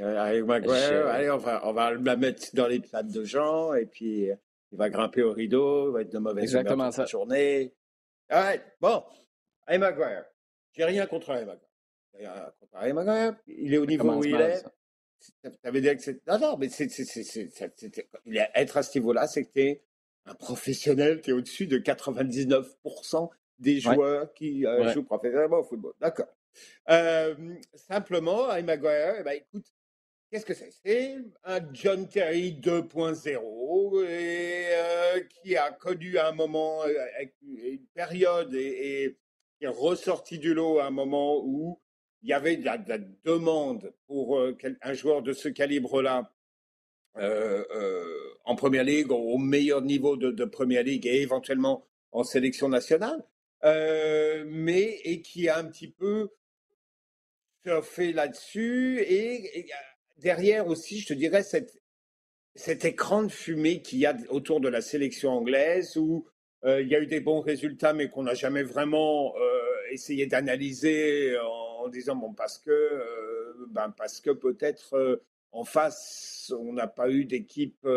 Euh, 0.00 0.16
Harry 0.16 0.42
Maguire, 0.42 1.06
allez, 1.08 1.30
on 1.30 1.38
va, 1.38 1.66
on 1.66 1.72
va 1.72 1.94
la 1.94 2.16
mettre 2.16 2.54
dans 2.54 2.66
les 2.66 2.80
plates 2.80 3.10
de 3.10 3.24
gens, 3.24 3.72
et 3.74 3.86
puis 3.86 4.30
euh, 4.30 4.34
il 4.72 4.78
va 4.78 4.90
grimper 4.90 5.22
au 5.22 5.32
rideau, 5.32 5.90
il 5.90 5.92
va 5.92 6.00
être 6.02 6.12
de 6.12 6.18
mauvaise 6.18 6.44
Exactement 6.44 6.90
ça. 6.90 7.06
journée. 7.06 7.74
Right. 8.30 8.62
Bon, 8.80 9.02
Harry 9.66 9.78
Maguire. 9.78 10.24
J'ai 10.72 10.84
rien 10.84 11.06
contre 11.06 11.30
Harry 11.30 11.44
Maguire. 11.44 11.68
Rien 12.14 12.52
contre 12.60 12.76
Harry 12.76 12.92
Maguire. 12.92 13.36
Il 13.46 13.74
est 13.74 13.78
au 13.78 13.86
niveau 13.86 14.12
où 14.12 14.24
il 14.24 14.34
est. 14.34 14.62
Ça 15.62 15.70
veut 15.70 15.80
dire 15.80 15.96
que 15.96 16.02
c'est. 16.02 16.26
Non, 16.26 16.38
non, 16.38 16.56
mais 16.56 16.68
c'est, 16.68 16.88
c'est, 16.88 17.04
c'est, 17.04 18.08
être 18.54 18.76
à 18.76 18.82
ce 18.82 18.98
niveau-là, 18.98 19.26
c'est 19.26 19.44
que 19.44 19.52
tu 19.52 19.60
es 19.60 19.82
un 20.26 20.34
professionnel, 20.34 21.20
tu 21.20 21.30
es 21.30 21.32
au-dessus 21.32 21.66
de 21.66 21.78
99% 21.78 23.30
des 23.58 23.80
joueurs 23.80 24.32
qui 24.32 24.64
euh, 24.64 24.84
ouais. 24.84 24.92
jouent 24.92 25.04
professionnellement 25.04 25.58
au 25.58 25.64
football. 25.64 25.92
D'accord. 26.00 26.28
Euh, 26.88 27.34
simplement, 27.74 28.48
Harry 28.48 28.62
Maguire, 28.62 29.16
eh 29.18 29.22
ben, 29.22 29.32
écoute, 29.32 29.66
Qu'est-ce 30.30 30.46
que 30.46 30.54
c'est? 30.54 30.70
C'est 30.84 31.16
un 31.42 31.60
John 31.72 32.06
Terry 32.06 32.52
2.0 32.52 34.04
et 34.06 34.64
euh, 34.68 35.20
qui 35.28 35.56
a 35.56 35.72
connu 35.72 36.20
un 36.20 36.30
moment, 36.30 36.84
euh, 36.84 37.26
une 37.42 37.84
période 37.94 38.54
et, 38.54 39.06
et, 39.06 39.18
est 39.60 39.66
ressorti 39.66 40.38
du 40.38 40.54
lot 40.54 40.78
à 40.78 40.86
un 40.86 40.90
moment 40.90 41.42
où 41.44 41.80
il 42.22 42.28
y 42.28 42.32
avait 42.32 42.56
de 42.56 42.64
la, 42.64 42.78
demande 43.24 43.92
pour 44.06 44.38
euh, 44.38 44.56
un 44.82 44.92
joueur 44.94 45.22
de 45.22 45.32
ce 45.32 45.48
calibre-là 45.48 46.32
en 48.44 48.54
Première 48.54 48.84
Ligue, 48.84 49.10
au 49.10 49.36
meilleur 49.36 49.82
niveau 49.82 50.16
de, 50.16 50.30
de 50.30 50.44
Première 50.44 50.84
Ligue 50.84 51.08
et 51.08 51.22
éventuellement 51.22 51.84
en 52.12 52.22
sélection 52.22 52.68
nationale, 52.68 53.24
mais 53.64 55.00
et 55.02 55.22
qui 55.22 55.48
a 55.48 55.58
un 55.58 55.64
petit 55.64 55.88
peu 55.90 56.30
surfé 57.64 58.12
là-dessus 58.12 59.00
et, 59.00 59.66
derrière 60.20 60.66
aussi, 60.66 61.00
je 61.00 61.08
te 61.08 61.14
dirais, 61.14 61.42
cette, 61.42 61.80
cet 62.54 62.84
écran 62.84 63.22
de 63.24 63.28
fumée 63.28 63.82
qu'il 63.82 63.98
y 63.98 64.06
a 64.06 64.16
autour 64.28 64.60
de 64.60 64.68
la 64.68 64.80
sélection 64.80 65.30
anglaise 65.32 65.96
où 65.96 66.26
il 66.64 66.88
y 66.88 66.94
a 66.94 67.00
eu 67.00 67.06
des 67.06 67.20
bons 67.20 67.40
résultats, 67.40 67.94
mais 67.94 68.10
qu'on 68.10 68.24
n'a 68.24 68.34
jamais 68.34 68.62
vraiment 68.62 69.34
essayé 69.90 70.26
d'analyser 70.26 71.38
en, 71.38 71.88
disant 71.88 72.16
bon 72.16 72.34
parce 72.34 72.58
que 72.58 73.66
ben 73.70 73.94
parce 73.96 74.20
que 74.20 74.30
peut-être 74.30 75.22
en 75.52 75.64
face 75.64 76.52
on 76.54 76.74
n'a 76.74 76.86
pas 76.86 77.10
eu 77.10 77.24
d'équipe 77.24 77.88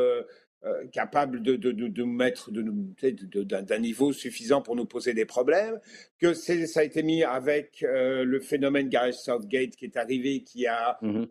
capable 0.92 1.42
de, 1.42 1.56
de, 1.56 1.72
de, 1.72 2.04
mettre 2.04 2.52
d'un 2.52 3.80
niveau 3.80 4.14
suffisant 4.14 4.62
pour 4.62 4.76
nous 4.76 4.86
poser 4.86 5.14
des 5.14 5.26
problèmes, 5.26 5.80
que 6.20 6.34
ça 6.34 6.80
a 6.80 6.84
été 6.84 7.04
mis 7.04 7.24
avec 7.24 7.84
le 7.88 8.40
phénomène 8.40 8.90
Gareth 8.90 9.16
Southgate 9.16 9.76
qui 9.76 9.86
est 9.86 9.98
arrivé, 9.98 10.44
qui 10.44 10.68
a, 10.68 10.98
mmh 11.02 11.26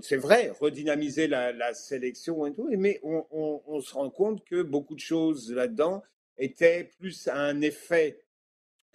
c'est 0.00 0.16
vrai, 0.16 0.52
redynamisé 0.60 1.26
la, 1.26 1.74
sélection 1.74 2.46
et 2.46 2.52
tout, 2.52 2.68
mais 2.76 3.00
on, 3.02 3.24
on, 3.66 3.80
se 3.80 3.94
rend 3.94 4.10
compte 4.10 4.44
que 4.44 4.62
beaucoup 4.62 4.94
de 4.94 5.00
choses 5.00 5.52
là-dedans 5.52 6.02
était 6.38 6.90
plus 6.98 7.28
un 7.28 7.60
effet, 7.60 8.18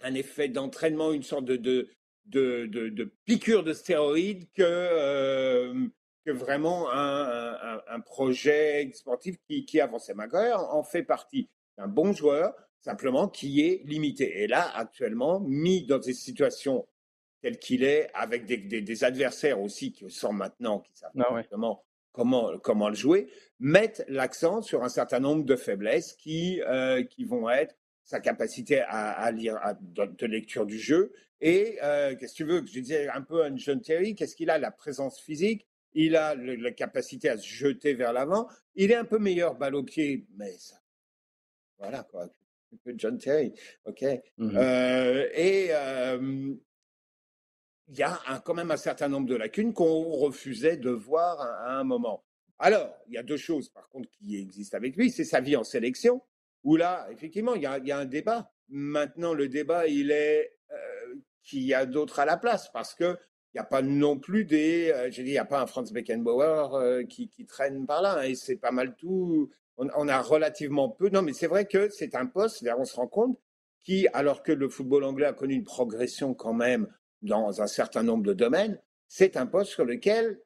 un 0.00 0.14
effet 0.14 0.48
d'entraînement, 0.48 1.12
une 1.12 1.22
sorte 1.22 1.44
de, 1.44 1.56
de, 1.56 1.88
de, 2.26 2.66
de, 2.88 3.12
piqûre 3.24 3.64
de 3.64 3.72
stéroïdes 3.72 4.46
que, 4.54 4.62
euh, 4.62 5.88
que 6.28 6.32
vraiment 6.32 6.90
un, 6.92 7.80
un, 7.88 8.00
projet 8.00 8.90
sportif 8.92 9.36
qui, 9.48 9.64
qui 9.64 9.80
avançait. 9.80 10.12
Maguire 10.12 10.60
en 10.60 10.82
fait 10.82 11.02
partie. 11.02 11.48
Un 11.78 11.88
bon 11.88 12.12
joueur, 12.12 12.54
simplement 12.80 13.28
qui 13.28 13.62
est 13.62 13.82
limité. 13.86 14.42
Et 14.42 14.46
là, 14.46 14.70
actuellement, 14.74 15.40
mis 15.40 15.86
dans 15.86 15.98
des 15.98 16.12
situations 16.12 16.86
telles 17.40 17.58
qu'il 17.58 17.82
est, 17.82 18.10
avec 18.14 18.44
des, 18.44 18.58
des, 18.58 19.04
adversaires 19.04 19.60
aussi 19.60 19.92
qui 19.92 20.10
sont 20.10 20.32
maintenant, 20.32 20.80
qui 20.80 20.92
savent 20.94 21.12
ah 21.18 21.40
comment, 22.12 22.58
comment 22.58 22.88
le 22.88 22.94
jouer, 22.96 23.30
mettent 23.60 24.04
l'accent 24.08 24.60
sur 24.60 24.82
un 24.82 24.88
certain 24.88 25.20
nombre 25.20 25.44
de 25.44 25.56
faiblesses 25.56 26.12
qui, 26.14 26.60
euh, 26.62 27.04
qui 27.04 27.24
vont 27.24 27.48
être 27.48 27.76
sa 28.02 28.20
capacité 28.20 28.80
à, 28.80 29.30
lire, 29.30 29.58
de, 29.80 30.26
lecture 30.26 30.66
du 30.66 30.78
jeu. 30.78 31.12
Et 31.40 31.78
euh, 31.82 32.16
qu'est-ce 32.16 32.32
que 32.32 32.36
tu 32.38 32.44
veux? 32.44 32.60
Que 32.60 32.66
je 32.66 32.80
disais 32.80 33.08
un 33.08 33.22
peu 33.22 33.44
à 33.44 33.50
John 33.54 33.80
Terry, 33.80 34.14
qu'est-ce 34.14 34.34
qu'il 34.34 34.50
a? 34.50 34.58
La 34.58 34.70
présence 34.72 35.20
physique, 35.20 35.68
il 35.94 36.16
a 36.16 36.34
la 36.34 36.72
capacité 36.72 37.28
à 37.28 37.38
se 37.38 37.46
jeter 37.46 37.94
vers 37.94 38.12
l'avant, 38.12 38.48
il 38.74 38.90
est 38.90 38.96
un 38.96 39.04
peu 39.04 39.18
meilleur 39.18 39.54
balle 39.54 39.74
au 39.74 39.82
pied, 39.82 40.26
mais 40.36 40.52
ça, 40.58 40.76
voilà 41.78 42.02
quoi, 42.02 42.28
que 42.84 42.90
John 42.96 43.18
Terry, 43.18 43.52
ok? 43.84 44.04
Mmh 44.36 44.56
euh, 44.56 45.28
et 45.34 45.70
il 47.88 47.96
y 47.96 48.02
a 48.02 48.18
quand 48.44 48.54
même 48.54 48.70
un 48.70 48.76
certain 48.76 49.08
nombre 49.08 49.26
de 49.26 49.34
lacunes 49.34 49.72
qu'on 49.72 50.02
refusait 50.02 50.76
de 50.76 50.90
voir 50.90 51.40
à, 51.40 51.78
un 51.78 51.84
moment. 51.84 52.24
Alors, 52.58 52.94
il 53.06 53.14
y 53.14 53.18
a 53.18 53.22
deux 53.22 53.36
choses, 53.36 53.70
par 53.70 53.88
contre, 53.88 54.10
qui 54.10 54.36
existent 54.36 54.76
avec 54.76 54.96
lui. 54.96 55.10
C'est 55.10 55.24
sa 55.24 55.40
vie 55.40 55.56
en 55.56 55.64
sélection, 55.64 56.22
où 56.64 56.76
là, 56.76 57.08
effectivement, 57.10 57.54
il 57.54 57.62
y 57.62 57.66
a, 57.66 57.98
un 57.98 58.04
débat. 58.04 58.52
Maintenant, 58.68 59.32
le 59.32 59.48
débat, 59.48 59.86
il 59.86 60.10
est 60.10 60.58
euh, 60.70 61.14
qu'il 61.42 61.62
y 61.62 61.72
a 61.72 61.86
d'autres 61.86 62.18
à 62.18 62.26
la 62.26 62.36
place, 62.36 62.70
parce 62.72 62.94
que 62.94 63.16
n'y 63.58 63.66
a 63.66 63.68
pas 63.68 63.82
non 63.82 64.18
plus 64.18 64.44
des. 64.44 64.90
Euh, 64.92 65.10
j'ai 65.10 65.22
dit, 65.22 65.30
il 65.30 65.32
n'y 65.32 65.38
a 65.38 65.44
pas 65.44 65.60
un 65.60 65.66
Franz 65.66 65.92
Beckenbauer 65.92 66.74
euh, 66.74 67.04
qui, 67.04 67.28
traîne 67.46 67.86
par 67.86 68.02
là, 68.02 68.18
hein, 68.18 68.22
et 68.22 68.34
c'est 68.34 68.56
pas 68.56 68.70
mal 68.70 68.94
tout. 68.96 69.50
On, 69.76 69.88
on, 69.96 70.08
a 70.08 70.20
relativement 70.20 70.88
peu. 70.88 71.08
Non, 71.08 71.22
mais 71.22 71.32
c'est 71.32 71.46
vrai 71.46 71.66
que 71.66 71.88
c'est 71.88 72.14
un 72.14 72.26
poste, 72.26 72.66
on 72.76 72.84
se 72.84 72.96
rend 72.96 73.06
compte, 73.06 73.38
qui, 73.84 74.06
alors 74.12 74.42
que 74.42 74.52
le 74.52 74.68
football 74.68 75.04
anglais 75.04 75.26
a 75.26 75.32
connu 75.32 75.54
une 75.54 75.64
progression 75.64 76.34
quand 76.34 76.54
même 76.54 76.88
dans 77.22 77.62
un 77.62 77.66
certain 77.66 78.02
nombre 78.02 78.24
de 78.24 78.32
domaines, 78.32 78.80
c'est 79.08 79.36
un 79.36 79.46
poste 79.46 79.72
sur 79.72 79.84
lequel 79.84 80.40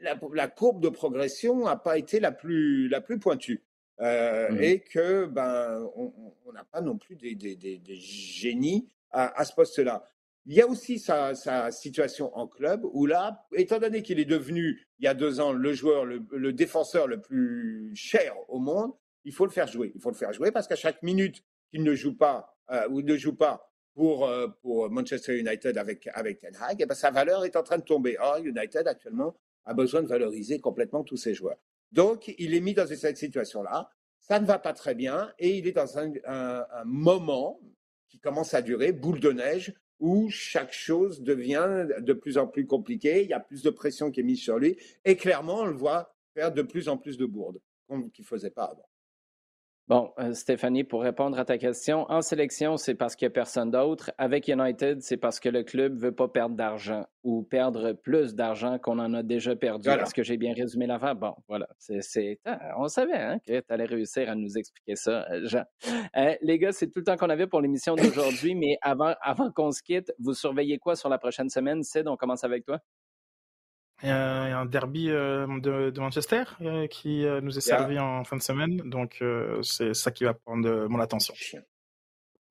la, 0.00 0.48
courbe 0.48 0.80
de 0.82 0.88
progression 0.88 1.64
n'a 1.64 1.76
pas 1.76 1.98
été 1.98 2.20
la 2.20 2.32
plus, 2.32 2.88
la 2.88 3.00
plus 3.00 3.18
pointue. 3.18 3.62
Euh, 4.00 4.50
mmh. 4.50 4.62
Et 4.62 4.80
que 4.80 5.26
ben 5.26 5.90
on 5.96 6.52
n'a 6.52 6.62
pas 6.62 6.80
non 6.80 6.96
plus 6.96 7.16
des, 7.16 7.34
des, 7.34 7.56
des, 7.56 7.96
génies 7.96 8.88
à, 9.10 9.40
à 9.40 9.44
ce 9.44 9.52
poste-là. 9.52 10.04
Il 10.48 10.54
y 10.54 10.62
a 10.62 10.66
aussi 10.66 10.98
sa, 10.98 11.34
situation 11.70 12.34
en 12.34 12.48
club 12.48 12.80
où 12.92 13.04
là, 13.04 13.46
étant 13.54 13.78
donné 13.78 14.02
qu'il 14.02 14.18
est 14.18 14.24
devenu 14.24 14.88
il 14.98 15.04
y 15.04 15.06
a 15.06 15.12
deux 15.14 15.40
ans 15.40 15.52
le 15.52 15.72
joueur, 15.74 16.06
le, 16.06 16.52
défenseur 16.52 17.06
le 17.06 17.20
plus 17.20 17.92
cher 17.94 18.34
au 18.48 18.58
monde, 18.58 18.92
il 19.24 19.32
faut 19.32 19.44
le 19.44 19.52
faire 19.52 19.66
jouer. 19.66 19.92
Il 19.94 20.00
faut 20.00 20.10
le 20.10 20.16
faire 20.16 20.32
jouer 20.32 20.50
parce 20.50 20.66
qu'à 20.66 20.74
chaque 20.74 21.02
minute 21.02 21.44
qu'il 21.70 21.82
ne 21.82 21.94
joue 21.94 22.16
pas 22.16 22.56
euh, 22.70 22.88
ou 22.88 23.02
ne 23.02 23.16
joue 23.16 23.36
pas, 23.36 23.68
pour, 23.98 24.26
euh, 24.26 24.46
pour 24.62 24.88
Manchester 24.90 25.36
United 25.38 25.76
avec, 25.76 26.08
avec 26.14 26.38
Ten 26.38 26.56
Hag, 26.60 26.76
eh 26.80 26.86
ben, 26.86 26.94
sa 26.94 27.10
valeur 27.10 27.44
est 27.44 27.56
en 27.56 27.64
train 27.64 27.78
de 27.78 27.82
tomber. 27.82 28.16
Or, 28.18 28.38
United 28.38 28.86
actuellement 28.86 29.34
a 29.64 29.74
besoin 29.74 30.02
de 30.02 30.06
valoriser 30.06 30.60
complètement 30.60 31.02
tous 31.02 31.16
ses 31.16 31.34
joueurs. 31.34 31.58
Donc, 31.90 32.32
il 32.38 32.54
est 32.54 32.60
mis 32.60 32.74
dans 32.74 32.86
cette 32.86 33.16
situation-là. 33.16 33.90
Ça 34.20 34.38
ne 34.38 34.46
va 34.46 34.60
pas 34.60 34.72
très 34.72 34.94
bien 34.94 35.32
et 35.40 35.58
il 35.58 35.66
est 35.66 35.72
dans 35.72 35.98
un, 35.98 36.12
moment 36.84 37.60
qui 38.08 38.20
commence 38.20 38.54
à 38.54 38.62
durer, 38.62 38.92
boule 38.92 39.18
de 39.18 39.32
neige, 39.32 39.74
où 40.00 40.28
chaque 40.30 40.72
chose 40.72 41.22
devient 41.22 41.86
de 41.98 42.12
plus 42.12 42.38
en 42.38 42.46
plus 42.46 42.66
compliquée. 42.66 43.22
Il 43.22 43.28
y 43.28 43.34
a 43.34 43.40
plus 43.40 43.62
de 43.62 43.70
pression 43.70 44.10
qui 44.10 44.20
est 44.20 44.24
mise 44.24 44.40
sur 44.40 44.58
lui 44.58 44.76
et 45.04 45.16
clairement, 45.16 45.60
on 45.60 45.66
le 45.66 45.76
voit 45.76 46.14
faire 46.34 46.52
de 46.52 46.62
plus 46.62 46.88
en 46.88 46.96
plus 46.96 47.16
de 47.16 47.26
bourdes 47.26 47.60
qu'il 47.88 48.22
ne 48.22 48.26
faisait 48.26 48.50
pas 48.50 48.64
avant. 48.64 48.88
Bon, 49.88 50.12
euh, 50.18 50.34
Stéphanie, 50.34 50.84
pour 50.84 51.00
répondre 51.00 51.38
à 51.38 51.46
ta 51.46 51.56
question, 51.56 52.04
en 52.10 52.20
sélection, 52.20 52.76
c'est 52.76 52.94
parce 52.94 53.16
qu'il 53.16 53.24
n'y 53.24 53.30
a 53.30 53.32
personne 53.32 53.70
d'autre. 53.70 54.10
Avec 54.18 54.46
United, 54.46 55.00
c'est 55.00 55.16
parce 55.16 55.40
que 55.40 55.48
le 55.48 55.62
club 55.62 55.94
ne 55.94 55.98
veut 55.98 56.14
pas 56.14 56.28
perdre 56.28 56.54
d'argent 56.54 57.06
ou 57.22 57.42
perdre 57.42 57.94
plus 57.94 58.34
d'argent 58.34 58.78
qu'on 58.78 58.98
en 58.98 59.14
a 59.14 59.22
déjà 59.22 59.56
perdu. 59.56 59.88
Est-ce 59.88 60.12
que 60.12 60.22
j'ai 60.22 60.36
bien 60.36 60.52
résumé 60.52 60.86
l'avant? 60.86 61.14
Bon, 61.14 61.34
voilà. 61.48 61.66
C'est, 61.78 62.38
ah, 62.44 62.74
on 62.76 62.88
savait 62.88 63.14
hein, 63.14 63.38
que 63.46 63.60
tu 63.60 63.72
allais 63.72 63.86
réussir 63.86 64.28
à 64.28 64.34
nous 64.34 64.58
expliquer 64.58 64.94
ça, 64.94 65.26
euh, 65.30 65.46
Jean. 65.46 65.64
Euh, 66.18 66.34
les 66.42 66.58
gars, 66.58 66.72
c'est 66.72 66.88
tout 66.88 66.98
le 66.98 67.04
temps 67.04 67.16
qu'on 67.16 67.30
avait 67.30 67.46
pour 67.46 67.62
l'émission 67.62 67.94
d'aujourd'hui, 67.94 68.54
mais 68.54 68.76
avant, 68.82 69.14
avant 69.22 69.50
qu'on 69.50 69.72
se 69.72 69.82
quitte, 69.82 70.12
vous 70.18 70.34
surveillez 70.34 70.78
quoi 70.78 70.96
sur 70.96 71.08
la 71.08 71.16
prochaine 71.16 71.48
semaine? 71.48 71.82
Sid, 71.82 72.06
on 72.08 72.16
commence 72.18 72.44
avec 72.44 72.66
toi. 72.66 72.78
Il 74.02 74.08
y 74.08 74.12
a 74.12 74.58
un 74.58 74.66
derby 74.66 75.10
euh, 75.10 75.46
de, 75.58 75.98
Manchester 75.98 76.44
euh, 76.60 76.86
qui 76.86 77.26
euh, 77.26 77.40
nous 77.40 77.58
est 77.58 77.60
servi 77.60 77.98
en 77.98 78.22
fin 78.22 78.36
de 78.36 78.42
semaine, 78.42 78.76
donc 78.84 79.22
c'est 79.62 79.92
ça 79.94 80.12
qui 80.12 80.24
va 80.24 80.34
prendre 80.34 80.86
mon 80.86 81.00
attention. 81.00 81.34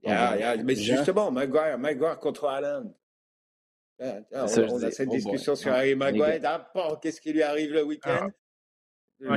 Mais 0.03 0.75
justement, 0.75 1.31
Maguire, 1.31 1.77
Maguire 1.77 2.19
contre 2.19 2.45
Haaland. 2.45 2.93
on, 3.99 4.03
a 4.33 4.47
cette 4.47 5.07
oh 5.09 5.15
discussion 5.15 5.55
sur 5.55 5.71
Harry 5.71 5.95
Maguire. 5.95 6.41
Ah, 6.43 6.99
qu'est-ce 7.01 7.21
qui 7.21 7.31
lui 7.31 7.43
arrive 7.43 7.71
le 7.73 7.83
week-end? 7.83 8.29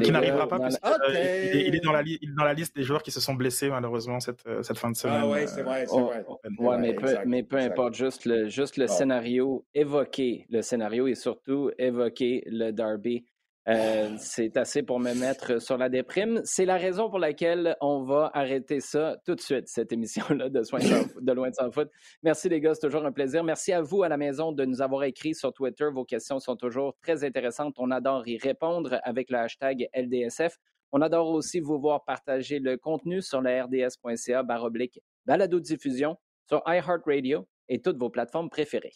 Qui 0.02 0.12
n'arrivera 0.12 0.46
pas 0.48 0.58
parce 0.58 0.78
qu'il 0.78 1.60
il 1.66 1.74
est, 1.74 1.80
dans 1.80 1.92
la, 1.92 2.02
dans 2.36 2.44
la 2.44 2.54
liste 2.54 2.76
des 2.76 2.82
joueurs 2.82 3.02
qui 3.02 3.10
se 3.10 3.20
sont 3.20 3.34
blessés 3.34 3.70
malheureusement 3.70 4.20
cette, 4.20 4.46
euh, 4.46 4.62
cette 4.62 4.78
fin 4.78 4.90
de 4.90 4.96
ah 4.96 5.00
semaine. 5.00 5.20
Ah 5.22 5.28
oui, 5.28 5.40
c'est 5.46 5.62
vrai, 5.62 5.86
c'est 5.86 6.00
vrai. 6.00 6.24
ouais, 6.58 6.78
mais, 6.78 6.94
peu, 6.94 7.16
mais 7.26 7.42
peu 7.42 7.56
importe, 7.56 7.94
juste 7.94 8.24
le, 8.26 8.48
juste 8.48 8.76
le 8.76 8.86
scénario, 8.86 9.64
évoquer 9.74 10.46
le 10.50 10.62
scénario 10.62 11.06
et 11.06 11.14
surtout 11.14 11.70
évoquer 11.78 12.42
le 12.46 12.72
derby 12.72 13.24
euh, 13.68 14.16
c'est 14.18 14.56
assez 14.56 14.82
pour 14.82 15.00
me 15.00 15.12
mettre 15.14 15.60
sur 15.60 15.76
la 15.76 15.88
déprime. 15.88 16.40
C'est 16.44 16.64
la 16.64 16.76
raison 16.76 17.10
pour 17.10 17.18
laquelle 17.18 17.76
on 17.80 18.02
va 18.04 18.30
arrêter 18.32 18.80
ça 18.80 19.18
tout 19.26 19.34
de 19.34 19.40
suite, 19.40 19.68
cette 19.68 19.92
émission-là 19.92 20.48
de, 20.48 20.62
Soins 20.62 20.80
de 20.80 21.32
Loin 21.32 21.50
de 21.50 21.54
Sans 21.54 21.70
Foot. 21.70 21.88
Merci 22.22 22.48
les 22.48 22.60
gars, 22.60 22.74
c'est 22.74 22.86
toujours 22.86 23.04
un 23.04 23.12
plaisir. 23.12 23.44
Merci 23.44 23.72
à 23.72 23.82
vous 23.82 24.02
à 24.02 24.08
la 24.08 24.16
maison 24.16 24.52
de 24.52 24.64
nous 24.64 24.80
avoir 24.80 25.04
écrit 25.04 25.34
sur 25.34 25.52
Twitter. 25.52 25.86
Vos 25.92 26.04
questions 26.04 26.38
sont 26.38 26.56
toujours 26.56 26.96
très 27.02 27.22
intéressantes. 27.22 27.74
On 27.78 27.90
adore 27.90 28.26
y 28.26 28.38
répondre 28.38 28.98
avec 29.02 29.30
le 29.30 29.38
hashtag 29.38 29.88
LDSF. 29.94 30.56
On 30.92 31.02
adore 31.02 31.28
aussi 31.28 31.60
vous 31.60 31.78
voir 31.78 32.04
partager 32.04 32.58
le 32.58 32.76
contenu 32.76 33.20
sur 33.20 33.42
la 33.42 33.64
rds.ca 33.64 34.42
baroblique 34.42 35.00
balado-diffusion 35.26 36.16
sur 36.48 36.62
iHeartRadio 36.66 37.46
et 37.68 37.80
toutes 37.80 37.98
vos 37.98 38.10
plateformes 38.10 38.50
préférées. 38.50 38.94